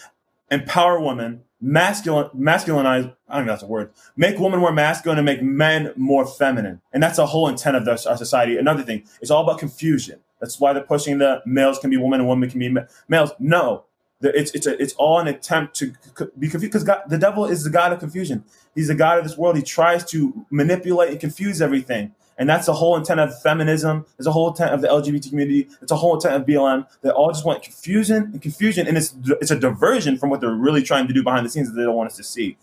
empower 0.50 1.02
women, 1.02 1.42
masculine 1.62 2.30
masculinize. 2.36 3.14
I 3.28 3.38
don't 3.38 3.46
know 3.46 3.54
that's 3.54 3.64
a 3.64 3.68
word. 3.68 3.92
Make 4.16 4.40
women 4.40 4.60
more 4.60 4.72
masculine 4.72 5.18
and 5.18 5.26
make 5.26 5.42
men 5.42 5.94
more 5.96 6.26
feminine, 6.26 6.82
and 6.94 7.02
that's 7.02 7.18
the 7.18 7.26
whole 7.28 7.48
intent 7.48 7.76
of 7.76 7.88
our 7.88 8.18
society. 8.18 8.58
Another 8.58 8.84
thing, 8.84 9.04
it's 9.22 9.32
all 9.32 9.44
about 9.44 9.60
confusion. 9.60 10.20
That's 10.40 10.60
why 10.60 10.74
they're 10.74 10.84
pushing 10.84 11.18
the 11.18 11.42
males 11.46 11.80
can 11.80 11.90
be 11.90 11.98
women 11.98 12.22
and 12.22 12.30
women 12.30 12.50
can 12.50 12.60
be 12.60 12.76
males. 13.08 13.32
No, 13.40 13.86
it's 14.22 14.52
it's 14.52 14.68
a, 14.68 14.82
it's 14.82 14.94
all 14.94 15.20
an 15.20 15.28
attempt 15.28 15.76
to 15.78 15.94
be 16.38 16.50
confused 16.50 16.74
because 16.74 16.86
the 17.08 17.18
devil 17.18 17.46
is 17.46 17.64
the 17.64 17.70
god 17.70 17.94
of 17.94 18.00
confusion. 18.00 18.44
He's 18.76 18.88
the 18.88 18.96
god 18.96 19.18
of 19.18 19.24
this 19.24 19.38
world. 19.38 19.56
He 19.56 19.64
tries 19.64 20.06
to 20.12 20.46
manipulate 20.50 21.12
and 21.12 21.20
confuse 21.20 21.62
everything. 21.62 22.14
And 22.40 22.50
that's 22.50 22.66
the 22.66 22.74
whole 22.74 22.96
intent 22.96 23.20
of 23.20 23.40
feminism. 23.42 24.06
It's 24.18 24.26
the 24.26 24.32
whole 24.32 24.50
intent 24.50 24.74
of 24.74 24.82
the 24.82 24.88
LGBT 24.88 25.30
community. 25.30 25.68
It's 25.82 25.90
the 25.90 25.98
whole 25.98 26.16
intent 26.16 26.36
of 26.36 26.48
BLM. 26.48 26.88
They 27.02 27.10
all 27.10 27.32
just 27.32 27.46
want 27.46 27.62
confusion 27.62 28.32
and 28.32 28.42
confusion, 28.42 28.88
and 28.88 28.98
it's 28.98 29.14
it's 29.42 29.52
a 29.52 29.60
diversion 29.60 30.18
from 30.18 30.30
what 30.30 30.40
they're 30.40 30.50
really 30.50 30.82
trying 30.82 31.08
to 31.08 31.14
do 31.14 31.22
behind 31.22 31.46
the 31.46 31.50
scenes 31.50 31.70
that 31.70 31.76
they 31.76 31.84
don't 31.84 31.96
want 31.96 32.10
us 32.10 32.18
to 32.18 32.24
see. 32.24 32.58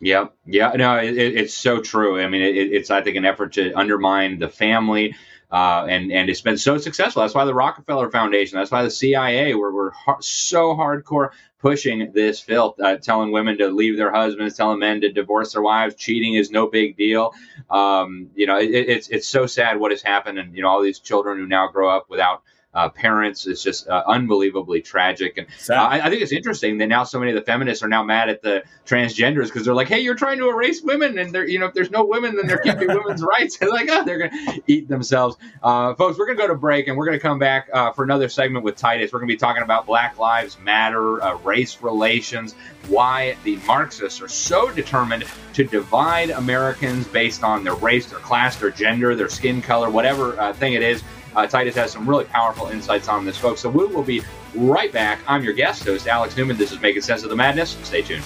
Yeah, 0.00 0.26
yeah, 0.44 0.72
no, 0.72 0.98
it, 0.98 1.16
it's 1.16 1.54
so 1.54 1.80
true. 1.80 2.20
I 2.20 2.28
mean, 2.28 2.42
it, 2.42 2.56
it's 2.72 2.90
I 2.90 3.02
think 3.02 3.16
an 3.16 3.24
effort 3.24 3.52
to 3.52 3.72
undermine 3.74 4.40
the 4.40 4.48
family, 4.48 5.14
uh, 5.52 5.84
and 5.86 6.10
and 6.10 6.30
it's 6.30 6.40
been 6.40 6.56
so 6.56 6.78
successful. 6.78 7.20
That's 7.22 7.34
why 7.34 7.44
the 7.44 7.54
Rockefeller 7.54 8.10
Foundation, 8.10 8.58
that's 8.58 8.70
why 8.70 8.82
the 8.82 8.90
CIA, 8.90 9.54
were 9.54 9.70
were 9.70 9.92
so 10.20 10.74
hardcore 10.74 11.30
pushing 11.60 12.10
this 12.12 12.40
filth, 12.40 12.80
uh, 12.80 12.96
telling 12.96 13.32
women 13.32 13.58
to 13.58 13.68
leave 13.68 13.98
their 13.98 14.10
husbands, 14.10 14.56
telling 14.56 14.78
men 14.78 15.02
to 15.02 15.12
divorce 15.12 15.52
their 15.52 15.62
wives. 15.62 15.94
Cheating 15.94 16.34
is 16.34 16.50
no 16.50 16.68
big 16.68 16.96
deal. 16.96 17.34
Um, 17.68 18.30
you 18.34 18.46
know, 18.46 18.58
it, 18.58 18.70
it's 18.70 19.08
it's 19.08 19.28
so 19.28 19.44
sad 19.46 19.78
what 19.78 19.90
has 19.90 20.02
happened, 20.02 20.38
and 20.38 20.56
you 20.56 20.62
know 20.62 20.68
all 20.68 20.82
these 20.82 21.00
children 21.00 21.36
who 21.36 21.46
now 21.46 21.68
grow 21.68 21.94
up 21.94 22.06
without 22.08 22.42
uh, 22.74 22.88
parents. 22.88 23.46
It's 23.46 23.62
just 23.62 23.86
uh, 23.88 24.02
unbelievably 24.06 24.80
tragic. 24.82 25.36
And 25.36 25.46
uh, 25.68 25.74
I, 25.74 26.06
I, 26.06 26.10
think 26.10 26.22
it's 26.22 26.32
interesting 26.32 26.78
that 26.78 26.86
now 26.86 27.04
so 27.04 27.18
many 27.18 27.30
of 27.30 27.34
the 27.36 27.42
feminists 27.42 27.84
are 27.84 27.88
now 27.88 28.02
mad 28.02 28.30
at 28.30 28.40
the 28.40 28.62
transgenders 28.86 29.44
because 29.44 29.64
they're 29.64 29.74
like, 29.74 29.88
hey, 29.88 30.00
you're 30.00 30.14
trying 30.14 30.38
to 30.38 30.48
erase 30.48 30.80
women. 30.82 31.18
And 31.18 31.34
they're, 31.34 31.46
you 31.46 31.58
know, 31.58 31.66
if 31.66 31.74
there's 31.74 31.90
no 31.90 32.04
women, 32.04 32.34
then 32.34 32.46
they're 32.46 32.58
keeping 32.58 32.88
women's 33.04 33.22
rights. 33.22 33.58
And 33.60 33.70
like, 33.70 33.88
oh, 33.90 34.04
they're 34.04 34.18
going 34.18 34.30
to 34.30 34.62
eat 34.66 34.88
themselves. 34.88 35.36
Uh, 35.62 35.94
folks, 35.94 36.18
we're 36.18 36.24
going 36.24 36.38
to 36.38 36.42
go 36.42 36.48
to 36.48 36.58
break 36.58 36.88
and 36.88 36.96
we're 36.96 37.04
going 37.04 37.18
to 37.18 37.22
come 37.22 37.38
back 37.38 37.68
uh, 37.74 37.92
for 37.92 38.04
another 38.04 38.28
segment 38.28 38.64
with 38.64 38.76
Titus. 38.76 39.12
We're 39.12 39.18
going 39.18 39.28
to 39.28 39.34
be 39.34 39.38
talking 39.38 39.62
about 39.62 39.84
Black 39.84 40.18
Lives 40.18 40.58
Matter, 40.58 41.22
uh, 41.22 41.36
race 41.38 41.82
relations, 41.82 42.54
why 42.88 43.36
the 43.44 43.56
Marxists 43.66 44.22
are 44.22 44.28
so 44.28 44.72
determined 44.72 45.24
to 45.52 45.64
divide 45.64 46.30
Americans 46.30 47.06
based 47.06 47.44
on 47.44 47.64
their 47.64 47.74
race, 47.74 48.06
their 48.06 48.18
class, 48.20 48.56
their 48.56 48.70
gender, 48.70 49.14
their 49.14 49.28
skin 49.28 49.60
color, 49.60 49.90
whatever 49.90 50.52
thing 50.54 50.72
it 50.72 50.82
is. 50.82 51.02
Uh, 51.34 51.46
Titus 51.46 51.74
has 51.76 51.92
some 51.92 52.08
really 52.08 52.24
powerful 52.24 52.68
insights 52.68 53.08
on 53.08 53.24
this, 53.24 53.38
folks. 53.38 53.60
So 53.60 53.70
we 53.70 53.86
will 53.86 54.02
be 54.02 54.22
right 54.54 54.92
back. 54.92 55.20
I'm 55.26 55.42
your 55.42 55.54
guest 55.54 55.84
host, 55.84 56.06
Alex 56.06 56.36
Newman. 56.36 56.56
This 56.56 56.72
is 56.72 56.80
Making 56.80 57.02
Sense 57.02 57.22
of 57.22 57.30
the 57.30 57.36
Madness. 57.36 57.76
Stay 57.82 58.02
tuned. 58.02 58.24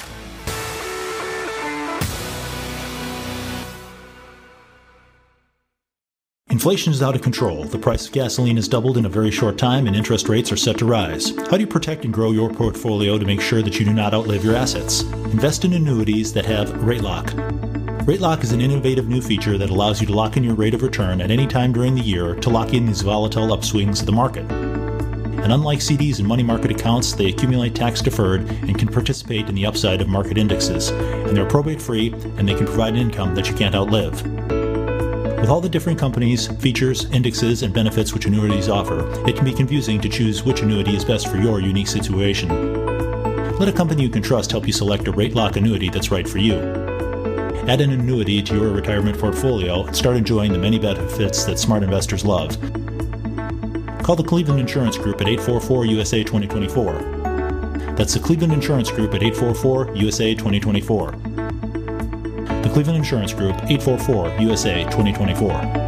Inflation 6.49 6.93
is 6.93 7.03
out 7.03 7.15
of 7.15 7.23
control. 7.23 7.65
The 7.65 7.79
price 7.79 8.07
of 8.07 8.13
gasoline 8.13 8.57
has 8.57 8.67
doubled 8.67 8.97
in 8.97 9.05
a 9.05 9.11
very 9.11 9.31
short 9.31 9.59
time, 9.59 9.87
and 9.87 9.95
interest 9.95 10.29
rates 10.29 10.51
are 10.51 10.57
set 10.57 10.79
to 10.79 10.87
rise. 10.87 11.37
How 11.37 11.57
do 11.57 11.61
you 11.61 11.67
protect 11.67 12.05
and 12.05 12.15
grow 12.15 12.33
your 12.33 12.51
portfolio 12.51 13.19
to 13.19 13.27
make 13.27 13.41
sure 13.41 13.63
that 13.63 13.79
you 13.79 13.85
do 13.85 13.93
not 13.93 14.15
outlive 14.15 14.43
your 14.43 14.57
assets? 14.57 15.03
Invest 15.03 15.65
in 15.65 15.75
annuities 15.75 16.33
that 16.33 16.47
have 16.47 16.73
rate 16.83 17.03
lock. 17.03 17.33
Rate 18.07 18.21
Lock 18.21 18.45
is 18.45 18.53
an 18.53 18.61
innovative 18.61 19.09
new 19.09 19.21
feature 19.21 19.59
that 19.59 19.69
allows 19.69 20.01
you 20.01 20.07
to 20.07 20.13
lock 20.13 20.37
in 20.37 20.45
your 20.45 20.55
rate 20.55 20.75
of 20.75 20.83
return 20.83 21.21
at 21.21 21.33
any 21.33 21.45
time 21.45 21.73
during 21.73 21.97
the 21.97 22.01
year 22.01 22.37
to 22.37 22.51
lock 22.51 22.73
in 22.73 22.87
these 22.87 23.03
volatile 23.03 23.49
upswings 23.49 23.99
of 23.99 24.07
the 24.07 24.13
market. 24.13 24.49
And 24.49 25.53
unlike 25.53 25.81
CDs 25.81 26.21
and 26.21 26.29
money 26.29 26.45
market 26.45 26.71
accounts, 26.71 27.15
they 27.15 27.27
accumulate 27.27 27.75
tax 27.75 28.01
deferred 28.01 28.49
and 28.49 28.79
can 28.79 28.87
participate 28.87 29.49
in 29.49 29.57
the 29.57 29.67
upside 29.67 30.01
of 30.01 30.07
market 30.07 30.39
indexes. 30.39 30.91
And 30.91 31.37
they're 31.37 31.49
probate 31.49 31.83
free 31.83 32.13
and 32.37 32.49
they 32.49 32.55
can 32.55 32.67
provide 32.67 32.95
an 32.95 33.01
income 33.01 33.35
that 33.35 33.49
you 33.49 33.57
can't 33.57 33.75
outlive. 33.75 34.23
With 35.41 35.49
all 35.49 35.61
the 35.61 35.69
different 35.69 35.99
companies, 35.99 36.47
features, 36.47 37.07
indexes, 37.07 37.65
and 37.65 37.75
benefits 37.75 38.15
which 38.15 38.27
annuities 38.27 38.69
offer, 38.69 39.01
it 39.29 39.35
can 39.35 39.45
be 39.45 39.53
confusing 39.53 40.01
to 40.03 40.09
choose 40.09 40.45
which 40.45 40.61
annuity 40.61 40.95
is 40.95 41.05
best 41.05 41.27
for 41.27 41.39
your 41.39 41.59
unique 41.59 41.89
situation. 41.89 42.51
Let 43.59 43.69
a 43.69 43.73
company 43.73 44.05
you 44.05 44.11
can 44.11 44.23
trust 44.23 44.53
help 44.53 44.65
you 44.65 44.73
select 44.73 45.09
a 45.09 45.11
rate 45.13 45.35
lock 45.35 45.57
annuity 45.57 45.91
that's 45.91 46.13
right 46.13 46.29
for 46.29 46.39
you. 46.39 46.86
Add 47.69 47.81
an 47.81 47.91
annuity 47.91 48.43
to 48.45 48.55
your 48.55 48.71
retirement 48.71 49.19
portfolio 49.19 49.85
and 49.85 49.97
start 49.97 50.17
enjoying 50.17 50.53
the 50.53 50.59
many 50.59 50.79
benefits 50.79 51.45
that 51.47 51.59
smart 51.59 51.83
investors 51.83 52.25
love. 52.25 52.57
Call 54.05 54.15
the 54.15 54.23
Cleveland 54.23 54.61
Insurance 54.61 54.97
Group 54.97 55.21
at 55.21 55.27
844 55.27 55.87
USA 55.87 56.23
2024. 56.23 56.93
That's 57.97 58.15
the 58.15 58.21
Cleveland 58.21 58.53
Insurance 58.53 58.93
Group 58.93 59.15
at 59.15 59.23
844 59.23 59.97
USA 59.97 60.33
2024. 60.35 61.11
The 61.11 62.71
Cleveland 62.73 62.99
Insurance 62.99 63.33
Group, 63.33 63.57
844 63.65 64.41
USA 64.43 64.85
2024. 64.85 65.86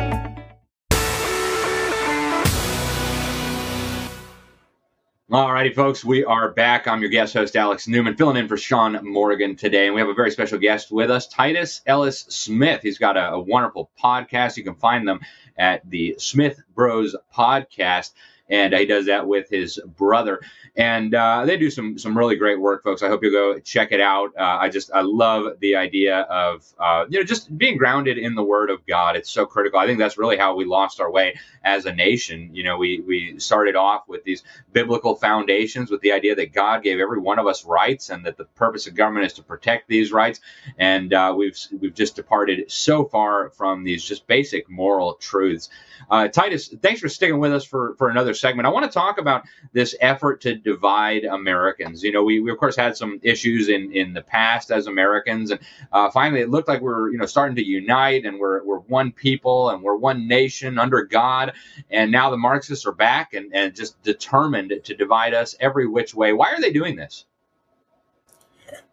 Alrighty, 5.30 5.74
folks, 5.74 6.02
we 6.02 6.24
are 6.24 6.50
back. 6.50 6.88
I'm 6.88 7.02
your 7.02 7.10
guest 7.10 7.34
host, 7.34 7.54
Alex 7.54 7.86
Newman, 7.86 8.16
filling 8.16 8.38
in 8.38 8.48
for 8.48 8.56
Sean 8.56 8.98
Morgan 9.06 9.56
today. 9.56 9.84
And 9.84 9.94
we 9.94 10.00
have 10.00 10.08
a 10.08 10.14
very 10.14 10.30
special 10.30 10.58
guest 10.58 10.90
with 10.90 11.10
us, 11.10 11.26
Titus 11.28 11.82
Ellis 11.84 12.20
Smith. 12.30 12.80
He's 12.80 12.96
got 12.96 13.18
a, 13.18 13.32
a 13.32 13.38
wonderful 13.38 13.90
podcast. 14.02 14.56
You 14.56 14.64
can 14.64 14.76
find 14.76 15.06
them 15.06 15.20
at 15.58 15.82
the 15.90 16.14
Smith 16.16 16.62
Bros 16.74 17.14
Podcast 17.36 18.12
and 18.48 18.74
he 18.74 18.86
does 18.86 19.06
that 19.06 19.26
with 19.26 19.48
his 19.50 19.80
brother. 19.96 20.40
And 20.76 21.14
uh, 21.14 21.44
they 21.44 21.56
do 21.56 21.70
some 21.70 21.98
some 21.98 22.16
really 22.16 22.36
great 22.36 22.60
work, 22.60 22.84
folks. 22.84 23.02
I 23.02 23.08
hope 23.08 23.22
you'll 23.22 23.32
go 23.32 23.58
check 23.58 23.90
it 23.92 24.00
out. 24.00 24.30
Uh, 24.38 24.58
I 24.60 24.68
just 24.68 24.92
I 24.92 25.00
love 25.00 25.58
the 25.60 25.76
idea 25.76 26.20
of 26.20 26.64
uh, 26.78 27.04
you 27.08 27.18
know 27.18 27.24
just 27.24 27.56
being 27.58 27.76
grounded 27.76 28.16
in 28.16 28.34
the 28.36 28.44
Word 28.44 28.70
of 28.70 28.86
God. 28.86 29.16
It's 29.16 29.30
so 29.30 29.44
critical. 29.44 29.80
I 29.80 29.86
think 29.86 29.98
that's 29.98 30.18
really 30.18 30.36
how 30.36 30.54
we 30.54 30.64
lost 30.64 31.00
our 31.00 31.10
way 31.10 31.34
as 31.64 31.86
a 31.86 31.92
nation. 31.92 32.50
You 32.54 32.62
know, 32.62 32.76
we 32.76 33.00
we 33.00 33.40
started 33.40 33.74
off 33.74 34.08
with 34.08 34.22
these 34.24 34.44
biblical 34.72 35.16
foundations 35.16 35.90
with 35.90 36.00
the 36.00 36.12
idea 36.12 36.36
that 36.36 36.52
God 36.52 36.82
gave 36.84 37.00
every 37.00 37.18
one 37.18 37.38
of 37.40 37.46
us 37.46 37.64
rights, 37.64 38.10
and 38.10 38.24
that 38.26 38.36
the 38.36 38.44
purpose 38.44 38.86
of 38.86 38.94
government 38.94 39.26
is 39.26 39.32
to 39.34 39.42
protect 39.42 39.88
these 39.88 40.12
rights. 40.12 40.40
And 40.78 41.12
uh, 41.12 41.34
we've 41.36 41.58
we've 41.80 41.94
just 41.94 42.14
departed 42.16 42.70
so 42.70 43.04
far 43.04 43.50
from 43.50 43.84
these 43.84 44.04
just 44.04 44.26
basic 44.28 44.70
moral 44.70 45.14
truths. 45.14 45.70
Uh, 46.08 46.28
Titus, 46.28 46.68
thanks 46.68 47.00
for 47.00 47.08
sticking 47.08 47.40
with 47.40 47.52
us 47.52 47.64
for 47.64 47.94
for 47.98 48.08
another 48.08 48.34
segment. 48.40 48.66
I 48.66 48.70
want 48.70 48.84
to 48.84 48.92
talk 48.92 49.18
about 49.18 49.44
this 49.72 49.94
effort 50.00 50.40
to 50.42 50.54
divide 50.54 51.24
Americans. 51.24 52.02
You 52.02 52.12
know, 52.12 52.22
we, 52.22 52.40
we 52.40 52.50
of 52.50 52.58
course 52.58 52.76
had 52.76 52.96
some 52.96 53.20
issues 53.22 53.68
in, 53.68 53.92
in 53.92 54.12
the 54.12 54.22
past 54.22 54.70
as 54.70 54.86
Americans, 54.86 55.50
and 55.50 55.60
uh, 55.92 56.10
finally 56.10 56.40
it 56.40 56.50
looked 56.50 56.68
like 56.68 56.80
we're 56.80 57.10
you 57.10 57.18
know 57.18 57.26
starting 57.26 57.56
to 57.56 57.64
unite 57.64 58.24
and 58.24 58.38
we're, 58.38 58.64
we're 58.64 58.78
one 58.80 59.12
people 59.12 59.70
and 59.70 59.82
we're 59.82 59.96
one 59.96 60.26
nation 60.28 60.78
under 60.78 61.02
God. 61.04 61.52
And 61.90 62.10
now 62.12 62.30
the 62.30 62.36
Marxists 62.36 62.86
are 62.86 62.92
back 62.92 63.34
and, 63.34 63.54
and 63.54 63.74
just 63.74 64.00
determined 64.02 64.72
to 64.84 64.94
divide 64.94 65.34
us 65.34 65.54
every 65.60 65.86
which 65.86 66.14
way. 66.14 66.32
Why 66.32 66.52
are 66.52 66.60
they 66.60 66.72
doing 66.72 66.96
this? 66.96 67.24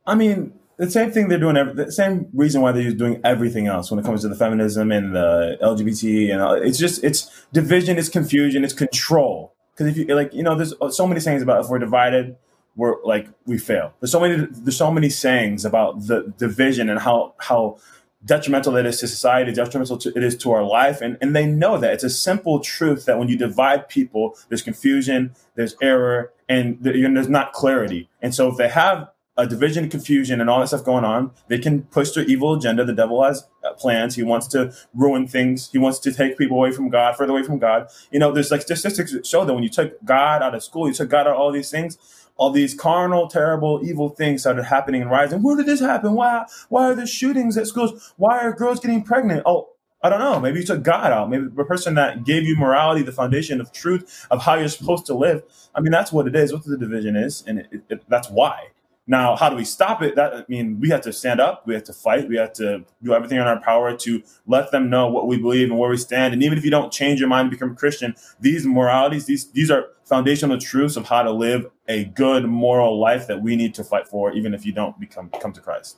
I 0.06 0.16
mean, 0.16 0.54
the 0.78 0.92
same 0.92 1.12
thing 1.12 1.28
they're 1.28 1.40
doing. 1.40 1.56
The 1.76 1.92
same 1.92 2.28
reason 2.34 2.62
why 2.62 2.72
they're 2.72 2.92
doing 2.92 3.22
everything 3.24 3.68
else 3.68 3.90
when 3.90 4.00
it 4.00 4.06
comes 4.06 4.22
to 4.22 4.28
the 4.28 4.36
feminism 4.36 4.92
and 4.92 5.16
the 5.16 5.58
LGBT 5.62 6.34
and 6.34 6.66
it's 6.66 6.78
just 6.78 7.04
it's 7.04 7.46
division, 7.54 7.98
it's 7.98 8.10
confusion, 8.10 8.64
it's 8.64 8.74
control. 8.74 9.54
Because 9.74 9.88
if 9.88 9.98
you 9.98 10.16
like, 10.16 10.34
you 10.34 10.44
know, 10.44 10.56
there's 10.56 10.74
so 10.96 11.08
many 11.08 11.20
sayings 11.20 11.42
about 11.42 11.64
if 11.64 11.70
we're 11.70 11.80
divided, 11.80 12.38
we're 12.76 13.02
like 13.04 13.28
we 13.46 13.58
fail. 13.58 13.94
There's 14.00 14.12
so 14.12 14.20
many 14.20 14.48
there's 14.50 14.78
so 14.78 14.92
many 14.92 15.10
sayings 15.10 15.66
about 15.66 16.08
the 16.08 16.34
division 16.38 16.90
and 16.90 17.00
how 17.00 17.36
how 17.40 17.78
detrimental 18.26 18.76
it 18.76 18.86
is 18.86 19.00
to 19.00 19.08
society, 19.08 19.54
detrimental 19.54 19.98
to, 20.00 20.10
it 20.16 20.24
is 20.24 20.36
to 20.38 20.52
our 20.52 20.64
life, 20.64 21.02
and 21.02 21.18
and 21.22 21.36
they 21.36 21.46
know 21.46 21.78
that 21.78 21.94
it's 21.94 22.04
a 22.04 22.10
simple 22.10 22.60
truth 22.60 23.06
that 23.06 23.18
when 23.18 23.30
you 23.30 23.38
divide 23.38 23.88
people, 23.88 24.38
there's 24.50 24.62
confusion, 24.62 25.34
there's 25.56 25.76
error, 25.82 26.34
and 26.50 26.78
there's 26.82 27.30
not 27.30 27.54
clarity. 27.54 28.10
And 28.22 28.34
so 28.34 28.50
if 28.50 28.58
they 28.58 28.70
have 28.70 29.10
a 29.38 29.46
division, 29.46 29.90
confusion, 29.90 30.40
and 30.40 30.50
all 30.50 30.60
that 30.62 30.68
stuff 30.68 30.84
going 30.84 31.04
on. 31.04 31.32
They 31.48 31.60
can 31.60 31.84
push 31.84 32.12
their 32.12 32.24
evil 32.26 32.54
agenda. 32.54 32.86
The 32.86 32.94
devil 32.94 33.24
has 33.24 33.48
uh, 33.64 33.74
plans. 33.74 34.16
He 34.16 34.24
wants 34.24 34.48
to 34.50 34.74
ruin 34.94 35.28
things. 35.28 35.70
He 35.72 35.78
wants 35.78 36.00
to 36.00 36.14
take 36.14 36.38
people 36.38 36.58
away 36.58 36.72
from 36.72 36.90
God, 36.90 37.18
further 37.18 37.34
away 37.34 37.44
from 37.44 37.60
God. 37.60 37.88
You 38.12 38.20
know, 38.20 38.32
there's 38.32 38.52
like 38.52 38.62
statistics 38.62 39.12
that 39.12 39.26
show 39.26 39.44
that 39.44 39.54
when 39.54 39.64
you 39.64 39.70
took 39.70 40.04
God 40.06 40.42
out 40.42 40.56
of 40.56 40.64
school, 40.64 40.88
you 40.88 40.94
took 40.94 41.10
God 41.10 41.28
out 41.28 41.34
of 41.34 41.40
all 41.40 41.52
these 41.52 41.70
things, 41.70 41.98
all 42.38 42.50
these 42.50 42.74
carnal, 42.74 43.28
terrible, 43.28 43.82
evil 43.84 44.10
things 44.10 44.42
started 44.42 44.64
happening 44.64 45.02
and 45.02 45.12
rising. 45.12 45.44
Where 45.44 45.58
did 45.58 45.66
this 45.66 45.82
happen? 45.82 46.14
Why? 46.14 46.46
Why 46.70 46.92
are 46.92 46.96
there 46.96 47.08
shootings 47.08 47.58
at 47.58 47.68
schools? 47.68 48.14
Why 48.18 48.40
are 48.40 48.54
girls 48.54 48.80
getting 48.80 49.04
pregnant? 49.04 49.44
Oh, 49.46 49.70
I 50.02 50.10
don't 50.10 50.20
know. 50.20 50.40
Maybe 50.40 50.60
you 50.60 50.66
took 50.66 50.84
God 50.84 51.12
out. 51.12 51.30
Maybe 51.30 51.48
the 51.48 51.64
person 51.64 51.96
that 51.96 52.24
gave 52.26 52.44
you 52.44 52.56
morality, 52.56 53.02
the 53.02 53.12
foundation 53.12 53.60
of 53.60 53.72
truth 53.72 54.28
of 54.30 54.44
how 54.44 54.54
you're 54.54 54.70
supposed 54.70 55.08
to 55.08 55.16
live. 55.16 55.44
I 55.74 55.82
mean, 55.82 55.92
that's 55.92 56.12
what 56.12 56.28
it 56.28 56.36
is. 56.36 56.54
What 56.54 56.64
the 56.64 56.78
division 56.78 57.16
is, 57.16 57.44
and 57.48 57.60
it, 57.60 57.82
it, 57.90 58.04
that's 58.08 58.30
why. 58.30 58.68
Now, 59.08 59.36
how 59.36 59.50
do 59.50 59.56
we 59.56 59.66
stop 59.66 60.02
it? 60.02 60.16
That 60.16 60.34
I 60.34 60.46
mean, 60.48 60.80
we 60.80 60.90
have 60.90 61.02
to 61.02 61.14
stand 61.14 61.40
up. 61.40 61.68
We 61.68 61.76
have 61.76 61.84
to 61.84 61.94
fight. 61.94 62.28
We 62.28 62.38
have 62.38 62.54
to 62.54 62.84
do 63.04 63.14
everything 63.14 63.38
in 63.38 63.44
our 63.44 63.62
power 63.62 63.96
to 63.96 64.24
let 64.48 64.72
them 64.72 64.90
know 64.90 65.08
what 65.08 65.28
we 65.28 65.38
believe 65.38 65.70
and 65.70 65.78
where 65.78 65.90
we 65.90 65.98
stand. 65.98 66.34
And 66.34 66.42
even 66.42 66.58
if 66.58 66.66
you 66.66 66.72
don't 66.72 66.92
change 66.92 67.20
your 67.20 67.30
mind, 67.30 67.46
and 67.46 67.52
become 67.52 67.72
a 67.72 67.76
Christian, 67.76 68.16
these 68.40 68.66
moralities, 68.66 69.26
these 69.26 69.52
these 69.52 69.70
are 69.70 69.90
foundational 70.06 70.58
truths 70.58 70.98
of 70.98 71.06
how 71.06 71.22
to 71.22 71.32
live 71.32 71.68
a 71.88 72.06
good 72.06 72.46
moral 72.46 73.00
life 73.00 73.28
that 73.28 73.42
we 73.42 73.56
need 73.56 73.76
to 73.76 73.84
fight 73.84 74.08
for, 74.08 74.32
even 74.34 74.54
if 74.54 74.66
you 74.66 74.72
don't 74.72 75.00
become 75.00 75.30
come 75.40 75.54
to 75.54 75.62
Christ. 75.62 75.98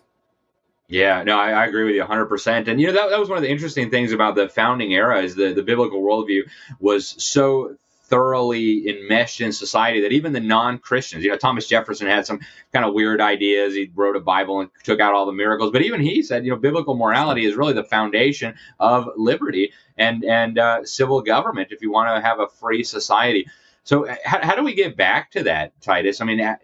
Yeah, 0.89 1.21
no, 1.23 1.37
I, 1.37 1.51
I, 1.51 1.65
agree 1.65 1.83
with 1.83 1.95
you 1.95 2.03
100%. 2.03 2.69
And, 2.69 2.79
you 2.79 2.87
know, 2.87 2.93
that, 2.93 3.09
that 3.09 3.19
was 3.19 3.27
one 3.27 3.37
of 3.37 3.41
the 3.41 3.49
interesting 3.49 3.89
things 3.89 4.13
about 4.13 4.35
the 4.35 4.47
founding 4.47 4.93
era 4.93 5.21
is 5.21 5.35
the, 5.35 5.51
the 5.51 5.61
biblical 5.61 6.01
worldview 6.01 6.43
was 6.79 7.21
so 7.21 7.75
thoroughly 8.09 8.87
enmeshed 8.87 9.41
in 9.41 9.51
society 9.51 10.01
that 10.01 10.11
even 10.11 10.33
the 10.33 10.39
non-Christians, 10.39 11.23
you 11.23 11.29
know, 11.29 11.37
Thomas 11.37 11.67
Jefferson 11.67 12.07
had 12.07 12.25
some 12.25 12.39
kind 12.73 12.85
of 12.85 12.93
weird 12.93 13.21
ideas. 13.21 13.73
He 13.73 13.91
wrote 13.95 14.15
a 14.15 14.19
Bible 14.21 14.61
and 14.61 14.69
took 14.83 14.99
out 14.99 15.13
all 15.13 15.25
the 15.25 15.33
miracles, 15.33 15.71
but 15.71 15.81
even 15.81 16.01
he 16.01 16.23
said, 16.23 16.45
you 16.45 16.51
know, 16.51 16.57
biblical 16.57 16.95
morality 16.95 17.45
is 17.45 17.55
really 17.55 17.73
the 17.73 17.83
foundation 17.83 18.55
of 18.79 19.09
liberty 19.17 19.73
and 19.97 20.23
and 20.23 20.57
uh, 20.57 20.85
civil 20.85 21.21
government 21.21 21.69
if 21.71 21.81
you 21.81 21.91
want 21.91 22.15
to 22.15 22.27
have 22.27 22.39
a 22.39 22.47
free 22.47 22.83
society. 22.83 23.47
So 23.87 24.05
uh, 24.05 24.15
how, 24.25 24.41
how 24.45 24.55
do 24.55 24.63
we 24.63 24.73
get 24.73 24.97
back 24.97 25.31
to 25.31 25.43
that, 25.43 25.71
Titus? 25.81 26.19
I 26.19 26.25
mean, 26.25 26.41
uh, 26.41 26.57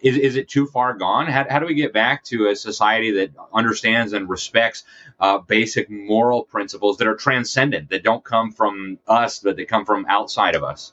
is, 0.00 0.16
is 0.16 0.36
it 0.36 0.48
too 0.48 0.68
far 0.68 0.94
gone? 0.94 1.26
How, 1.26 1.44
how 1.50 1.58
do 1.58 1.66
we 1.66 1.74
get 1.74 1.92
back 1.92 2.22
to 2.26 2.46
a 2.46 2.54
society 2.54 3.10
that 3.10 3.30
understands 3.52 4.12
and 4.12 4.28
respects 4.28 4.84
uh, 5.18 5.38
basic 5.38 5.90
moral 5.90 6.44
principles 6.44 6.98
that 6.98 7.08
are 7.08 7.16
transcendent, 7.16 7.90
that 7.90 8.04
don't 8.04 8.22
come 8.22 8.52
from 8.52 9.00
us, 9.08 9.40
but 9.40 9.56
that 9.56 9.66
come 9.66 9.84
from 9.84 10.06
outside 10.08 10.54
of 10.54 10.62
us? 10.62 10.92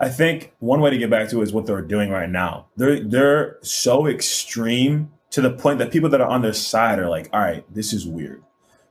I 0.00 0.08
think 0.08 0.54
one 0.58 0.80
way 0.80 0.88
to 0.88 0.96
get 0.96 1.10
back 1.10 1.28
to 1.28 1.42
is 1.42 1.52
what 1.52 1.66
they're 1.66 1.82
doing 1.82 2.08
right 2.08 2.30
now. 2.30 2.68
They're 2.78 3.04
they're 3.04 3.58
so 3.60 4.06
extreme 4.06 5.12
to 5.32 5.42
the 5.42 5.50
point 5.50 5.80
that 5.80 5.92
people 5.92 6.08
that 6.08 6.22
are 6.22 6.26
on 6.28 6.40
their 6.40 6.54
side 6.54 6.98
are 6.98 7.10
like, 7.10 7.28
"All 7.34 7.40
right, 7.40 7.62
this 7.74 7.92
is 7.92 8.06
weird. 8.06 8.42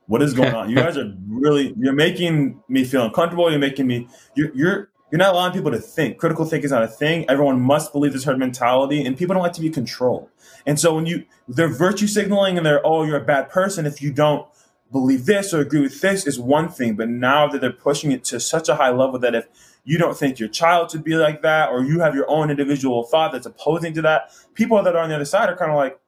What 0.06 0.22
is 0.22 0.36
going 0.36 0.54
on? 0.54 0.70
You 0.70 0.76
guys 0.76 0.96
are 0.96 1.12
really 1.28 1.74
you're 1.80 1.94
making 1.94 2.62
me 2.68 2.84
feel 2.84 3.04
uncomfortable. 3.04 3.50
You're 3.50 3.60
making 3.60 3.88
me 3.88 4.08
you're 4.36 4.52
you're 4.54 4.90
you're 5.12 5.20
not 5.20 5.34
allowing 5.34 5.54
people 5.54 5.72
to 5.72 5.80
think. 5.80 6.18
Critical 6.18 6.46
thinking 6.46 6.66
is 6.66 6.72
not 6.72 6.84
a 6.84 6.88
thing. 6.88 7.26
Everyone 7.30 7.60
must 7.60 7.92
believe 7.92 8.14
this 8.14 8.24
herd 8.24 8.38
mentality, 8.38 9.04
and 9.06 9.18
people 9.18 9.34
don't 9.34 9.44
like 9.44 9.54
to 9.54 9.62
be 9.62 9.70
controlled. 9.70 10.30
And 10.66 10.80
so 10.80 10.96
when 10.96 11.06
you 11.06 11.26
they're 11.48 11.68
virtue 11.68 12.08
signaling 12.08 12.58
and 12.58 12.66
they're 12.66 12.86
oh 12.86 13.04
you're 13.04 13.18
a 13.18 13.26
bad 13.26 13.50
person 13.50 13.86
if 13.86 14.02
you 14.02 14.12
don't 14.12 14.48
believe 14.92 15.26
this 15.26 15.54
or 15.54 15.60
agree 15.60 15.82
with 15.82 16.02
this 16.02 16.26
is 16.26 16.40
one 16.40 16.70
thing. 16.70 16.96
But 16.96 17.10
now 17.10 17.48
that 17.48 17.62
they're 17.62 17.72
pushing 17.72 18.12
it 18.12 18.24
to 18.26 18.40
such 18.40 18.70
a 18.70 18.76
high 18.76 18.90
level 18.90 19.20
that 19.20 19.36
if 19.36 19.48
you 19.84 19.98
don't 19.98 20.18
think 20.18 20.40
your 20.40 20.50
child 20.50 20.92
should 20.92 21.04
be 21.04 21.16
like 21.16 21.42
that, 21.42 21.70
or 21.70 21.84
you 21.84 22.00
have 22.00 22.16
your 22.16 22.30
own 22.30 22.50
individual 22.50 23.04
thought 23.04 23.32
that's 23.32 23.46
opposing 23.46 23.94
to 23.96 24.02
that, 24.04 24.32
people 24.54 24.82
that 24.82 24.96
are 24.96 25.04
on 25.04 25.10
the 25.10 25.16
other 25.16 25.26
side 25.26 25.50
are 25.50 25.58
kind 25.58 25.72
of 25.72 25.78
like, 25.78 26.00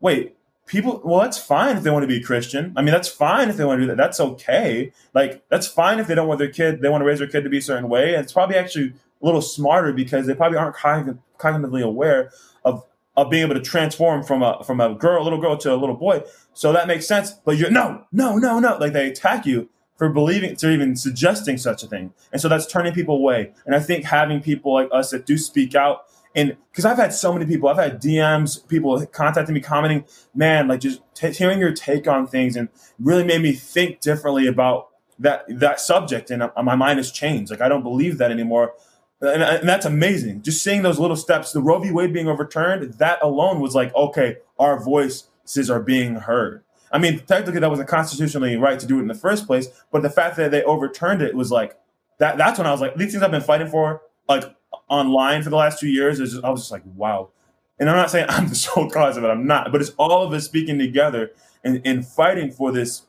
wait, 0.00 0.36
people 0.66 1.00
well 1.04 1.20
that's 1.20 1.38
fine 1.38 1.76
if 1.76 1.82
they 1.82 1.90
want 1.90 2.02
to 2.02 2.06
be 2.06 2.18
a 2.18 2.22
Christian. 2.22 2.72
I 2.76 2.82
mean, 2.82 2.92
that's 2.92 3.08
fine 3.08 3.48
if 3.48 3.56
they 3.56 3.64
want 3.64 3.78
to 3.78 3.82
do 3.84 3.88
that. 3.88 3.96
That's 3.96 4.20
okay. 4.20 4.92
Like 5.14 5.42
that's 5.48 5.66
fine 5.66 5.98
if 5.98 6.06
they 6.06 6.14
don't 6.14 6.28
want 6.28 6.38
their 6.38 6.50
kid, 6.50 6.80
they 6.80 6.88
want 6.88 7.02
to 7.02 7.06
raise 7.06 7.18
their 7.18 7.28
kid 7.28 7.44
to 7.44 7.50
be 7.50 7.58
a 7.58 7.62
certain 7.62 7.88
way. 7.88 8.14
And 8.14 8.22
it's 8.22 8.32
probably 8.32 8.56
actually 8.56 8.94
a 9.22 9.26
little 9.26 9.42
smarter 9.42 9.92
because 9.92 10.26
they 10.26 10.34
probably 10.34 10.58
aren't 10.58 10.76
cognitively 10.76 11.82
aware 11.82 12.30
of 12.64 12.84
of 13.16 13.28
being 13.28 13.42
able 13.42 13.54
to 13.54 13.60
transform 13.60 14.22
from 14.22 14.42
a 14.42 14.62
from 14.64 14.80
a 14.80 14.94
girl, 14.94 15.22
a 15.22 15.24
little 15.24 15.40
girl 15.40 15.56
to 15.58 15.72
a 15.72 15.76
little 15.76 15.96
boy. 15.96 16.22
So 16.54 16.72
that 16.72 16.86
makes 16.86 17.06
sense. 17.06 17.32
But 17.32 17.58
you're 17.58 17.70
no, 17.70 18.04
no, 18.12 18.36
no, 18.36 18.58
no. 18.58 18.76
Like 18.78 18.92
they 18.92 19.08
attack 19.08 19.46
you 19.46 19.68
for 19.96 20.08
believing 20.08 20.56
to 20.56 20.70
even 20.70 20.96
suggesting 20.96 21.58
such 21.58 21.82
a 21.82 21.86
thing. 21.86 22.12
And 22.32 22.40
so 22.40 22.48
that's 22.48 22.66
turning 22.66 22.92
people 22.92 23.16
away. 23.16 23.52
And 23.66 23.74
I 23.74 23.80
think 23.80 24.04
having 24.04 24.40
people 24.40 24.72
like 24.72 24.88
us 24.90 25.10
that 25.10 25.26
do 25.26 25.36
speak 25.36 25.74
out 25.74 26.06
and 26.34 26.56
because 26.70 26.84
I've 26.84 26.96
had 26.96 27.12
so 27.12 27.32
many 27.32 27.44
people, 27.44 27.68
I've 27.68 27.76
had 27.76 28.00
DMs, 28.00 28.66
people 28.66 29.04
contacting 29.06 29.54
me, 29.54 29.60
commenting, 29.60 30.04
man, 30.34 30.68
like 30.68 30.80
just 30.80 31.02
t- 31.14 31.30
hearing 31.30 31.58
your 31.58 31.72
take 31.72 32.08
on 32.08 32.26
things 32.26 32.56
and 32.56 32.68
really 32.98 33.24
made 33.24 33.42
me 33.42 33.52
think 33.52 34.00
differently 34.00 34.46
about 34.46 34.88
that 35.18 35.44
that 35.48 35.80
subject. 35.80 36.30
And 36.30 36.42
uh, 36.42 36.50
my 36.62 36.74
mind 36.74 36.98
has 36.98 37.12
changed. 37.12 37.50
Like 37.50 37.60
I 37.60 37.68
don't 37.68 37.82
believe 37.82 38.18
that 38.18 38.30
anymore. 38.30 38.72
And, 39.20 39.42
and, 39.42 39.68
that's 39.68 39.86
amazing. 39.86 40.42
Just 40.42 40.64
seeing 40.64 40.82
those 40.82 40.98
little 40.98 41.16
steps, 41.16 41.52
the 41.52 41.62
Roe 41.62 41.78
v. 41.78 41.92
Wade 41.92 42.12
being 42.12 42.28
overturned, 42.28 42.94
that 42.94 43.22
alone 43.22 43.60
was 43.60 43.74
like, 43.74 43.94
okay, 43.94 44.38
our 44.58 44.82
voices 44.82 45.70
are 45.70 45.80
being 45.80 46.16
heard. 46.16 46.64
I 46.90 46.98
mean, 46.98 47.20
technically 47.20 47.60
that 47.60 47.70
wasn't 47.70 47.88
constitutionally 47.88 48.56
right 48.56 48.78
to 48.78 48.86
do 48.86 48.98
it 48.98 49.02
in 49.02 49.08
the 49.08 49.14
first 49.14 49.46
place, 49.46 49.68
but 49.92 50.02
the 50.02 50.10
fact 50.10 50.36
that 50.36 50.50
they 50.50 50.62
overturned 50.64 51.22
it 51.22 51.34
was 51.34 51.50
like 51.52 51.78
that. 52.18 52.36
That's 52.36 52.58
when 52.58 52.66
I 52.66 52.72
was 52.72 52.80
like, 52.80 52.96
these 52.96 53.12
things 53.12 53.22
I've 53.22 53.30
been 53.30 53.42
fighting 53.42 53.68
for, 53.68 54.02
like 54.28 54.44
online 54.88 55.42
for 55.42 55.50
the 55.50 55.56
last 55.56 55.80
two 55.80 55.88
years 55.88 56.18
just, 56.18 56.42
I 56.44 56.50
was 56.50 56.60
just 56.60 56.72
like, 56.72 56.82
wow. 56.94 57.30
And 57.78 57.88
I'm 57.88 57.96
not 57.96 58.10
saying 58.10 58.26
I'm 58.30 58.48
the 58.48 58.54
sole 58.54 58.90
cause 58.90 59.16
of 59.16 59.24
it. 59.24 59.28
I'm 59.28 59.46
not, 59.46 59.72
but 59.72 59.80
it's 59.80 59.90
all 59.90 60.22
of 60.22 60.32
us 60.32 60.44
speaking 60.44 60.78
together 60.78 61.32
and, 61.64 61.80
and 61.84 62.06
fighting 62.06 62.50
for 62.50 62.72
this, 62.72 63.02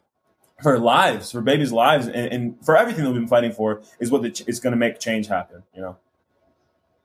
for 0.61 0.80
lives, 0.80 1.32
for 1.32 1.41
babies' 1.41 1.72
lives, 1.72 2.07
and, 2.07 2.16
and 2.16 2.66
for 2.66 2.78
everything 2.78 3.03
that 3.03 3.11
we've 3.11 3.20
been 3.20 3.28
fighting 3.28 3.51
for 3.51 3.82
is 3.99 4.11
what 4.11 4.22
the, 4.22 4.43
is 4.47 4.59
going 4.59 4.72
to 4.72 4.78
make 4.78 4.99
change 4.99 5.28
happen. 5.28 5.64
You 5.76 5.82
know. 5.82 5.97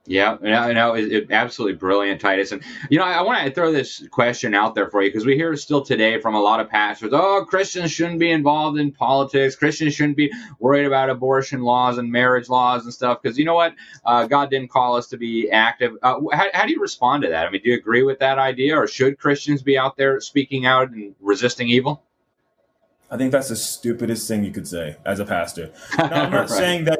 Yeah, 0.09 0.39
no, 0.41 0.73
no, 0.73 0.95
it, 0.95 1.13
it, 1.13 1.31
absolutely 1.31 1.77
brilliant, 1.77 2.19
Titus. 2.19 2.51
And 2.53 2.63
you 2.89 2.99
know, 2.99 3.05
I, 3.05 3.13
I 3.17 3.21
want 3.21 3.47
to 3.47 3.53
throw 3.53 3.71
this 3.71 4.09
question 4.09 4.55
out 4.55 4.75
there 4.75 4.89
for 4.89 5.03
you 5.03 5.11
because 5.11 5.27
we 5.27 5.37
hear 5.37 5.55
still 5.55 5.83
today 5.83 6.19
from 6.19 6.35
a 6.35 6.41
lot 6.41 6.61
of 6.61 6.71
pastors, 6.71 7.11
oh, 7.13 7.45
Christians 7.47 7.93
shouldn't 7.93 8.19
be 8.19 8.31
involved 8.31 8.79
in 8.79 8.91
politics. 8.91 9.55
Christians 9.55 9.93
shouldn't 9.95 10.17
be 10.17 10.33
worried 10.61 10.87
about 10.87 11.11
abortion 11.11 11.61
laws 11.61 11.99
and 11.99 12.11
marriage 12.11 12.49
laws 12.49 12.85
and 12.85 12.95
stuff 12.95 13.21
because 13.21 13.39
you 13.39 13.45
know 13.45 13.55
what, 13.55 13.75
uh, 14.07 14.27
God 14.27 14.49
didn't 14.49 14.71
call 14.71 14.97
us 14.97 15.09
to 15.09 15.19
be 15.19 15.51
active. 15.51 15.93
Uh, 16.03 16.21
how, 16.33 16.47
how 16.55 16.65
do 16.65 16.73
you 16.73 16.81
respond 16.81 17.23
to 17.25 17.29
that? 17.29 17.47
I 17.47 17.51
mean, 17.51 17.61
do 17.63 17.69
you 17.69 17.77
agree 17.77 18.03
with 18.03 18.19
that 18.21 18.39
idea, 18.39 18.79
or 18.79 18.87
should 18.87 19.19
Christians 19.19 19.61
be 19.61 19.77
out 19.77 19.99
there 19.99 20.21
speaking 20.21 20.65
out 20.65 20.91
and 20.91 21.15
resisting 21.21 21.69
evil? 21.69 22.03
I 23.11 23.17
think 23.17 23.33
that's 23.33 23.49
the 23.49 23.57
stupidest 23.57 24.29
thing 24.29 24.45
you 24.45 24.53
could 24.53 24.69
say 24.69 24.97
as 25.07 25.19
a 25.19 25.25
pastor. 25.25 25.73
Now, 25.99 26.25
I'm 26.25 26.31
not 26.31 26.41
right. 26.41 26.49
saying 26.49 26.85
that. 26.85 26.99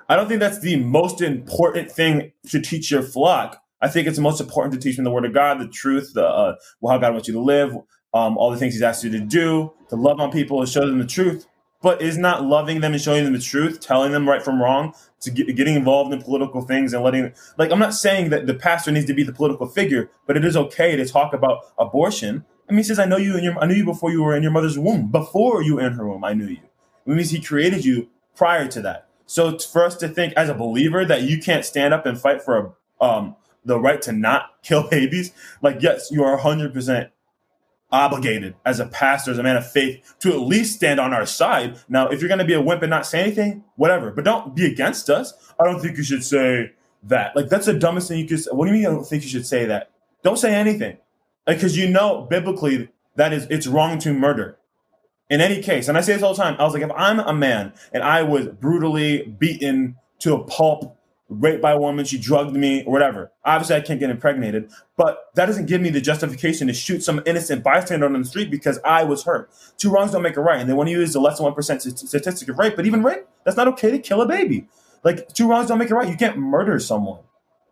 I 0.08 0.16
don't 0.16 0.28
think 0.28 0.40
that's 0.40 0.60
the 0.60 0.76
most 0.76 1.20
important 1.20 1.90
thing 1.90 2.32
to 2.48 2.60
teach 2.60 2.90
your 2.90 3.02
flock. 3.02 3.62
I 3.80 3.88
think 3.88 4.06
it's 4.06 4.18
most 4.18 4.40
important 4.40 4.74
to 4.74 4.80
teach 4.80 4.96
them 4.96 5.04
the 5.04 5.10
Word 5.10 5.24
of 5.24 5.32
God, 5.32 5.58
the 5.58 5.68
truth, 5.68 6.12
the 6.14 6.26
uh, 6.26 6.56
how 6.86 6.98
God 6.98 7.12
wants 7.12 7.28
you 7.28 7.34
to 7.34 7.40
live, 7.40 7.74
um, 8.12 8.36
all 8.36 8.50
the 8.50 8.58
things 8.58 8.74
He's 8.74 8.82
asked 8.82 9.04
you 9.04 9.10
to 9.10 9.20
do, 9.20 9.72
to 9.88 9.96
love 9.96 10.20
on 10.20 10.30
people 10.30 10.60
and 10.60 10.68
show 10.68 10.86
them 10.86 10.98
the 10.98 11.06
truth. 11.06 11.46
But 11.82 12.02
is 12.02 12.18
not 12.18 12.44
loving 12.44 12.82
them 12.82 12.92
and 12.92 13.00
showing 13.00 13.24
them 13.24 13.32
the 13.32 13.38
truth, 13.38 13.80
telling 13.80 14.12
them 14.12 14.28
right 14.28 14.42
from 14.42 14.60
wrong, 14.60 14.92
to 15.22 15.30
get, 15.30 15.56
getting 15.56 15.76
involved 15.76 16.12
in 16.12 16.20
political 16.20 16.60
things 16.60 16.92
and 16.92 17.02
letting 17.02 17.32
like 17.56 17.70
I'm 17.72 17.78
not 17.78 17.94
saying 17.94 18.28
that 18.30 18.46
the 18.46 18.52
pastor 18.54 18.90
needs 18.90 19.06
to 19.06 19.14
be 19.14 19.22
the 19.22 19.32
political 19.32 19.66
figure, 19.66 20.10
but 20.26 20.36
it 20.36 20.44
is 20.44 20.58
okay 20.58 20.94
to 20.96 21.06
talk 21.06 21.32
about 21.32 21.60
abortion 21.78 22.44
I 22.70 22.72
mean, 22.72 22.78
he 22.78 22.84
says, 22.84 22.98
"I 22.98 23.04
know 23.04 23.16
you 23.16 23.36
in 23.36 23.42
your, 23.44 23.58
I 23.58 23.66
knew 23.66 23.74
you 23.74 23.84
before 23.84 24.10
you 24.12 24.22
were 24.22 24.34
in 24.34 24.42
your 24.42 24.52
mother's 24.52 24.78
womb. 24.78 25.10
Before 25.10 25.62
you 25.62 25.76
were 25.76 25.86
in 25.86 25.94
her 25.94 26.08
womb, 26.08 26.24
I 26.24 26.34
knew 26.34 26.46
you." 26.46 26.60
It 27.06 27.10
means 27.10 27.30
he 27.30 27.40
created 27.40 27.84
you 27.84 28.08
prior 28.36 28.68
to 28.68 28.80
that. 28.82 29.08
So 29.26 29.58
for 29.58 29.84
us 29.84 29.96
to 29.96 30.08
think 30.08 30.32
as 30.34 30.48
a 30.48 30.54
believer 30.54 31.04
that 31.04 31.22
you 31.22 31.40
can't 31.40 31.64
stand 31.64 31.92
up 31.92 32.06
and 32.06 32.20
fight 32.20 32.42
for 32.42 32.76
um, 33.00 33.36
the 33.64 33.78
right 33.78 34.00
to 34.02 34.12
not 34.12 34.50
kill 34.62 34.88
babies, 34.88 35.32
like 35.62 35.82
yes, 35.82 36.10
you 36.10 36.22
are 36.22 36.36
hundred 36.36 36.72
percent 36.72 37.10
obligated 37.92 38.54
as 38.64 38.78
a 38.78 38.86
pastor, 38.86 39.32
as 39.32 39.38
a 39.38 39.42
man 39.42 39.56
of 39.56 39.68
faith, 39.68 40.14
to 40.20 40.30
at 40.30 40.38
least 40.38 40.76
stand 40.76 41.00
on 41.00 41.12
our 41.12 41.26
side. 41.26 41.76
Now, 41.88 42.08
if 42.08 42.20
you're 42.20 42.28
going 42.28 42.38
to 42.38 42.44
be 42.44 42.54
a 42.54 42.60
wimp 42.60 42.82
and 42.82 42.90
not 42.90 43.04
say 43.04 43.20
anything, 43.20 43.64
whatever, 43.74 44.12
but 44.12 44.24
don't 44.24 44.54
be 44.54 44.64
against 44.64 45.10
us. 45.10 45.34
I 45.58 45.64
don't 45.64 45.80
think 45.80 45.96
you 45.96 46.04
should 46.04 46.22
say 46.22 46.70
that. 47.02 47.34
Like 47.34 47.48
that's 47.48 47.66
the 47.66 47.74
dumbest 47.74 48.06
thing 48.08 48.20
you 48.20 48.26
could. 48.26 48.40
Say. 48.40 48.50
What 48.52 48.66
do 48.66 48.72
you 48.72 48.78
mean? 48.78 48.86
I 48.86 48.90
don't 48.90 49.04
think 49.04 49.24
you 49.24 49.28
should 49.28 49.46
say 49.46 49.64
that. 49.66 49.90
Don't 50.22 50.38
say 50.38 50.54
anything 50.54 50.98
because 51.46 51.76
you 51.76 51.88
know 51.88 52.26
biblically 52.28 52.88
that 53.16 53.32
is 53.32 53.46
it's 53.50 53.66
wrong 53.66 53.98
to 54.00 54.12
murder. 54.12 54.56
In 55.28 55.40
any 55.40 55.62
case 55.62 55.86
and 55.86 55.96
i 55.96 56.00
say 56.00 56.14
this 56.14 56.24
all 56.24 56.34
the 56.34 56.42
time 56.42 56.56
i 56.58 56.64
was 56.64 56.74
like 56.74 56.82
if 56.82 56.90
i'm 56.96 57.20
a 57.20 57.32
man 57.32 57.72
and 57.92 58.02
i 58.02 58.20
was 58.20 58.48
brutally 58.48 59.22
beaten 59.38 59.94
to 60.18 60.34
a 60.34 60.44
pulp 60.44 60.96
raped 61.28 61.62
by 61.62 61.70
a 61.70 61.78
woman 61.78 62.04
she 62.04 62.18
drugged 62.18 62.56
me 62.56 62.82
or 62.82 62.92
whatever 62.92 63.30
obviously 63.44 63.76
i 63.76 63.80
can't 63.80 64.00
get 64.00 64.10
impregnated 64.10 64.68
but 64.96 65.26
that 65.36 65.46
doesn't 65.46 65.66
give 65.66 65.80
me 65.80 65.88
the 65.88 66.00
justification 66.00 66.66
to 66.66 66.72
shoot 66.72 67.04
some 67.04 67.22
innocent 67.26 67.62
bystander 67.62 68.06
on 68.06 68.12
the 68.14 68.24
street 68.24 68.50
because 68.50 68.80
i 68.84 69.04
was 69.04 69.22
hurt. 69.22 69.48
Two 69.78 69.88
wrongs 69.88 70.10
don't 70.10 70.22
make 70.22 70.36
a 70.36 70.40
right 70.40 70.58
and 70.58 70.68
they 70.68 70.74
want 70.74 70.88
to 70.88 70.92
use 70.92 71.12
the 71.12 71.20
less 71.20 71.38
than 71.38 71.46
1% 71.46 72.08
statistic 72.08 72.48
of 72.48 72.58
rape 72.58 72.74
but 72.74 72.84
even 72.84 73.04
rape 73.04 73.24
that's 73.44 73.56
not 73.56 73.68
okay 73.68 73.90
to 73.90 73.98
kill 73.98 74.20
a 74.20 74.26
baby. 74.26 74.66
Like 75.02 75.28
two 75.32 75.48
wrongs 75.48 75.68
don't 75.68 75.78
make 75.78 75.90
a 75.90 75.94
right. 75.94 76.08
You 76.08 76.16
can't 76.16 76.36
murder 76.36 76.78
someone. 76.78 77.20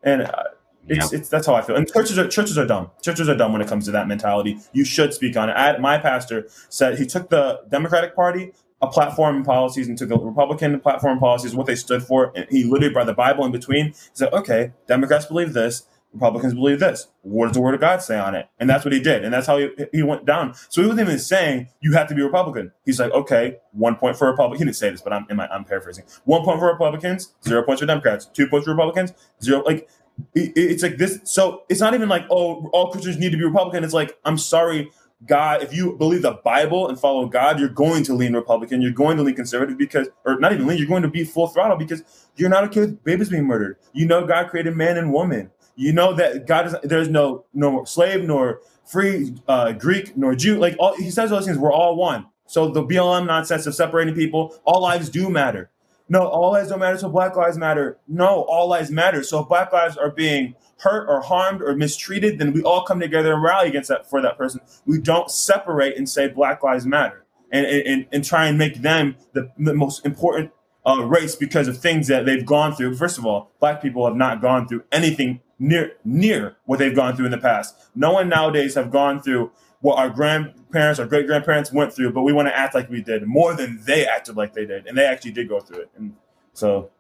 And 0.02 0.22
uh, 0.22 0.44
it's, 0.88 1.12
it's 1.12 1.28
that's 1.28 1.46
how 1.46 1.54
I 1.54 1.62
feel. 1.62 1.76
And 1.76 1.90
churches 1.90 2.18
are 2.18 2.26
churches 2.28 2.58
are 2.58 2.66
dumb. 2.66 2.90
Churches 3.02 3.28
are 3.28 3.36
dumb 3.36 3.52
when 3.52 3.62
it 3.62 3.68
comes 3.68 3.84
to 3.86 3.90
that 3.92 4.08
mentality. 4.08 4.58
You 4.72 4.84
should 4.84 5.14
speak 5.14 5.36
on 5.36 5.48
it. 5.50 5.52
I, 5.52 5.78
my 5.78 5.98
pastor 5.98 6.48
said 6.68 6.98
he 6.98 7.06
took 7.06 7.30
the 7.30 7.60
Democratic 7.70 8.14
Party, 8.14 8.52
a 8.80 8.86
platform 8.86 9.36
and 9.36 9.44
policies, 9.44 9.88
and 9.88 9.98
took 9.98 10.08
the 10.08 10.18
Republican 10.18 10.80
platform 10.80 11.18
policies, 11.18 11.54
what 11.54 11.66
they 11.66 11.74
stood 11.74 12.02
for, 12.02 12.32
and 12.34 12.46
he 12.50 12.64
literally 12.64 12.92
brought 12.92 13.06
the 13.06 13.14
Bible 13.14 13.44
in 13.44 13.52
between. 13.52 13.86
He 13.88 13.94
said, 14.14 14.32
"Okay, 14.32 14.72
Democrats 14.86 15.26
believe 15.26 15.52
this, 15.52 15.86
Republicans 16.12 16.54
believe 16.54 16.80
this. 16.80 17.08
What 17.22 17.46
does 17.48 17.54
the 17.54 17.60
Word 17.60 17.74
of 17.74 17.80
God 17.80 18.02
say 18.02 18.18
on 18.18 18.34
it?" 18.34 18.48
And 18.58 18.70
that's 18.70 18.84
what 18.84 18.94
he 18.94 19.00
did, 19.00 19.24
and 19.24 19.34
that's 19.34 19.46
how 19.46 19.58
he, 19.58 19.70
he 19.92 20.02
went 20.02 20.24
down. 20.24 20.54
So 20.68 20.80
he 20.80 20.88
wasn't 20.88 21.08
even 21.08 21.18
saying 21.18 21.68
you 21.80 21.92
have 21.92 22.08
to 22.08 22.14
be 22.14 22.22
Republican. 22.22 22.72
He's 22.84 22.98
like, 22.98 23.12
"Okay, 23.12 23.58
one 23.72 23.96
point 23.96 24.16
for 24.16 24.28
Republicans." 24.28 24.60
He 24.60 24.64
didn't 24.64 24.76
say 24.76 24.90
this, 24.90 25.02
but 25.02 25.12
I'm 25.12 25.26
I'm 25.38 25.64
paraphrasing. 25.64 26.04
One 26.24 26.44
point 26.44 26.60
for 26.60 26.66
Republicans, 26.66 27.34
zero 27.44 27.62
points 27.62 27.80
for 27.80 27.86
Democrats. 27.86 28.26
Two 28.26 28.46
points 28.46 28.64
for 28.64 28.70
Republicans, 28.70 29.12
zero. 29.42 29.62
Like 29.64 29.88
it's 30.34 30.82
like 30.82 30.96
this. 30.96 31.20
So 31.24 31.64
it's 31.68 31.80
not 31.80 31.94
even 31.94 32.08
like, 32.08 32.24
oh, 32.30 32.68
all 32.72 32.90
Christians 32.90 33.18
need 33.18 33.32
to 33.32 33.38
be 33.38 33.44
Republican. 33.44 33.84
It's 33.84 33.94
like, 33.94 34.18
I'm 34.24 34.38
sorry, 34.38 34.90
God, 35.26 35.62
if 35.62 35.74
you 35.74 35.96
believe 35.96 36.22
the 36.22 36.38
Bible 36.44 36.88
and 36.88 36.98
follow 36.98 37.26
God, 37.26 37.58
you're 37.58 37.68
going 37.68 38.04
to 38.04 38.14
lean 38.14 38.34
Republican. 38.34 38.80
You're 38.80 38.92
going 38.92 39.16
to 39.16 39.22
lean 39.22 39.34
conservative 39.34 39.76
because, 39.76 40.08
or 40.24 40.38
not 40.38 40.52
even 40.52 40.66
lean, 40.66 40.78
you're 40.78 40.86
going 40.86 41.02
to 41.02 41.08
be 41.08 41.24
full 41.24 41.48
throttle 41.48 41.76
because 41.76 42.02
you're 42.36 42.48
not 42.48 42.64
okay 42.64 42.80
with 42.80 43.02
babies 43.04 43.28
being 43.28 43.46
murdered. 43.46 43.78
You 43.92 44.06
know, 44.06 44.26
God 44.26 44.48
created 44.48 44.76
man 44.76 44.96
and 44.96 45.12
woman. 45.12 45.50
You 45.74 45.92
know 45.92 46.12
that 46.14 46.46
God 46.46 46.66
is, 46.66 46.76
there's 46.82 47.08
no, 47.08 47.44
no 47.54 47.84
slave 47.84 48.24
nor 48.24 48.60
free 48.84 49.34
uh, 49.48 49.72
Greek 49.72 50.16
nor 50.16 50.34
Jew. 50.34 50.58
Like 50.58 50.76
all, 50.78 50.96
he 50.96 51.10
says 51.10 51.30
those 51.30 51.46
things, 51.46 51.58
we're 51.58 51.72
all 51.72 51.96
one. 51.96 52.26
So 52.46 52.68
the 52.68 52.82
BLM 52.82 53.26
nonsense 53.26 53.66
of 53.66 53.74
separating 53.74 54.14
people, 54.14 54.58
all 54.64 54.80
lives 54.80 55.10
do 55.10 55.28
matter 55.28 55.70
no, 56.08 56.26
all 56.26 56.52
lives 56.52 56.70
don't 56.70 56.78
matter, 56.78 56.96
so 56.96 57.08
Black 57.08 57.36
Lives 57.36 57.58
Matter. 57.58 57.98
No, 58.08 58.42
all 58.48 58.68
lives 58.68 58.90
matter. 58.90 59.22
So 59.22 59.40
if 59.40 59.48
Black 59.48 59.72
lives 59.72 59.96
are 59.96 60.10
being 60.10 60.54
hurt 60.78 61.06
or 61.08 61.20
harmed 61.20 61.60
or 61.60 61.74
mistreated, 61.74 62.38
then 62.38 62.52
we 62.52 62.62
all 62.62 62.84
come 62.84 63.00
together 63.00 63.34
and 63.34 63.42
rally 63.42 63.68
against 63.68 63.88
that 63.88 64.08
for 64.08 64.22
that 64.22 64.38
person. 64.38 64.60
We 64.86 65.00
don't 65.00 65.30
separate 65.30 65.96
and 65.96 66.08
say 66.08 66.28
Black 66.28 66.62
Lives 66.62 66.86
Matter 66.86 67.24
and 67.50 67.66
and, 67.66 68.06
and 68.10 68.24
try 68.24 68.46
and 68.46 68.56
make 68.56 68.82
them 68.82 69.16
the, 69.32 69.50
the 69.58 69.74
most 69.74 70.04
important 70.06 70.52
uh, 70.86 71.02
race 71.04 71.36
because 71.36 71.68
of 71.68 71.78
things 71.78 72.06
that 72.08 72.24
they've 72.24 72.46
gone 72.46 72.74
through. 72.74 72.96
First 72.96 73.18
of 73.18 73.26
all, 73.26 73.52
Black 73.60 73.82
people 73.82 74.06
have 74.06 74.16
not 74.16 74.40
gone 74.40 74.66
through 74.66 74.84
anything 74.90 75.40
near 75.58 75.92
near 76.04 76.56
what 76.64 76.78
they've 76.78 76.94
gone 76.94 77.16
through 77.16 77.26
in 77.26 77.32
the 77.32 77.38
past. 77.38 77.74
No 77.94 78.12
one 78.12 78.28
nowadays 78.28 78.74
have 78.74 78.90
gone 78.90 79.20
through 79.20 79.50
what 79.80 79.98
our 79.98 80.10
grandparents, 80.10 80.98
our 80.98 81.06
great 81.06 81.26
grandparents 81.26 81.72
went 81.72 81.92
through, 81.92 82.12
but 82.12 82.22
we 82.22 82.32
want 82.32 82.48
to 82.48 82.56
act 82.56 82.74
like 82.74 82.90
we 82.90 83.02
did 83.02 83.26
more 83.26 83.54
than 83.54 83.80
they 83.84 84.06
acted 84.06 84.36
like 84.36 84.52
they 84.52 84.66
did, 84.66 84.86
and 84.86 84.96
they 84.96 85.04
actually 85.04 85.32
did 85.32 85.48
go 85.48 85.60
through 85.60 85.82
it. 85.82 85.90
And 85.96 86.14
so 86.52 86.90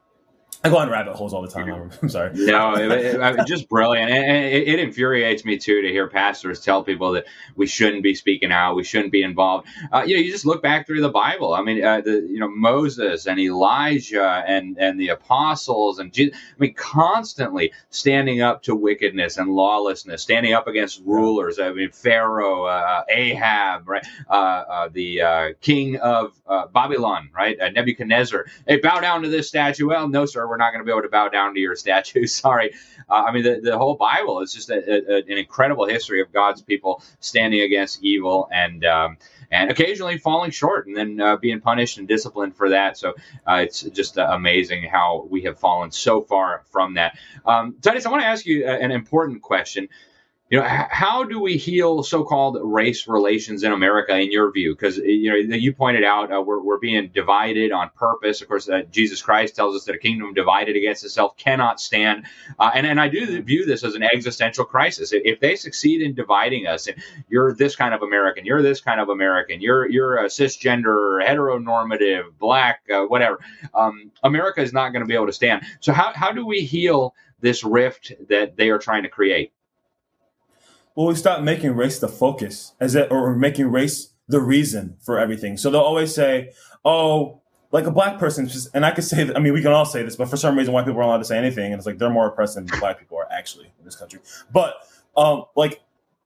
I 0.64 0.70
go 0.70 0.78
on 0.78 0.90
rabbit 0.90 1.14
holes 1.14 1.32
all 1.32 1.42
the 1.42 1.48
time. 1.48 1.90
I'm 2.02 2.08
sorry. 2.08 2.32
No, 2.34 2.74
it, 2.74 2.90
it, 2.90 3.46
just 3.46 3.68
brilliant. 3.68 4.10
And 4.10 4.44
it, 4.44 4.66
it, 4.66 4.80
infuriates 4.80 5.44
me 5.44 5.56
too 5.56 5.82
to 5.82 5.88
hear 5.88 6.08
pastors 6.08 6.60
tell 6.60 6.82
people 6.82 7.12
that 7.12 7.26
we 7.54 7.68
shouldn't 7.68 8.02
be 8.02 8.14
speaking 8.14 8.50
out, 8.50 8.74
we 8.74 8.82
shouldn't 8.82 9.12
be 9.12 9.22
involved. 9.22 9.68
Uh, 9.92 10.02
you 10.04 10.16
know, 10.16 10.20
you 10.20 10.32
just 10.32 10.44
look 10.44 10.60
back 10.60 10.84
through 10.84 11.00
the 11.00 11.10
Bible. 11.10 11.54
I 11.54 11.62
mean, 11.62 11.84
uh, 11.84 12.00
the 12.00 12.26
you 12.28 12.40
know 12.40 12.48
Moses 12.48 13.26
and 13.26 13.38
Elijah 13.38 14.44
and 14.48 14.76
and 14.78 14.98
the 14.98 15.10
apostles 15.10 16.00
and 16.00 16.12
Jesus, 16.12 16.36
I 16.36 16.58
mean, 16.58 16.74
constantly 16.74 17.72
standing 17.90 18.40
up 18.40 18.64
to 18.64 18.74
wickedness 18.74 19.36
and 19.36 19.50
lawlessness, 19.50 20.22
standing 20.22 20.54
up 20.54 20.66
against 20.66 21.02
rulers. 21.04 21.60
I 21.60 21.70
mean, 21.72 21.92
Pharaoh, 21.92 22.64
uh, 22.64 23.04
Ahab, 23.08 23.88
right? 23.88 24.04
Uh, 24.28 24.32
uh, 24.32 24.88
the 24.90 25.22
uh, 25.22 25.48
king 25.60 25.98
of 25.98 26.32
Babylon, 26.72 27.30
right? 27.32 27.56
Nebuchadnezzar. 27.72 28.46
Hey, 28.66 28.78
bow 28.78 28.98
down 28.98 29.22
to 29.22 29.28
this 29.28 29.46
statue. 29.46 29.88
Well, 29.88 30.08
no, 30.08 30.26
sir 30.26 30.47
we're 30.48 30.56
not 30.56 30.72
going 30.72 30.80
to 30.80 30.84
be 30.84 30.90
able 30.90 31.02
to 31.02 31.08
bow 31.08 31.28
down 31.28 31.54
to 31.54 31.60
your 31.60 31.76
statue. 31.76 32.26
Sorry. 32.26 32.74
Uh, 33.08 33.24
I 33.26 33.32
mean, 33.32 33.44
the, 33.44 33.60
the 33.62 33.78
whole 33.78 33.96
Bible 33.96 34.40
is 34.40 34.52
just 34.52 34.70
a, 34.70 34.76
a, 34.76 35.16
an 35.18 35.38
incredible 35.38 35.86
history 35.86 36.20
of 36.20 36.32
God's 36.32 36.62
people 36.62 37.02
standing 37.20 37.60
against 37.60 38.02
evil 38.02 38.48
and 38.52 38.84
um, 38.84 39.18
and 39.50 39.70
occasionally 39.70 40.18
falling 40.18 40.50
short 40.50 40.86
and 40.86 40.96
then 40.96 41.20
uh, 41.20 41.36
being 41.36 41.60
punished 41.60 41.98
and 41.98 42.06
disciplined 42.06 42.54
for 42.56 42.70
that. 42.70 42.98
So 42.98 43.14
uh, 43.46 43.60
it's 43.64 43.82
just 43.82 44.18
uh, 44.18 44.28
amazing 44.30 44.84
how 44.84 45.26
we 45.30 45.42
have 45.42 45.58
fallen 45.58 45.90
so 45.90 46.22
far 46.22 46.64
from 46.70 46.94
that. 46.94 47.18
Um, 47.46 47.76
Titus, 47.80 48.06
I 48.06 48.10
want 48.10 48.22
to 48.22 48.28
ask 48.28 48.44
you 48.46 48.66
uh, 48.66 48.70
an 48.70 48.90
important 48.90 49.42
question 49.42 49.88
you 50.50 50.58
know 50.58 50.66
how 50.66 51.24
do 51.24 51.40
we 51.40 51.56
heal 51.56 52.02
so-called 52.02 52.58
race 52.62 53.06
relations 53.06 53.62
in 53.62 53.72
america 53.72 54.16
in 54.18 54.32
your 54.32 54.50
view? 54.50 54.74
Because 54.74 54.96
you 54.98 55.46
know 55.46 55.56
you 55.56 55.72
pointed 55.72 56.04
out 56.04 56.32
uh, 56.32 56.40
we're, 56.40 56.62
we're 56.62 56.78
being 56.78 57.08
divided 57.08 57.72
on 57.72 57.90
purpose. 57.96 58.40
Of 58.40 58.48
course 58.48 58.68
uh, 58.68 58.82
jesus 58.90 59.22
christ 59.22 59.56
tells 59.56 59.76
us 59.76 59.84
that 59.84 59.94
a 59.94 59.98
kingdom 59.98 60.34
divided 60.34 60.76
against 60.76 61.04
itself 61.04 61.36
cannot 61.36 61.80
stand 61.80 62.24
uh, 62.58 62.70
and, 62.74 62.86
and 62.86 63.00
i 63.00 63.08
do 63.08 63.40
view 63.42 63.66
this 63.66 63.84
as 63.84 63.94
an 63.94 64.02
existential 64.02 64.64
crisis. 64.64 65.12
If 65.12 65.40
they 65.40 65.56
succeed 65.56 66.02
in 66.02 66.14
dividing 66.14 66.66
us 66.66 66.88
you're 67.28 67.54
this 67.54 67.76
kind 67.76 67.94
of 67.94 68.02
american 68.02 68.44
you're 68.44 68.62
this 68.62 68.80
kind 68.80 69.00
of 69.00 69.08
american 69.08 69.60
you're 69.60 69.88
you're 69.88 70.18
a 70.18 70.26
cisgender 70.26 71.24
heteronormative 71.24 72.38
black 72.38 72.80
uh, 72.92 73.02
whatever 73.02 73.38
um, 73.74 74.10
america 74.22 74.60
is 74.60 74.72
not 74.72 74.90
going 74.90 75.02
to 75.02 75.06
be 75.06 75.14
able 75.14 75.26
to 75.26 75.32
stand. 75.32 75.64
So 75.80 75.92
how, 75.92 76.12
how 76.14 76.32
do 76.32 76.46
we 76.46 76.62
heal 76.62 77.14
this 77.40 77.64
rift 77.64 78.12
that 78.28 78.56
they 78.56 78.70
are 78.70 78.78
trying 78.78 79.04
to 79.04 79.08
create 79.08 79.52
well, 80.98 81.06
we 81.06 81.14
stop 81.14 81.44
making 81.44 81.76
race 81.76 82.00
the 82.00 82.08
focus 82.08 82.72
as 82.80 82.96
it, 82.96 83.12
or 83.12 83.36
making 83.36 83.70
race 83.70 84.08
the 84.26 84.40
reason 84.40 84.96
for 85.00 85.16
everything. 85.16 85.56
So 85.56 85.70
they'll 85.70 85.80
always 85.80 86.12
say, 86.12 86.50
oh, 86.84 87.40
like 87.70 87.86
a 87.86 87.92
black 87.92 88.18
person, 88.18 88.50
and 88.74 88.84
I 88.84 88.90
could 88.90 89.04
say 89.04 89.22
that, 89.22 89.36
I 89.36 89.38
mean, 89.38 89.52
we 89.52 89.62
can 89.62 89.70
all 89.70 89.84
say 89.84 90.02
this, 90.02 90.16
but 90.16 90.28
for 90.28 90.36
some 90.36 90.58
reason, 90.58 90.74
white 90.74 90.86
people 90.86 90.98
aren't 90.98 91.10
allowed 91.10 91.18
to 91.18 91.24
say 91.24 91.38
anything. 91.38 91.66
And 91.66 91.74
it's 91.74 91.86
like 91.86 91.98
they're 91.98 92.10
more 92.10 92.26
oppressed 92.26 92.56
than 92.56 92.66
black 92.80 92.98
people 92.98 93.16
are 93.16 93.30
actually 93.30 93.66
in 93.78 93.84
this 93.84 93.94
country. 93.94 94.18
But, 94.52 94.74
um, 95.16 95.44
like, 95.54 95.82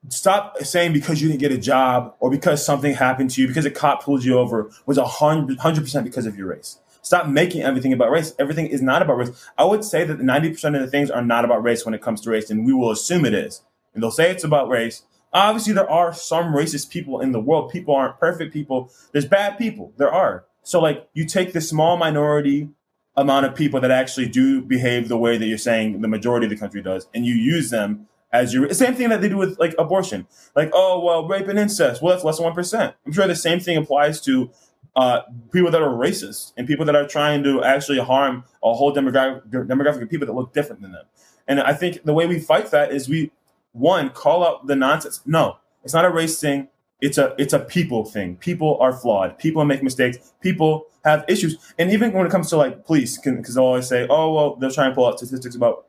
stop 0.09 0.57
saying 0.61 0.95
because 0.95 1.21
you 1.21 1.29
didn't 1.29 1.41
get 1.41 1.53
a 1.53 1.59
job 1.59 2.15
or 2.19 2.31
because 2.31 2.65
something 2.65 2.95
happened 2.95 3.29
to 3.33 3.43
you, 3.43 3.49
because 3.49 3.67
a 3.67 3.71
cop 3.71 4.03
pulled 4.03 4.25
you 4.25 4.39
over 4.39 4.71
was 4.87 4.97
a 4.97 5.05
hundred 5.05 5.59
percent 5.83 6.07
because 6.07 6.25
of 6.25 6.39
your 6.39 6.47
race. 6.47 6.79
Stop 7.03 7.27
making 7.27 7.61
everything 7.61 7.93
about 7.93 8.11
race. 8.11 8.33
Everything 8.39 8.69
is 8.69 8.81
not 8.81 9.03
about 9.03 9.19
race. 9.19 9.49
I 9.59 9.65
would 9.65 9.85
say 9.85 10.05
that 10.05 10.19
90% 10.19 10.77
of 10.77 10.81
the 10.81 10.87
things 10.87 11.11
are 11.11 11.21
not 11.21 11.45
about 11.45 11.63
race 11.63 11.85
when 11.85 11.93
it 11.93 12.01
comes 12.01 12.23
to 12.23 12.31
race, 12.31 12.49
and 12.49 12.65
we 12.65 12.73
will 12.73 12.91
assume 12.91 13.27
it 13.27 13.35
is. 13.35 13.61
And 13.95 14.03
they'll 14.03 14.11
say 14.11 14.31
it's 14.31 14.45
about 14.45 14.69
race. 14.69 15.03
Obviously, 15.33 15.73
there 15.73 15.91
are 15.91 16.13
some 16.13 16.53
racist 16.53 16.91
people 16.91 17.21
in 17.21 17.33
the 17.33 17.41
world. 17.41 17.71
People 17.71 17.95
aren't 17.95 18.19
perfect 18.19 18.53
people. 18.53 18.91
There's 19.13 19.25
bad 19.25 19.57
people. 19.59 19.93
There 19.97 20.13
are. 20.13 20.45
So, 20.63 20.81
like, 20.81 21.09
you 21.15 21.25
take 21.25 21.53
this 21.53 21.69
small 21.69 21.97
minority 21.97 22.69
amount 23.17 23.47
of 23.47 23.55
people 23.55 23.81
that 23.81 23.91
actually 23.91 24.29
do 24.29 24.63
behave 24.63 25.09
the 25.09 25.17
way 25.17 25.37
that 25.37 25.47
you're 25.47 25.59
saying 25.59 26.01
the 26.01 26.09
majority 26.09 26.47
of 26.47 26.51
the 26.51 26.57
country 26.57 26.83
does, 26.83 27.07
and 27.15 27.27
you 27.27 27.35
use 27.35 27.71
them 27.71 28.09
as 28.33 28.55
your 28.55 28.73
same 28.73 28.95
thing 28.95 29.11
that 29.11 29.21
they 29.21 29.29
do 29.29 29.37
with 29.37 29.59
like 29.59 29.75
abortion. 29.79 30.27
Like, 30.57 30.71
oh 30.73 31.03
well, 31.05 31.27
rape 31.27 31.49
and 31.49 31.59
incest. 31.59 32.03
Well, 32.03 32.15
that's 32.15 32.25
less 32.25 32.37
than 32.37 32.45
one 32.45 32.55
percent. 32.55 32.95
I'm 33.07 33.13
sure 33.13 33.27
the 33.27 33.35
same 33.35 33.61
thing 33.61 33.77
applies 33.77 34.21
to 34.23 34.51
uh, 34.97 35.23
people 35.53 35.71
that 35.71 35.83
are 35.83 35.91
racist 35.91 36.53
and 36.57 36.67
people 36.67 36.87
that 36.87 36.97
are 36.97 37.07
trying 37.07 37.43
to 37.45 37.63
actually 37.63 37.99
harm 37.99 38.45
a 38.63 38.73
whole 38.73 38.95
demographic 38.95 39.47
demographic 39.51 40.03
of 40.03 40.11
people 40.11 40.27
that 40.27 40.33
look 40.35 40.53
different 40.53 40.83
than 40.83 40.93
them. 40.93 41.05
And 41.47 41.61
I 41.61 41.75
think 41.75 42.05
the 42.05 42.15
way 42.15 42.27
we 42.27 42.39
fight 42.39 42.71
that 42.71 42.93
is 42.93 43.09
we 43.09 43.31
one 43.73 44.11
call 44.11 44.47
out 44.47 44.67
the 44.67 44.77
nonsense. 44.77 45.21
No, 45.27 45.59
it's 45.85 45.95
not 45.95 46.05
a 46.05 46.11
race 46.11 46.41
thing. 46.41 46.69
It's 47.01 47.19
a 47.19 47.35
it's 47.39 47.53
a 47.53 47.59
people 47.59 48.05
thing. 48.05 48.37
People 48.37 48.79
are 48.81 48.93
flawed. 48.93 49.39
People 49.39 49.65
make 49.65 49.83
mistakes. 49.83 50.33
People 50.41 50.87
have 51.05 51.25
issues. 51.29 51.57
And 51.79 51.91
even 51.91 52.13
when 52.13 52.27
it 52.27 52.31
comes 52.31 52.49
to 52.51 52.57
like 52.57 52.87
police, 52.87 53.19
because 53.19 53.55
they'll 53.55 53.65
always 53.65 53.89
say, 53.89 54.07
"Oh 54.09 54.33
well," 54.33 54.57
they'll 54.57 54.71
try 54.71 54.87
and 54.87 54.95
pull 54.95 55.07
out 55.07 55.19
statistics 55.19 55.57
about 55.57 55.87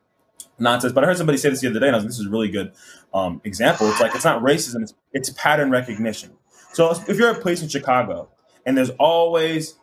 nonsense. 0.58 0.92
But 0.92 1.04
I 1.04 1.06
heard 1.06 1.16
somebody 1.16 1.38
say 1.38 1.50
this 1.50 1.60
the 1.60 1.68
other 1.68 1.80
day, 1.80 1.86
and 1.86 1.94
I 1.94 1.98
was 1.98 2.04
like, 2.04 2.10
"This 2.10 2.18
is 2.18 2.26
a 2.26 2.30
really 2.30 2.50
good 2.50 2.72
um, 3.12 3.40
example." 3.44 3.88
It's 3.90 4.00
like 4.00 4.14
it's 4.14 4.24
not 4.24 4.42
racism; 4.42 4.82
it's 4.82 4.94
it's 5.12 5.30
pattern 5.30 5.70
recognition. 5.70 6.32
So 6.72 6.90
if 6.90 7.16
you're 7.16 7.30
a 7.30 7.40
police 7.40 7.62
in 7.62 7.68
Chicago, 7.68 8.28
and 8.66 8.76
there's 8.76 8.90
always 8.98 9.76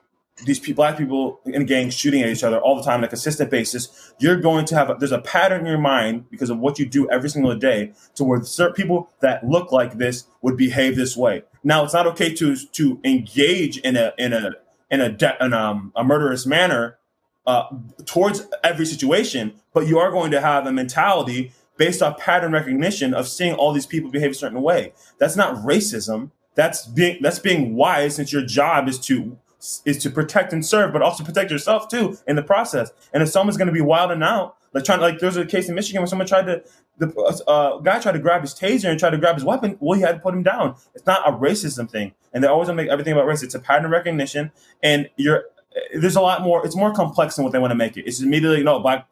these 0.45 0.59
black 0.73 0.97
people 0.97 1.39
in 1.45 1.65
gangs 1.65 1.93
shooting 1.93 2.21
at 2.21 2.29
each 2.29 2.43
other 2.43 2.59
all 2.59 2.75
the 2.75 2.83
time 2.83 2.99
on 2.99 3.03
a 3.03 3.07
consistent 3.07 3.49
basis, 3.49 4.13
you're 4.19 4.39
going 4.39 4.65
to 4.65 4.75
have 4.75 4.89
a, 4.89 4.95
there's 4.95 5.11
a 5.11 5.21
pattern 5.21 5.61
in 5.61 5.67
your 5.67 5.77
mind 5.77 6.29
because 6.29 6.49
of 6.49 6.59
what 6.59 6.79
you 6.79 6.85
do 6.85 7.09
every 7.09 7.29
single 7.29 7.55
day 7.55 7.93
to 8.15 8.23
where 8.23 8.41
certain 8.43 8.73
people 8.73 9.09
that 9.21 9.47
look 9.47 9.71
like 9.71 9.97
this 9.97 10.25
would 10.41 10.57
behave 10.57 10.95
this 10.95 11.15
way. 11.15 11.43
Now, 11.63 11.83
it's 11.83 11.93
not 11.93 12.07
okay 12.07 12.33
to 12.35 12.55
to 12.55 12.99
engage 13.03 13.77
in 13.79 13.95
a 13.95 14.13
in 14.17 14.33
a 14.33 14.51
in 14.89 15.01
a 15.01 15.09
de- 15.09 15.43
in 15.43 15.53
um, 15.53 15.91
a 15.95 16.03
murderous 16.03 16.45
manner 16.45 16.97
uh, 17.45 17.65
towards 18.05 18.47
every 18.63 18.85
situation, 18.85 19.53
but 19.73 19.87
you 19.87 19.99
are 19.99 20.11
going 20.11 20.31
to 20.31 20.41
have 20.41 20.65
a 20.65 20.71
mentality 20.71 21.51
based 21.77 22.01
off 22.01 22.17
pattern 22.19 22.51
recognition 22.51 23.13
of 23.13 23.27
seeing 23.27 23.55
all 23.55 23.73
these 23.73 23.85
people 23.85 24.11
behave 24.11 24.31
a 24.31 24.35
certain 24.35 24.61
way. 24.61 24.93
That's 25.17 25.35
not 25.35 25.55
racism. 25.63 26.31
That's 26.55 26.85
being 26.85 27.19
that's 27.21 27.39
being 27.39 27.75
wise 27.75 28.15
since 28.15 28.33
your 28.33 28.45
job 28.45 28.87
is 28.87 28.99
to 29.01 29.37
is 29.85 29.97
to 29.99 30.09
protect 30.09 30.53
and 30.53 30.65
serve, 30.65 30.93
but 30.93 31.01
also 31.01 31.23
protect 31.23 31.51
yourself 31.51 31.87
too 31.87 32.17
in 32.27 32.35
the 32.35 32.43
process. 32.43 32.91
And 33.13 33.21
if 33.21 33.29
someone's 33.29 33.57
going 33.57 33.67
to 33.67 33.73
be 33.73 33.81
wilding 33.81 34.23
out, 34.23 34.55
like 34.73 34.83
trying, 34.83 35.01
like 35.01 35.19
there's 35.19 35.37
a 35.37 35.45
case 35.45 35.67
in 35.69 35.75
Michigan 35.75 36.01
where 36.01 36.07
someone 36.07 36.27
tried 36.27 36.45
to, 36.45 36.63
the 36.97 37.43
uh, 37.47 37.79
guy 37.79 37.99
tried 37.99 38.13
to 38.13 38.19
grab 38.19 38.41
his 38.41 38.53
taser 38.53 38.89
and 38.89 38.99
tried 38.99 39.09
to 39.11 39.17
grab 39.17 39.35
his 39.35 39.43
weapon. 39.43 39.77
Well, 39.79 39.97
he 39.97 40.03
had 40.03 40.13
to 40.13 40.19
put 40.19 40.33
him 40.33 40.43
down. 40.43 40.75
It's 40.95 41.05
not 41.05 41.27
a 41.27 41.31
racism 41.31 41.89
thing, 41.89 42.13
and 42.33 42.43
they're 42.43 42.51
always 42.51 42.69
make 42.69 42.89
everything 42.89 43.13
about 43.13 43.25
race. 43.25 43.43
It's 43.43 43.55
a 43.55 43.59
pattern 43.59 43.91
recognition, 43.91 44.51
and 44.81 45.09
you're 45.17 45.45
there's 45.93 46.15
a 46.15 46.21
lot 46.21 46.41
more. 46.41 46.65
It's 46.65 46.75
more 46.75 46.93
complex 46.93 47.35
than 47.35 47.43
what 47.43 47.53
they 47.53 47.59
want 47.59 47.71
to 47.71 47.75
make 47.75 47.97
it. 47.97 48.05
It's 48.05 48.21
immediately 48.21 48.63
no 48.63 48.79
black 48.79 49.07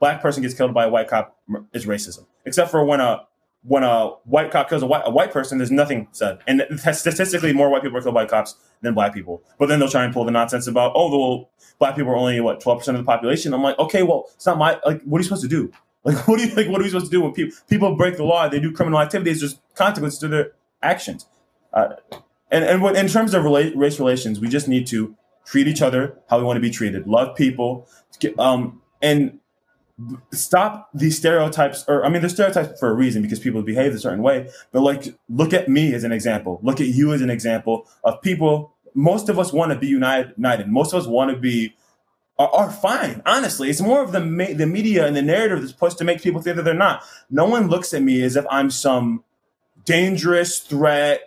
black 0.00 0.22
person 0.22 0.42
gets 0.42 0.54
killed 0.54 0.74
by 0.74 0.84
a 0.84 0.88
white 0.88 1.08
cop 1.08 1.36
is 1.72 1.86
racism, 1.86 2.26
except 2.44 2.70
for 2.70 2.84
when 2.84 3.00
a 3.00 3.26
when 3.66 3.82
a 3.82 4.08
white 4.24 4.50
cop 4.50 4.68
kills 4.68 4.82
a 4.82 4.86
white, 4.86 5.02
a 5.04 5.10
white 5.10 5.32
person, 5.32 5.58
there's 5.58 5.70
nothing 5.70 6.08
said. 6.12 6.38
And 6.46 6.62
statistically, 6.78 7.52
more 7.52 7.68
white 7.68 7.82
people 7.82 7.98
are 7.98 8.02
killed 8.02 8.14
by 8.14 8.26
cops 8.26 8.54
than 8.80 8.94
black 8.94 9.12
people. 9.12 9.42
But 9.58 9.66
then 9.66 9.80
they'll 9.80 9.88
try 9.88 10.04
and 10.04 10.14
pull 10.14 10.24
the 10.24 10.30
nonsense 10.30 10.66
about, 10.66 10.92
oh, 10.94 11.10
well, 11.10 11.50
black 11.78 11.96
people 11.96 12.12
are 12.12 12.16
only 12.16 12.40
what 12.40 12.62
12% 12.62 12.86
of 12.88 12.96
the 12.96 13.02
population. 13.02 13.52
I'm 13.52 13.62
like, 13.62 13.78
okay, 13.78 14.02
well, 14.02 14.26
it's 14.34 14.46
not 14.46 14.58
my 14.58 14.78
like. 14.86 15.02
What 15.02 15.18
are 15.18 15.20
you 15.20 15.24
supposed 15.24 15.42
to 15.42 15.48
do? 15.48 15.72
Like, 16.06 16.28
what 16.28 16.38
do 16.38 16.46
you 16.46 16.54
like? 16.54 16.68
What 16.68 16.80
are 16.80 16.84
we 16.84 16.90
supposed 16.90 17.06
to 17.06 17.10
do 17.10 17.20
when 17.20 17.32
people 17.32 17.58
people 17.68 17.96
break 17.96 18.16
the 18.16 18.22
law? 18.22 18.48
They 18.48 18.60
do 18.60 18.70
criminal 18.70 19.00
activities. 19.00 19.40
There's 19.40 19.58
consequences 19.74 20.20
to 20.20 20.28
their 20.28 20.52
actions. 20.80 21.26
Uh, 21.72 21.94
and 22.48 22.62
and 22.62 22.80
what, 22.80 22.94
in 22.94 23.08
terms 23.08 23.34
of 23.34 23.42
race 23.42 23.98
relations, 23.98 24.38
we 24.38 24.48
just 24.48 24.68
need 24.68 24.86
to 24.86 25.16
treat 25.44 25.66
each 25.66 25.82
other 25.82 26.16
how 26.30 26.38
we 26.38 26.44
want 26.44 26.58
to 26.58 26.60
be 26.60 26.70
treated. 26.70 27.08
Love 27.08 27.34
people, 27.34 27.88
um, 28.38 28.82
and 29.02 29.40
stop 30.30 30.90
these 30.92 31.16
stereotypes 31.16 31.84
or 31.88 32.04
i 32.04 32.08
mean 32.10 32.20
they're 32.20 32.28
stereotypes 32.28 32.78
for 32.78 32.90
a 32.90 32.92
reason 32.92 33.22
because 33.22 33.38
people 33.38 33.62
behave 33.62 33.94
a 33.94 33.98
certain 33.98 34.22
way 34.22 34.46
but 34.70 34.82
like 34.82 35.16
look 35.30 35.54
at 35.54 35.68
me 35.68 35.94
as 35.94 36.04
an 36.04 36.12
example. 36.12 36.60
Look 36.62 36.80
at 36.80 36.88
you 36.88 37.12
as 37.14 37.22
an 37.22 37.30
example 37.30 37.88
of 38.04 38.20
people 38.20 38.74
most 38.94 39.28
of 39.28 39.38
us 39.38 39.52
want 39.52 39.72
to 39.72 39.78
be 39.78 39.86
united, 39.86 40.34
united. 40.36 40.68
most 40.68 40.92
of 40.92 41.00
us 41.00 41.06
want 41.06 41.30
to 41.30 41.36
be 41.36 41.74
are, 42.38 42.48
are, 42.48 42.70
fine 42.70 43.22
honestly. 43.24 43.70
It's 43.70 43.80
more 43.80 44.02
of 44.02 44.12
the 44.12 44.20
the 44.54 44.66
media 44.66 45.06
and 45.06 45.16
the 45.16 45.22
narrative 45.22 45.60
that's 45.60 45.72
supposed 45.72 45.96
to 45.98 46.04
make 46.04 46.22
people 46.22 46.42
think 46.42 46.56
that 46.56 46.64
they're 46.64 46.74
not. 46.74 47.02
No 47.30 47.46
one 47.46 47.68
looks 47.68 47.94
at 47.94 48.02
me 48.02 48.22
as 48.22 48.36
if 48.36 48.44
i'm 48.50 48.70
some 48.70 49.24
dangerous 49.84 50.58
threat 50.58 51.20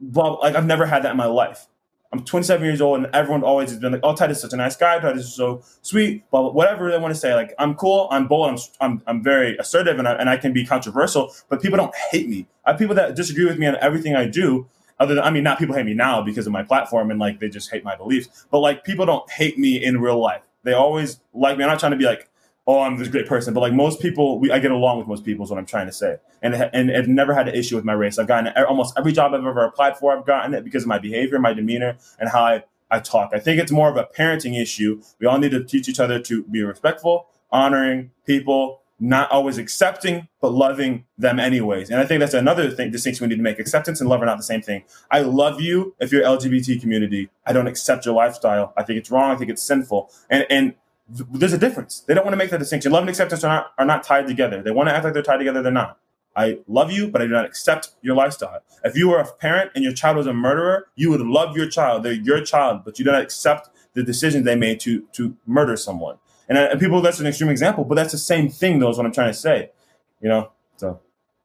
blah, 0.00 0.34
like 0.34 0.54
i've 0.54 0.66
never 0.66 0.86
had 0.86 1.02
that 1.02 1.10
in 1.10 1.16
my 1.16 1.26
life 1.26 1.66
I'm 2.14 2.24
27 2.24 2.64
years 2.64 2.80
old, 2.80 2.98
and 2.98 3.12
everyone 3.12 3.42
always 3.42 3.70
has 3.70 3.80
been 3.80 3.90
like, 3.90 4.00
"Oh, 4.04 4.14
Titus 4.14 4.36
is 4.36 4.42
such 4.42 4.52
a 4.52 4.56
nice 4.56 4.76
guy. 4.76 5.00
Titus 5.00 5.24
is 5.24 5.34
so 5.34 5.62
sweet." 5.82 6.22
But 6.30 6.54
whatever 6.54 6.88
they 6.88 6.98
want 6.98 7.12
to 7.12 7.18
say, 7.18 7.34
like, 7.34 7.52
I'm 7.58 7.74
cool, 7.74 8.06
I'm 8.12 8.28
bold, 8.28 8.50
I'm 8.50 8.58
I'm, 8.80 9.02
I'm 9.08 9.22
very 9.22 9.56
assertive, 9.58 9.98
and 9.98 10.06
I, 10.06 10.12
and 10.12 10.30
I 10.30 10.36
can 10.36 10.52
be 10.52 10.64
controversial. 10.64 11.34
But 11.48 11.60
people 11.60 11.76
don't 11.76 11.94
hate 12.12 12.28
me. 12.28 12.46
I 12.64 12.70
have 12.70 12.78
people 12.78 12.94
that 12.94 13.16
disagree 13.16 13.44
with 13.44 13.58
me 13.58 13.66
on 13.66 13.76
everything 13.80 14.14
I 14.14 14.26
do. 14.28 14.68
Other 15.00 15.16
than, 15.16 15.24
I 15.24 15.30
mean, 15.30 15.42
not 15.42 15.58
people 15.58 15.74
hate 15.74 15.86
me 15.86 15.94
now 15.94 16.22
because 16.22 16.46
of 16.46 16.52
my 16.52 16.62
platform 16.62 17.10
and 17.10 17.18
like 17.18 17.40
they 17.40 17.48
just 17.48 17.68
hate 17.68 17.82
my 17.82 17.96
beliefs. 17.96 18.46
But 18.52 18.60
like 18.60 18.84
people 18.84 19.06
don't 19.06 19.28
hate 19.28 19.58
me 19.58 19.84
in 19.84 20.00
real 20.00 20.20
life. 20.20 20.42
They 20.62 20.72
always 20.72 21.20
like 21.32 21.58
me. 21.58 21.64
I'm 21.64 21.70
not 21.70 21.80
trying 21.80 21.92
to 21.92 21.98
be 21.98 22.04
like 22.04 22.28
oh, 22.66 22.80
I'm 22.80 22.96
this 22.96 23.08
great 23.08 23.26
person. 23.26 23.52
But 23.52 23.60
like 23.60 23.72
most 23.72 24.00
people, 24.00 24.38
we, 24.38 24.50
I 24.50 24.58
get 24.58 24.70
along 24.70 24.98
with 24.98 25.06
most 25.06 25.24
people 25.24 25.44
is 25.44 25.50
what 25.50 25.58
I'm 25.58 25.66
trying 25.66 25.86
to 25.86 25.92
say. 25.92 26.16
And, 26.42 26.54
and 26.54 26.90
I've 26.90 27.08
never 27.08 27.34
had 27.34 27.48
an 27.48 27.54
issue 27.54 27.76
with 27.76 27.84
my 27.84 27.92
race. 27.92 28.18
I've 28.18 28.26
gotten 28.26 28.52
almost 28.64 28.94
every 28.96 29.12
job 29.12 29.34
I've 29.34 29.44
ever 29.44 29.64
applied 29.64 29.98
for, 29.98 30.16
I've 30.16 30.26
gotten 30.26 30.54
it 30.54 30.64
because 30.64 30.84
of 30.84 30.88
my 30.88 30.98
behavior, 30.98 31.38
my 31.38 31.52
demeanor, 31.52 31.96
and 32.18 32.30
how 32.30 32.44
I, 32.44 32.64
I 32.90 33.00
talk. 33.00 33.30
I 33.32 33.38
think 33.38 33.60
it's 33.60 33.72
more 33.72 33.90
of 33.90 33.96
a 33.96 34.04
parenting 34.04 34.60
issue. 34.60 35.02
We 35.18 35.26
all 35.26 35.38
need 35.38 35.50
to 35.50 35.62
teach 35.62 35.88
each 35.88 36.00
other 36.00 36.18
to 36.20 36.44
be 36.44 36.62
respectful, 36.62 37.26
honoring 37.50 38.12
people, 38.26 38.80
not 39.00 39.30
always 39.30 39.58
accepting, 39.58 40.28
but 40.40 40.52
loving 40.52 41.04
them 41.18 41.40
anyways. 41.40 41.90
And 41.90 42.00
I 42.00 42.06
think 42.06 42.20
that's 42.20 42.34
another 42.34 42.70
thing 42.70 42.90
distinction 42.90 43.24
we 43.24 43.28
need 43.28 43.36
to 43.36 43.42
make. 43.42 43.58
Acceptance 43.58 44.00
and 44.00 44.08
love 44.08 44.22
are 44.22 44.26
not 44.26 44.36
the 44.36 44.44
same 44.44 44.62
thing. 44.62 44.84
I 45.10 45.20
love 45.20 45.60
you 45.60 45.94
if 45.98 46.12
you're 46.12 46.22
LGBT 46.22 46.80
community. 46.80 47.28
I 47.44 47.52
don't 47.52 47.66
accept 47.66 48.06
your 48.06 48.14
lifestyle. 48.14 48.72
I 48.76 48.82
think 48.84 48.98
it's 48.98 49.10
wrong. 49.10 49.32
I 49.32 49.36
think 49.36 49.50
it's 49.50 49.62
sinful. 49.62 50.10
And 50.30 50.46
and 50.48 50.74
there's 51.08 51.52
a 51.52 51.58
difference. 51.58 52.00
They 52.00 52.14
don't 52.14 52.24
want 52.24 52.32
to 52.32 52.38
make 52.38 52.50
that 52.50 52.58
distinction. 52.58 52.92
Love 52.92 53.02
and 53.02 53.10
acceptance 53.10 53.44
are 53.44 53.48
not 53.48 53.72
are 53.78 53.84
not 53.84 54.02
tied 54.04 54.26
together. 54.26 54.62
They 54.62 54.70
want 54.70 54.88
to 54.88 54.94
act 54.94 55.04
like 55.04 55.14
they're 55.14 55.22
tied 55.22 55.38
together. 55.38 55.62
They're 55.62 55.72
not. 55.72 55.98
I 56.36 56.58
love 56.66 56.90
you, 56.90 57.08
but 57.08 57.22
I 57.22 57.26
do 57.26 57.32
not 57.32 57.44
accept 57.44 57.90
your 58.02 58.16
lifestyle. 58.16 58.60
If 58.82 58.96
you 58.96 59.08
were 59.08 59.18
a 59.18 59.32
parent 59.34 59.70
and 59.74 59.84
your 59.84 59.92
child 59.92 60.16
was 60.16 60.26
a 60.26 60.32
murderer, 60.32 60.88
you 60.96 61.10
would 61.10 61.20
love 61.20 61.56
your 61.56 61.68
child. 61.68 62.02
They're 62.02 62.12
your 62.12 62.40
child, 62.42 62.84
but 62.84 62.98
you 62.98 63.04
do 63.04 63.12
not 63.12 63.22
accept 63.22 63.68
the 63.92 64.02
decision 64.02 64.44
they 64.44 64.56
made 64.56 64.80
to 64.80 65.02
to 65.12 65.36
murder 65.46 65.76
someone. 65.76 66.16
And, 66.48 66.58
uh, 66.58 66.68
and 66.72 66.80
people, 66.80 67.00
that's 67.00 67.20
an 67.20 67.26
extreme 67.26 67.50
example, 67.50 67.84
but 67.84 67.94
that's 67.94 68.12
the 68.12 68.18
same 68.18 68.50
thing, 68.50 68.78
though, 68.78 68.90
is 68.90 68.96
what 68.96 69.06
I'm 69.06 69.12
trying 69.12 69.30
to 69.30 69.38
say. 69.38 69.70
You 70.20 70.28
know, 70.28 70.52
so. 70.76 71.00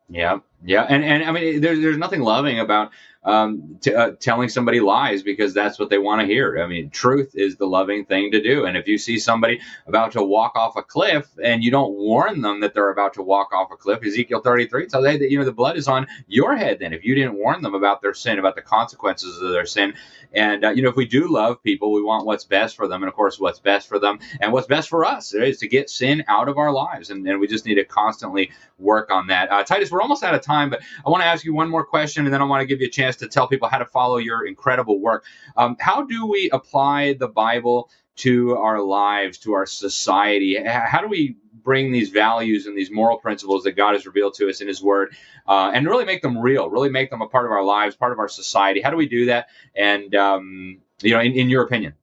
Yeah, 0.09 0.39
yeah, 0.65 0.87
and 0.89 1.03
and 1.03 1.23
I 1.23 1.31
mean, 1.31 1.61
there's 1.61 1.79
there's 1.81 1.97
nothing 1.97 2.21
loving 2.21 2.59
about 2.59 2.91
um, 3.23 3.77
t- 3.81 3.93
uh, 3.93 4.11
telling 4.19 4.49
somebody 4.49 4.79
lies 4.79 5.23
because 5.23 5.53
that's 5.53 5.77
what 5.77 5.89
they 5.89 5.97
want 5.97 6.21
to 6.21 6.27
hear. 6.27 6.61
I 6.61 6.67
mean, 6.67 6.89
truth 6.89 7.31
is 7.35 7.57
the 7.57 7.67
loving 7.67 8.05
thing 8.05 8.31
to 8.31 8.41
do. 8.41 8.65
And 8.65 8.77
if 8.77 8.87
you 8.87 8.97
see 8.97 9.19
somebody 9.19 9.59
about 9.87 10.13
to 10.13 10.23
walk 10.23 10.55
off 10.55 10.77
a 10.77 10.83
cliff 10.83 11.27
and 11.43 11.63
you 11.63 11.71
don't 11.71 11.93
warn 11.93 12.41
them 12.41 12.61
that 12.61 12.73
they're 12.73 12.91
about 12.91 13.13
to 13.15 13.23
walk 13.23 13.53
off 13.53 13.71
a 13.71 13.77
cliff, 13.77 14.03
Ezekiel 14.03 14.41
33 14.41 14.87
tells 14.87 15.05
you 15.05 15.17
that 15.19 15.31
you 15.31 15.37
know 15.37 15.45
the 15.45 15.51
blood 15.51 15.77
is 15.77 15.87
on 15.87 16.07
your 16.27 16.55
head. 16.55 16.79
Then, 16.79 16.93
if 16.93 17.03
you 17.03 17.15
didn't 17.15 17.35
warn 17.35 17.61
them 17.61 17.75
about 17.75 18.01
their 18.01 18.13
sin, 18.13 18.39
about 18.39 18.55
the 18.55 18.61
consequences 18.61 19.41
of 19.41 19.51
their 19.51 19.65
sin, 19.65 19.93
and 20.33 20.63
uh, 20.63 20.69
you 20.69 20.81
know, 20.81 20.89
if 20.89 20.95
we 20.95 21.05
do 21.05 21.27
love 21.27 21.61
people, 21.63 21.91
we 21.91 22.03
want 22.03 22.25
what's 22.25 22.45
best 22.45 22.75
for 22.75 22.87
them, 22.87 23.03
and 23.03 23.09
of 23.09 23.15
course, 23.15 23.39
what's 23.39 23.59
best 23.59 23.87
for 23.87 23.99
them 23.99 24.19
and 24.39 24.53
what's 24.53 24.67
best 24.67 24.89
for 24.89 25.05
us 25.05 25.33
is 25.33 25.57
to 25.59 25.67
get 25.67 25.89
sin 25.89 26.23
out 26.27 26.47
of 26.49 26.57
our 26.57 26.71
lives, 26.71 27.09
and, 27.09 27.27
and 27.27 27.39
we 27.39 27.47
just 27.47 27.65
need 27.65 27.75
to 27.75 27.85
constantly 27.85 28.51
work 28.77 29.11
on 29.11 29.27
that. 29.27 29.51
Uh, 29.51 29.63
Titus, 29.63 29.91
we're 29.91 30.01
almost 30.01 30.23
out 30.23 30.35
of 30.35 30.41
time, 30.41 30.69
but 30.69 30.81
I 31.05 31.09
want 31.09 31.21
to 31.21 31.27
ask 31.27 31.43
you 31.43 31.53
one 31.53 31.69
more 31.69 31.85
question, 31.85 32.25
and 32.25 32.33
then 32.33 32.41
I 32.41 32.45
want 32.45 32.61
to 32.61 32.65
give 32.65 32.81
you 32.81 32.87
a 32.87 32.91
chance 32.91 33.08
to 33.17 33.27
tell 33.27 33.47
people 33.47 33.67
how 33.67 33.77
to 33.77 33.85
follow 33.85 34.17
your 34.17 34.45
incredible 34.45 34.99
work. 34.99 35.25
Um, 35.57 35.75
how 35.79 36.03
do 36.03 36.25
we 36.25 36.49
apply 36.51 37.13
the 37.13 37.27
Bible 37.27 37.89
to 38.17 38.55
our 38.57 38.81
lives, 38.81 39.37
to 39.39 39.53
our 39.53 39.65
society? 39.65 40.57
How 40.63 41.01
do 41.01 41.07
we 41.07 41.37
bring 41.63 41.91
these 41.91 42.09
values 42.09 42.65
and 42.65 42.77
these 42.77 42.91
moral 42.91 43.17
principles 43.17 43.63
that 43.63 43.73
God 43.73 43.93
has 43.93 44.05
revealed 44.05 44.33
to 44.35 44.49
us 44.49 44.61
in 44.61 44.67
His 44.67 44.81
Word, 44.81 45.15
uh, 45.47 45.71
and 45.73 45.85
really 45.85 46.05
make 46.05 46.21
them 46.21 46.37
real, 46.37 46.69
really 46.69 46.89
make 46.89 47.09
them 47.09 47.21
a 47.21 47.27
part 47.27 47.45
of 47.45 47.51
our 47.51 47.63
lives, 47.63 47.95
part 47.95 48.11
of 48.11 48.19
our 48.19 48.27
society. 48.27 48.81
How 48.81 48.89
do 48.89 48.97
we 48.97 49.07
do 49.07 49.25
that? 49.25 49.47
And 49.75 50.15
um, 50.15 50.79
you 51.01 51.13
know, 51.13 51.19
in, 51.19 51.33
in, 51.33 51.49
your 51.49 51.63
opinion. 51.63 51.93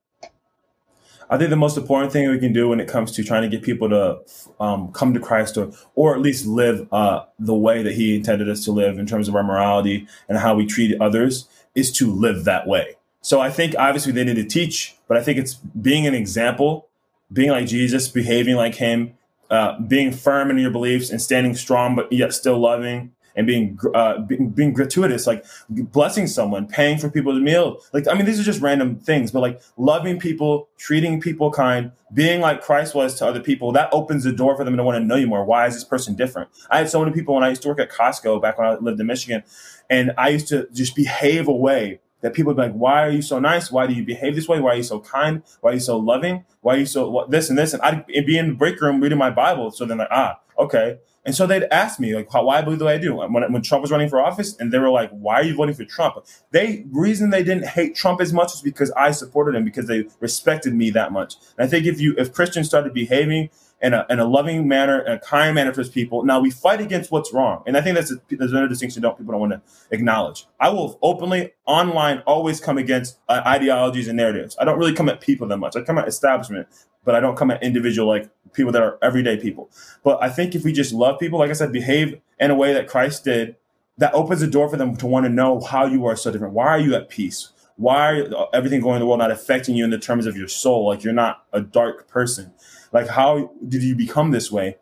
I 1.28 1.38
think 1.38 1.50
the 1.50 1.56
most 1.56 1.76
important 1.76 2.12
thing 2.12 2.30
we 2.30 2.38
can 2.38 2.52
do 2.52 2.68
when 2.68 2.80
it 2.80 2.88
comes 2.88 3.12
to 3.12 3.24
trying 3.24 3.42
to 3.42 3.48
get 3.48 3.62
people 3.62 3.88
to 3.88 4.20
um, 4.60 4.92
come 4.92 5.12
to 5.14 5.20
Christ 5.20 5.56
or, 5.56 5.72
or 5.94 6.14
at 6.14 6.20
least 6.20 6.46
live 6.46 6.86
uh, 6.92 7.24
the 7.38 7.54
way 7.54 7.82
that 7.82 7.94
He 7.94 8.16
intended 8.16 8.48
us 8.48 8.64
to 8.64 8.72
live 8.72 8.98
in 8.98 9.06
terms 9.06 9.28
of 9.28 9.34
our 9.34 9.42
morality 9.42 10.06
and 10.28 10.38
how 10.38 10.54
we 10.54 10.66
treat 10.66 11.00
others 11.00 11.48
is 11.74 11.90
to 11.92 12.12
live 12.12 12.44
that 12.44 12.66
way. 12.66 12.96
So 13.22 13.40
I 13.40 13.50
think 13.50 13.74
obviously 13.76 14.12
they 14.12 14.22
need 14.22 14.36
to 14.36 14.44
teach, 14.44 14.96
but 15.08 15.16
I 15.16 15.22
think 15.22 15.38
it's 15.38 15.54
being 15.54 16.06
an 16.06 16.14
example, 16.14 16.88
being 17.32 17.50
like 17.50 17.66
Jesus, 17.66 18.06
behaving 18.06 18.54
like 18.54 18.76
him, 18.76 19.14
uh, 19.50 19.80
being 19.80 20.12
firm 20.12 20.50
in 20.50 20.58
your 20.58 20.70
beliefs 20.70 21.10
and 21.10 21.20
standing 21.20 21.56
strong, 21.56 21.96
but 21.96 22.12
yet 22.12 22.32
still 22.32 22.58
loving 22.58 23.15
and 23.36 23.46
being, 23.46 23.78
uh, 23.94 24.18
being, 24.20 24.48
being 24.48 24.72
gratuitous, 24.72 25.26
like 25.26 25.44
blessing 25.68 26.26
someone, 26.26 26.66
paying 26.66 26.98
for 26.98 27.10
people's 27.10 27.40
meal. 27.40 27.80
Like, 27.92 28.08
I 28.08 28.14
mean, 28.14 28.24
these 28.24 28.40
are 28.40 28.42
just 28.42 28.60
random 28.60 28.96
things, 28.96 29.30
but 29.30 29.40
like 29.40 29.60
loving 29.76 30.18
people, 30.18 30.68
treating 30.78 31.20
people 31.20 31.50
kind, 31.50 31.92
being 32.14 32.40
like 32.40 32.62
Christ 32.62 32.94
was 32.94 33.14
to 33.16 33.26
other 33.26 33.40
people, 33.40 33.72
that 33.72 33.90
opens 33.92 34.24
the 34.24 34.32
door 34.32 34.56
for 34.56 34.64
them 34.64 34.76
to 34.76 34.82
want 34.82 34.96
to 34.96 35.04
know 35.04 35.16
you 35.16 35.26
more. 35.26 35.44
Why 35.44 35.66
is 35.66 35.74
this 35.74 35.84
person 35.84 36.14
different? 36.14 36.48
I 36.70 36.78
had 36.78 36.88
so 36.88 37.00
many 37.00 37.12
people 37.12 37.34
when 37.34 37.44
I 37.44 37.50
used 37.50 37.62
to 37.62 37.68
work 37.68 37.80
at 37.80 37.90
Costco 37.90 38.40
back 38.40 38.58
when 38.58 38.66
I 38.66 38.74
lived 38.76 39.00
in 39.00 39.06
Michigan, 39.06 39.42
and 39.90 40.12
I 40.16 40.30
used 40.30 40.48
to 40.48 40.68
just 40.72 40.96
behave 40.96 41.46
away 41.46 42.00
that 42.22 42.32
people 42.32 42.54
would 42.54 42.56
be 42.56 42.68
like, 42.68 42.72
why 42.72 43.06
are 43.06 43.10
you 43.10 43.22
so 43.22 43.38
nice? 43.38 43.70
Why 43.70 43.86
do 43.86 43.92
you 43.92 44.04
behave 44.04 44.34
this 44.34 44.48
way? 44.48 44.58
Why 44.58 44.72
are 44.72 44.76
you 44.76 44.82
so 44.82 45.00
kind? 45.00 45.42
Why 45.60 45.70
are 45.70 45.74
you 45.74 45.80
so 45.80 45.98
loving? 45.98 46.44
Why 46.60 46.74
are 46.74 46.78
you 46.78 46.86
so 46.86 47.08
what, 47.10 47.30
this 47.30 47.50
and 47.50 47.58
this? 47.58 47.74
And 47.74 47.82
I'd 47.82 48.06
be 48.06 48.38
in 48.38 48.48
the 48.48 48.54
break 48.54 48.80
room 48.80 49.00
reading 49.00 49.18
my 49.18 49.30
Bible. 49.30 49.70
So 49.70 49.84
then 49.84 49.98
like, 49.98 50.08
ah, 50.10 50.40
okay. 50.58 50.98
And 51.26 51.34
so 51.34 51.46
they'd 51.46 51.64
ask 51.72 51.98
me 51.98 52.14
like, 52.14 52.32
why 52.32 52.58
I 52.58 52.62
believe 52.62 52.78
the 52.78 52.84
way 52.84 52.94
I 52.94 52.98
do. 52.98 53.16
When, 53.16 53.52
when 53.52 53.60
Trump 53.60 53.82
was 53.82 53.90
running 53.90 54.08
for 54.08 54.20
office 54.20 54.56
and 54.58 54.72
they 54.72 54.78
were 54.78 54.90
like, 54.90 55.10
why 55.10 55.34
are 55.34 55.42
you 55.42 55.56
voting 55.56 55.74
for 55.74 55.84
Trump? 55.84 56.24
They 56.52 56.86
reason 56.92 57.30
they 57.30 57.42
didn't 57.42 57.66
hate 57.66 57.96
Trump 57.96 58.20
as 58.20 58.32
much 58.32 58.54
is 58.54 58.62
because 58.62 58.92
I 58.92 59.10
supported 59.10 59.56
him 59.56 59.64
because 59.64 59.88
they 59.88 60.04
respected 60.20 60.72
me 60.72 60.90
that 60.90 61.10
much. 61.10 61.34
And 61.58 61.66
I 61.66 61.68
think 61.68 61.84
if 61.84 62.00
you, 62.00 62.14
if 62.16 62.32
Christians 62.32 62.68
started 62.68 62.94
behaving 62.94 63.50
in 63.82 63.92
a, 63.92 64.06
in 64.08 64.18
a 64.18 64.24
loving 64.24 64.66
manner, 64.66 65.00
in 65.00 65.12
a 65.12 65.18
kind 65.18 65.54
manner 65.54 65.72
towards 65.72 65.90
people. 65.90 66.24
Now 66.24 66.40
we 66.40 66.50
fight 66.50 66.80
against 66.80 67.10
what's 67.10 67.32
wrong, 67.32 67.62
and 67.66 67.76
I 67.76 67.80
think 67.80 67.96
that's 67.96 68.10
a, 68.10 68.16
there's 68.30 68.52
another 68.52 68.68
distinction 68.68 69.02
don't 69.02 69.18
people 69.18 69.32
don't 69.32 69.40
want 69.40 69.52
to 69.52 69.62
acknowledge. 69.90 70.46
I 70.58 70.70
will 70.70 70.98
openly 71.02 71.52
online 71.66 72.22
always 72.26 72.60
come 72.60 72.78
against 72.78 73.18
uh, 73.28 73.42
ideologies 73.46 74.08
and 74.08 74.16
narratives. 74.16 74.56
I 74.60 74.64
don't 74.64 74.78
really 74.78 74.94
come 74.94 75.08
at 75.08 75.20
people 75.20 75.46
that 75.48 75.58
much. 75.58 75.76
I 75.76 75.82
come 75.82 75.98
at 75.98 76.08
establishment, 76.08 76.68
but 77.04 77.14
I 77.14 77.20
don't 77.20 77.36
come 77.36 77.50
at 77.50 77.62
individual 77.62 78.08
like 78.08 78.30
people 78.52 78.72
that 78.72 78.82
are 78.82 78.98
everyday 79.02 79.36
people. 79.36 79.70
But 80.02 80.22
I 80.22 80.30
think 80.30 80.54
if 80.54 80.64
we 80.64 80.72
just 80.72 80.92
love 80.92 81.18
people, 81.18 81.38
like 81.38 81.50
I 81.50 81.54
said, 81.54 81.72
behave 81.72 82.18
in 82.40 82.50
a 82.50 82.54
way 82.54 82.72
that 82.72 82.88
Christ 82.88 83.24
did, 83.24 83.56
that 83.98 84.12
opens 84.14 84.40
the 84.40 84.46
door 84.46 84.68
for 84.68 84.76
them 84.76 84.96
to 84.96 85.06
want 85.06 85.24
to 85.24 85.30
know 85.30 85.60
how 85.60 85.86
you 85.86 86.06
are 86.06 86.16
so 86.16 86.30
different. 86.30 86.54
Why 86.54 86.66
are 86.66 86.80
you 86.80 86.94
at 86.94 87.08
peace? 87.08 87.50
Why 87.76 88.20
are 88.20 88.48
everything 88.54 88.80
going 88.80 88.96
in 88.96 89.00
the 89.00 89.06
world 89.06 89.18
not 89.18 89.30
affecting 89.30 89.76
you 89.76 89.84
in 89.84 89.90
the 89.90 89.98
terms 89.98 90.26
of 90.26 90.36
your 90.36 90.48
soul? 90.48 90.86
Like 90.86 91.04
you're 91.04 91.12
not 91.12 91.44
a 91.52 91.60
dark 91.60 92.08
person 92.08 92.52
like, 92.92 93.08
how 93.08 93.52
did 93.66 93.82
you 93.82 93.94
become 93.94 94.30
this 94.30 94.50
way? 94.50 94.76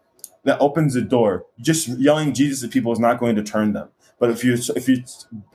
That 0.44 0.60
opens 0.60 0.94
the 0.94 1.00
door. 1.00 1.46
Just 1.58 1.88
yelling 1.88 2.34
Jesus 2.34 2.62
at 2.62 2.70
people 2.70 2.92
is 2.92 2.98
not 2.98 3.18
going 3.18 3.36
to 3.36 3.42
turn 3.42 3.72
them. 3.72 3.88
But 4.18 4.30
if 4.30 4.44
you 4.44 4.54
if 4.76 4.88
you 4.88 5.02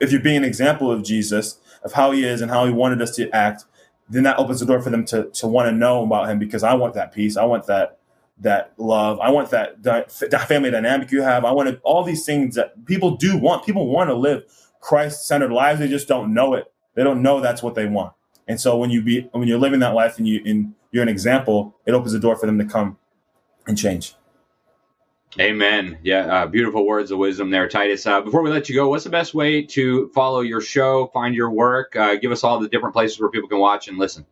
if 0.00 0.12
you're 0.12 0.20
being 0.20 0.38
an 0.38 0.44
example 0.44 0.90
of 0.90 1.02
Jesus, 1.02 1.58
of 1.82 1.92
how 1.92 2.10
he 2.10 2.24
is 2.24 2.40
and 2.40 2.50
how 2.50 2.66
he 2.66 2.72
wanted 2.72 3.00
us 3.00 3.14
to 3.16 3.30
act, 3.30 3.64
then 4.08 4.24
that 4.24 4.38
opens 4.38 4.60
the 4.60 4.66
door 4.66 4.80
for 4.82 4.90
them 4.90 5.04
to 5.06 5.30
to 5.30 5.46
want 5.46 5.68
to 5.68 5.72
know 5.72 6.02
about 6.02 6.28
him 6.28 6.38
because 6.38 6.62
I 6.62 6.74
want 6.74 6.94
that 6.94 7.12
peace. 7.12 7.36
I 7.36 7.44
want 7.44 7.66
that 7.66 7.98
that 8.40 8.72
love. 8.78 9.20
I 9.20 9.30
want 9.30 9.50
that, 9.50 9.82
that 9.82 10.10
family 10.48 10.70
dynamic 10.70 11.10
you 11.12 11.22
have. 11.22 11.44
I 11.44 11.52
want 11.52 11.78
all 11.82 12.02
these 12.02 12.24
things 12.24 12.54
that 12.54 12.86
people 12.86 13.16
do 13.16 13.36
want. 13.36 13.64
People 13.64 13.86
want 13.86 14.08
to 14.08 14.14
live 14.14 14.44
Christ 14.80 15.26
centered 15.26 15.52
lives. 15.52 15.78
They 15.78 15.88
just 15.88 16.08
don't 16.08 16.32
know 16.32 16.54
it. 16.54 16.72
They 16.94 17.04
don't 17.04 17.22
know 17.22 17.40
that's 17.40 17.62
what 17.62 17.74
they 17.74 17.86
want. 17.86 18.14
And 18.48 18.60
so 18.60 18.76
when 18.76 18.90
you 18.90 19.02
be 19.02 19.28
when 19.32 19.46
you're 19.46 19.58
living 19.58 19.80
that 19.80 19.94
life 19.94 20.18
and 20.18 20.26
you 20.26 20.42
and 20.44 20.74
you're 20.90 21.02
an 21.02 21.08
example, 21.08 21.76
it 21.86 21.92
opens 21.92 22.12
the 22.12 22.18
door 22.18 22.36
for 22.36 22.46
them 22.46 22.58
to 22.58 22.64
come 22.64 22.98
and 23.66 23.76
change. 23.76 24.14
Amen. 25.38 25.98
Yeah, 26.02 26.26
uh, 26.26 26.46
beautiful 26.46 26.84
words 26.84 27.12
of 27.12 27.18
wisdom 27.18 27.50
there, 27.50 27.68
Titus. 27.68 28.04
Uh, 28.04 28.20
before 28.20 28.42
we 28.42 28.50
let 28.50 28.68
you 28.68 28.74
go, 28.74 28.88
what's 28.88 29.04
the 29.04 29.10
best 29.10 29.32
way 29.32 29.62
to 29.62 30.08
follow 30.08 30.40
your 30.40 30.60
show, 30.60 31.06
find 31.08 31.36
your 31.36 31.50
work? 31.50 31.94
Uh, 31.94 32.16
give 32.16 32.32
us 32.32 32.42
all 32.42 32.58
the 32.58 32.68
different 32.68 32.94
places 32.94 33.20
where 33.20 33.30
people 33.30 33.48
can 33.48 33.60
watch 33.60 33.86
and 33.86 33.96
listen. 33.96 34.26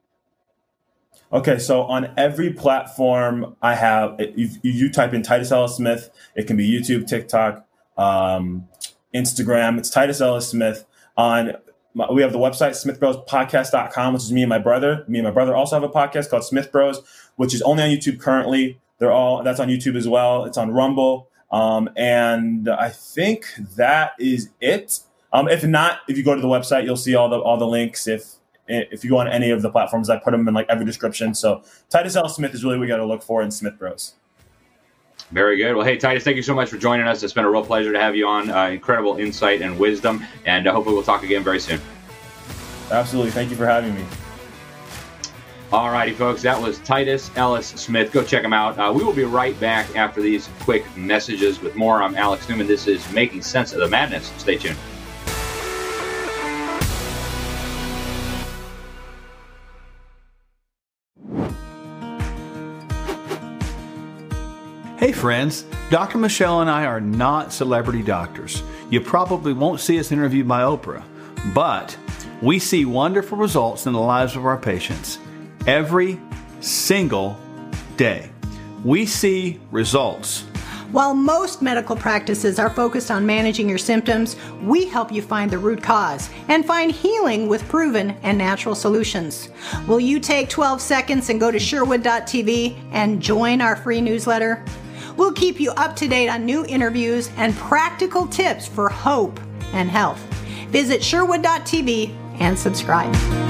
Okay, 1.33 1.59
so 1.59 1.83
on 1.83 2.13
every 2.17 2.53
platform 2.53 3.55
I 3.63 3.75
have, 3.75 4.17
if 4.19 4.57
you 4.63 4.91
type 4.91 5.13
in 5.13 5.23
Titus 5.23 5.53
Ellis 5.53 5.77
Smith, 5.77 6.11
it 6.35 6.47
can 6.47 6.57
be 6.57 6.69
YouTube, 6.69 7.07
TikTok, 7.07 7.65
um, 7.97 8.67
Instagram. 9.15 9.79
It's 9.79 9.91
Titus 9.91 10.21
Ellis 10.21 10.49
Smith. 10.49 10.85
On 11.17 11.53
we 12.13 12.23
have 12.23 12.33
the 12.33 12.39
website 12.39 12.71
smithbrospodcast.com 12.71 14.15
which 14.15 14.23
is 14.23 14.33
me 14.33 14.43
and 14.43 14.49
my 14.49 14.59
brother. 14.59 15.05
Me 15.09 15.19
and 15.19 15.27
my 15.27 15.31
brother 15.31 15.55
also 15.55 15.77
have 15.77 15.83
a 15.83 15.89
podcast 15.89 16.31
called 16.31 16.45
smith 16.45 16.71
bros 16.73 17.03
which 17.37 17.55
is 17.55 17.63
only 17.63 17.83
on 17.83 17.91
youtube 17.91 18.21
currently. 18.21 18.81
They're 18.99 19.13
all 19.13 19.43
that's 19.43 19.61
on 19.61 19.69
youtube 19.69 19.97
as 19.97 20.09
well. 20.09 20.45
It's 20.45 20.59
on 20.59 20.71
rumble. 20.71 21.29
Um, 21.51 21.89
and 21.97 22.69
i 22.69 22.91
think 22.91 23.47
that 23.77 24.13
is 24.19 24.51
it. 24.61 25.01
Um, 25.33 25.49
if 25.49 25.65
not 25.65 26.01
if 26.09 26.17
you 26.17 26.25
go 26.25 26.35
to 26.35 26.41
the 26.41 26.49
website 26.49 26.85
you'll 26.85 26.97
see 26.97 27.15
all 27.15 27.29
the 27.29 27.39
all 27.39 27.57
the 27.57 27.67
links 27.67 28.07
if 28.07 28.35
if 28.69 29.03
you 29.03 29.11
go 29.11 29.19
on 29.19 29.29
any 29.29 29.51
of 29.51 29.63
the 29.63 29.71
platforms. 29.71 30.11
I 30.11 30.19
put 30.19 30.33
them 30.33 30.47
in 30.47 30.53
like 30.55 30.67
every 30.69 30.85
description. 30.85 31.35
So 31.35 31.63
titus 31.89 32.17
l. 32.17 32.29
Smith 32.29 32.55
is 32.55 32.65
really 32.65 32.77
what 32.77 32.83
we 32.83 32.87
got 32.87 32.99
to 32.99 33.07
look 33.07 33.23
for 33.23 33.43
in 33.43 33.51
smith 33.51 33.79
bros 33.79 34.15
very 35.31 35.57
good. 35.57 35.77
Well, 35.77 35.85
hey, 35.85 35.97
Titus, 35.97 36.25
thank 36.25 36.37
you 36.37 36.43
so 36.43 36.55
much 36.55 36.71
for 36.71 36.79
joining 36.79 37.07
us. 37.07 37.23
It's 37.23 37.33
been 37.33 37.45
a 37.45 37.51
real 37.51 37.65
pleasure 37.65 37.93
to 37.93 38.01
have 38.01 38.17
you 38.17 38.27
on. 38.27 38.51
Uh, 38.51 38.67
incredible 38.69 39.19
insight 39.19 39.63
and 39.63 39.79
wisdom. 39.79 40.25
And 40.47 40.67
uh, 40.67 40.73
hopefully, 40.73 40.95
we'll 40.95 41.05
talk 41.05 41.23
again 41.23 41.45
very 41.45 41.61
soon. 41.61 41.81
Absolutely. 42.91 43.31
Thank 43.33 43.51
you 43.51 43.57
for 43.57 43.67
having 43.67 43.95
me. 43.95 44.05
All 45.71 45.91
righty, 45.91 46.13
folks. 46.13 46.41
That 46.41 46.61
was 46.61 46.79
Titus 46.79 47.31
Ellis 47.37 47.69
Smith. 47.69 48.11
Go 48.11 48.25
check 48.25 48.43
him 48.43 48.55
out. 48.55 48.79
Uh, 48.79 48.91
we 48.91 49.05
will 49.05 49.13
be 49.13 49.25
right 49.25 49.59
back 49.61 49.95
after 49.97 50.23
these 50.23 50.49
quick 50.61 50.85
messages 50.97 51.61
with 51.61 51.77
more. 51.77 52.03
I'm 52.03 52.15
Alex 52.17 52.49
Newman. 52.49 52.67
This 52.67 52.87
is 52.87 53.11
Making 53.13 53.43
Sense 53.43 53.75
of 53.75 53.81
the 53.81 53.89
Madness. 53.89 54.33
Stay 54.39 54.57
tuned. 54.57 54.79
Hey 64.99 65.13
friends, 65.13 65.65
Dr. 65.91 66.19
Michelle 66.19 66.61
and 66.61 66.69
I 66.69 66.85
are 66.85 67.01
not 67.01 67.53
celebrity 67.53 68.03
doctors. 68.03 68.65
You 68.91 69.01
probably 69.01 69.53
won't 69.53 69.79
see 69.79 69.97
us 70.01 70.11
interviewed 70.11 70.49
by 70.49 70.63
Oprah, 70.63 71.05
but 71.55 71.97
we 72.43 72.59
see 72.59 72.85
wonderful 72.85 73.39
results 73.39 73.87
in 73.87 73.93
the 73.93 74.01
lives 74.01 74.35
of 74.35 74.45
our 74.45 74.57
patients 74.57 75.21
every 75.69 76.21
single 76.59 77.39
day. 77.97 78.29
We 78.85 79.07
see 79.07 79.61
results. 79.71 80.41
While 80.91 81.15
most 81.15 81.63
medical 81.63 81.95
practices 81.95 82.59
are 82.59 82.71
focused 82.71 83.13
on 83.13 83.25
managing 83.25 83.69
your 83.69 83.79
symptoms, 83.79 84.35
we 84.65 84.89
help 84.89 85.13
you 85.13 85.23
find 85.23 85.49
the 85.49 85.59
root 85.59 85.81
cause 85.81 86.29
and 86.49 86.67
find 86.67 86.91
healing 86.91 87.47
with 87.47 87.69
proven 87.69 88.17
and 88.25 88.37
natural 88.37 88.75
solutions. 88.75 89.49
Will 89.87 90.01
you 90.01 90.19
take 90.19 90.49
12 90.49 90.81
seconds 90.81 91.31
and 91.31 91.39
go 91.39 91.53
to 91.53 91.59
Sherwood.tv 91.61 92.77
and 92.91 93.23
join 93.23 93.61
our 93.61 93.77
free 93.77 94.01
newsletter? 94.01 94.65
We'll 95.19 95.33
keep 95.33 95.59
you 95.59 95.73
up 95.73 95.97
to 95.97 96.07
date 96.07 96.29
on 96.29 96.47
new 96.47 96.65
interviews 96.65 97.31
and 97.37 97.53
practical 97.57 98.27
tips 98.29 98.69
for 98.69 98.89
hope 98.89 99.41
and 99.73 99.91
health. 99.91 100.23
Visit 100.71 101.03
Sherwood.tv 101.03 102.15
and 102.39 102.57
subscribe. 102.57 103.48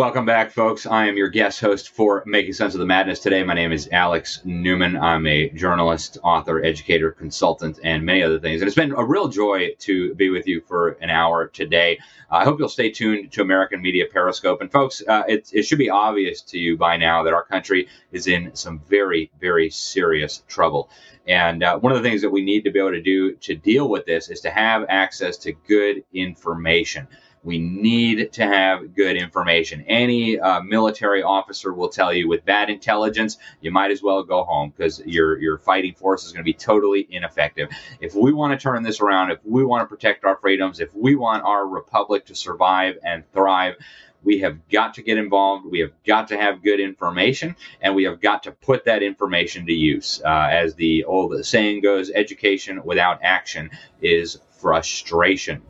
Welcome 0.00 0.24
back, 0.24 0.50
folks. 0.52 0.86
I 0.86 1.08
am 1.08 1.18
your 1.18 1.28
guest 1.28 1.60
host 1.60 1.90
for 1.90 2.22
Making 2.24 2.54
Sense 2.54 2.72
of 2.72 2.80
the 2.80 2.86
Madness 2.86 3.20
today. 3.20 3.44
My 3.44 3.52
name 3.52 3.70
is 3.70 3.86
Alex 3.92 4.40
Newman. 4.46 4.96
I'm 4.96 5.26
a 5.26 5.50
journalist, 5.50 6.16
author, 6.24 6.64
educator, 6.64 7.10
consultant, 7.10 7.78
and 7.84 8.02
many 8.02 8.22
other 8.22 8.40
things. 8.40 8.62
And 8.62 8.66
it's 8.66 8.74
been 8.74 8.92
a 8.92 9.04
real 9.04 9.28
joy 9.28 9.74
to 9.80 10.14
be 10.14 10.30
with 10.30 10.46
you 10.46 10.62
for 10.62 10.92
an 11.02 11.10
hour 11.10 11.48
today. 11.48 11.98
Uh, 12.30 12.36
I 12.36 12.44
hope 12.44 12.58
you'll 12.58 12.70
stay 12.70 12.90
tuned 12.90 13.30
to 13.32 13.42
American 13.42 13.82
Media 13.82 14.06
Periscope. 14.10 14.62
And, 14.62 14.72
folks, 14.72 15.02
uh, 15.06 15.24
it, 15.28 15.50
it 15.52 15.64
should 15.64 15.76
be 15.76 15.90
obvious 15.90 16.40
to 16.44 16.58
you 16.58 16.78
by 16.78 16.96
now 16.96 17.22
that 17.24 17.34
our 17.34 17.44
country 17.44 17.86
is 18.10 18.26
in 18.26 18.54
some 18.54 18.80
very, 18.88 19.30
very 19.38 19.68
serious 19.68 20.42
trouble. 20.48 20.88
And 21.28 21.62
uh, 21.62 21.78
one 21.78 21.92
of 21.92 22.02
the 22.02 22.08
things 22.08 22.22
that 22.22 22.30
we 22.30 22.40
need 22.40 22.64
to 22.64 22.70
be 22.70 22.78
able 22.78 22.92
to 22.92 23.02
do 23.02 23.34
to 23.34 23.54
deal 23.54 23.86
with 23.86 24.06
this 24.06 24.30
is 24.30 24.40
to 24.40 24.50
have 24.50 24.86
access 24.88 25.36
to 25.36 25.52
good 25.52 26.04
information. 26.14 27.06
We 27.42 27.58
need 27.58 28.32
to 28.34 28.46
have 28.46 28.94
good 28.94 29.16
information. 29.16 29.84
Any 29.88 30.38
uh, 30.38 30.60
military 30.60 31.22
officer 31.22 31.72
will 31.72 31.88
tell 31.88 32.12
you 32.12 32.28
with 32.28 32.44
bad 32.44 32.68
intelligence, 32.68 33.38
you 33.62 33.70
might 33.70 33.90
as 33.90 34.02
well 34.02 34.22
go 34.22 34.44
home 34.44 34.74
because 34.76 35.00
your 35.06 35.38
your 35.38 35.58
fighting 35.58 35.94
force 35.94 36.24
is 36.26 36.32
going 36.32 36.40
to 36.40 36.44
be 36.44 36.52
totally 36.52 37.06
ineffective. 37.10 37.70
If 38.00 38.14
we 38.14 38.32
want 38.32 38.52
to 38.52 38.62
turn 38.62 38.82
this 38.82 39.00
around, 39.00 39.30
if 39.30 39.38
we 39.44 39.64
want 39.64 39.82
to 39.82 39.86
protect 39.86 40.24
our 40.24 40.36
freedoms, 40.36 40.80
if 40.80 40.94
we 40.94 41.14
want 41.14 41.44
our 41.44 41.66
republic 41.66 42.26
to 42.26 42.34
survive 42.34 42.98
and 43.02 43.24
thrive, 43.32 43.76
we 44.22 44.40
have 44.40 44.68
got 44.68 44.94
to 44.94 45.02
get 45.02 45.16
involved. 45.16 45.64
We 45.64 45.80
have 45.80 45.92
got 46.06 46.28
to 46.28 46.36
have 46.36 46.62
good 46.62 46.80
information, 46.80 47.56
and 47.80 47.94
we 47.94 48.04
have 48.04 48.20
got 48.20 48.42
to 48.42 48.52
put 48.52 48.84
that 48.84 49.02
information 49.02 49.66
to 49.66 49.72
use. 49.72 50.20
Uh, 50.24 50.48
as 50.50 50.74
the 50.74 51.04
old 51.04 51.44
saying 51.44 51.80
goes, 51.80 52.10
education 52.10 52.82
without 52.84 53.20
action 53.22 53.70
is 54.02 54.38
frustration. 54.50 55.62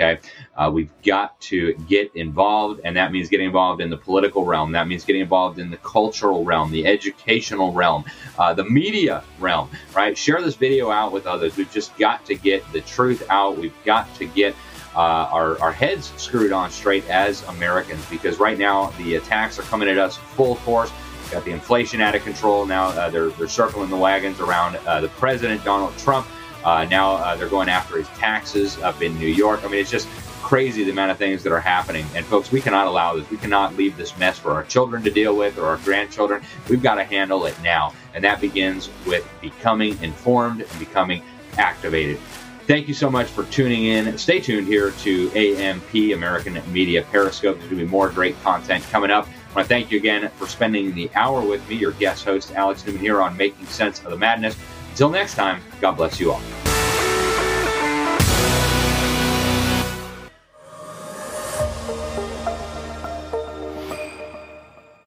Okay, 0.00 0.20
uh, 0.56 0.70
we've 0.72 0.92
got 1.02 1.40
to 1.40 1.74
get 1.88 2.14
involved, 2.14 2.80
and 2.84 2.96
that 2.96 3.10
means 3.10 3.28
getting 3.28 3.46
involved 3.46 3.80
in 3.80 3.90
the 3.90 3.96
political 3.96 4.44
realm. 4.44 4.70
That 4.70 4.86
means 4.86 5.04
getting 5.04 5.22
involved 5.22 5.58
in 5.58 5.70
the 5.70 5.76
cultural 5.78 6.44
realm, 6.44 6.70
the 6.70 6.86
educational 6.86 7.72
realm, 7.72 8.04
uh, 8.38 8.54
the 8.54 8.62
media 8.62 9.24
realm. 9.40 9.70
Right? 9.96 10.16
Share 10.16 10.40
this 10.40 10.54
video 10.54 10.92
out 10.92 11.10
with 11.10 11.26
others. 11.26 11.56
We've 11.56 11.70
just 11.72 11.96
got 11.98 12.24
to 12.26 12.36
get 12.36 12.62
the 12.72 12.80
truth 12.82 13.26
out. 13.28 13.58
We've 13.58 13.74
got 13.84 14.14
to 14.16 14.26
get 14.26 14.54
uh, 14.94 15.28
our, 15.32 15.60
our 15.60 15.72
heads 15.72 16.12
screwed 16.16 16.52
on 16.52 16.70
straight 16.70 17.08
as 17.08 17.42
Americans 17.48 18.04
because 18.08 18.38
right 18.38 18.58
now 18.58 18.90
the 18.98 19.16
attacks 19.16 19.58
are 19.58 19.62
coming 19.62 19.88
at 19.88 19.98
us 19.98 20.16
full 20.16 20.54
force. 20.54 20.92
Got 21.30 21.44
the 21.44 21.50
inflation 21.50 22.00
out 22.00 22.14
of 22.14 22.22
control 22.22 22.64
now. 22.64 22.86
Uh, 22.88 23.10
they're, 23.10 23.28
they're 23.30 23.48
circling 23.48 23.90
the 23.90 23.96
wagons 23.96 24.40
around 24.40 24.76
uh, 24.86 25.00
the 25.00 25.08
president, 25.08 25.62
Donald 25.62 25.96
Trump. 25.98 26.26
Uh, 26.64 26.86
now 26.90 27.12
uh, 27.12 27.36
they're 27.36 27.48
going 27.48 27.68
after 27.68 27.96
his 27.96 28.08
taxes 28.08 28.78
up 28.78 29.02
in 29.02 29.18
New 29.18 29.28
York. 29.28 29.64
I 29.64 29.68
mean, 29.68 29.80
it's 29.80 29.90
just 29.90 30.08
crazy 30.42 30.82
the 30.84 30.90
amount 30.90 31.10
of 31.10 31.18
things 31.18 31.42
that 31.42 31.52
are 31.52 31.60
happening. 31.60 32.06
And 32.14 32.24
folks, 32.24 32.50
we 32.50 32.60
cannot 32.60 32.86
allow 32.86 33.16
this. 33.16 33.28
We 33.30 33.36
cannot 33.36 33.76
leave 33.76 33.96
this 33.96 34.16
mess 34.16 34.38
for 34.38 34.52
our 34.52 34.64
children 34.64 35.02
to 35.02 35.10
deal 35.10 35.36
with 35.36 35.58
or 35.58 35.66
our 35.66 35.76
grandchildren. 35.78 36.42
We've 36.68 36.82
got 36.82 36.94
to 36.94 37.04
handle 37.04 37.44
it 37.46 37.60
now. 37.62 37.92
And 38.14 38.24
that 38.24 38.40
begins 38.40 38.88
with 39.06 39.28
becoming 39.40 40.02
informed 40.02 40.62
and 40.62 40.78
becoming 40.78 41.22
activated. 41.58 42.18
Thank 42.66 42.86
you 42.86 42.94
so 42.94 43.10
much 43.10 43.28
for 43.28 43.44
tuning 43.44 43.86
in. 43.86 44.18
Stay 44.18 44.40
tuned 44.40 44.66
here 44.66 44.90
to 44.90 45.30
AMP, 45.32 45.94
American 46.14 46.60
Media 46.72 47.02
Periscope. 47.02 47.56
There's 47.56 47.70
going 47.70 47.80
to 47.80 47.86
be 47.86 47.90
more 47.90 48.10
great 48.10 48.38
content 48.42 48.84
coming 48.90 49.10
up. 49.10 49.26
I 49.26 49.54
want 49.54 49.68
to 49.68 49.74
thank 49.74 49.90
you 49.90 49.98
again 49.98 50.30
for 50.36 50.46
spending 50.46 50.94
the 50.94 51.10
hour 51.14 51.40
with 51.40 51.66
me, 51.68 51.76
your 51.76 51.92
guest 51.92 52.24
host, 52.26 52.52
Alex 52.52 52.84
Newman, 52.86 53.00
here 53.00 53.22
on 53.22 53.36
Making 53.38 53.64
Sense 53.66 54.00
of 54.00 54.10
the 54.10 54.18
Madness. 54.18 54.54
Until 54.98 55.10
next 55.10 55.34
time, 55.34 55.62
God 55.80 55.92
bless 55.92 56.18
you 56.18 56.32
all. 56.32 56.67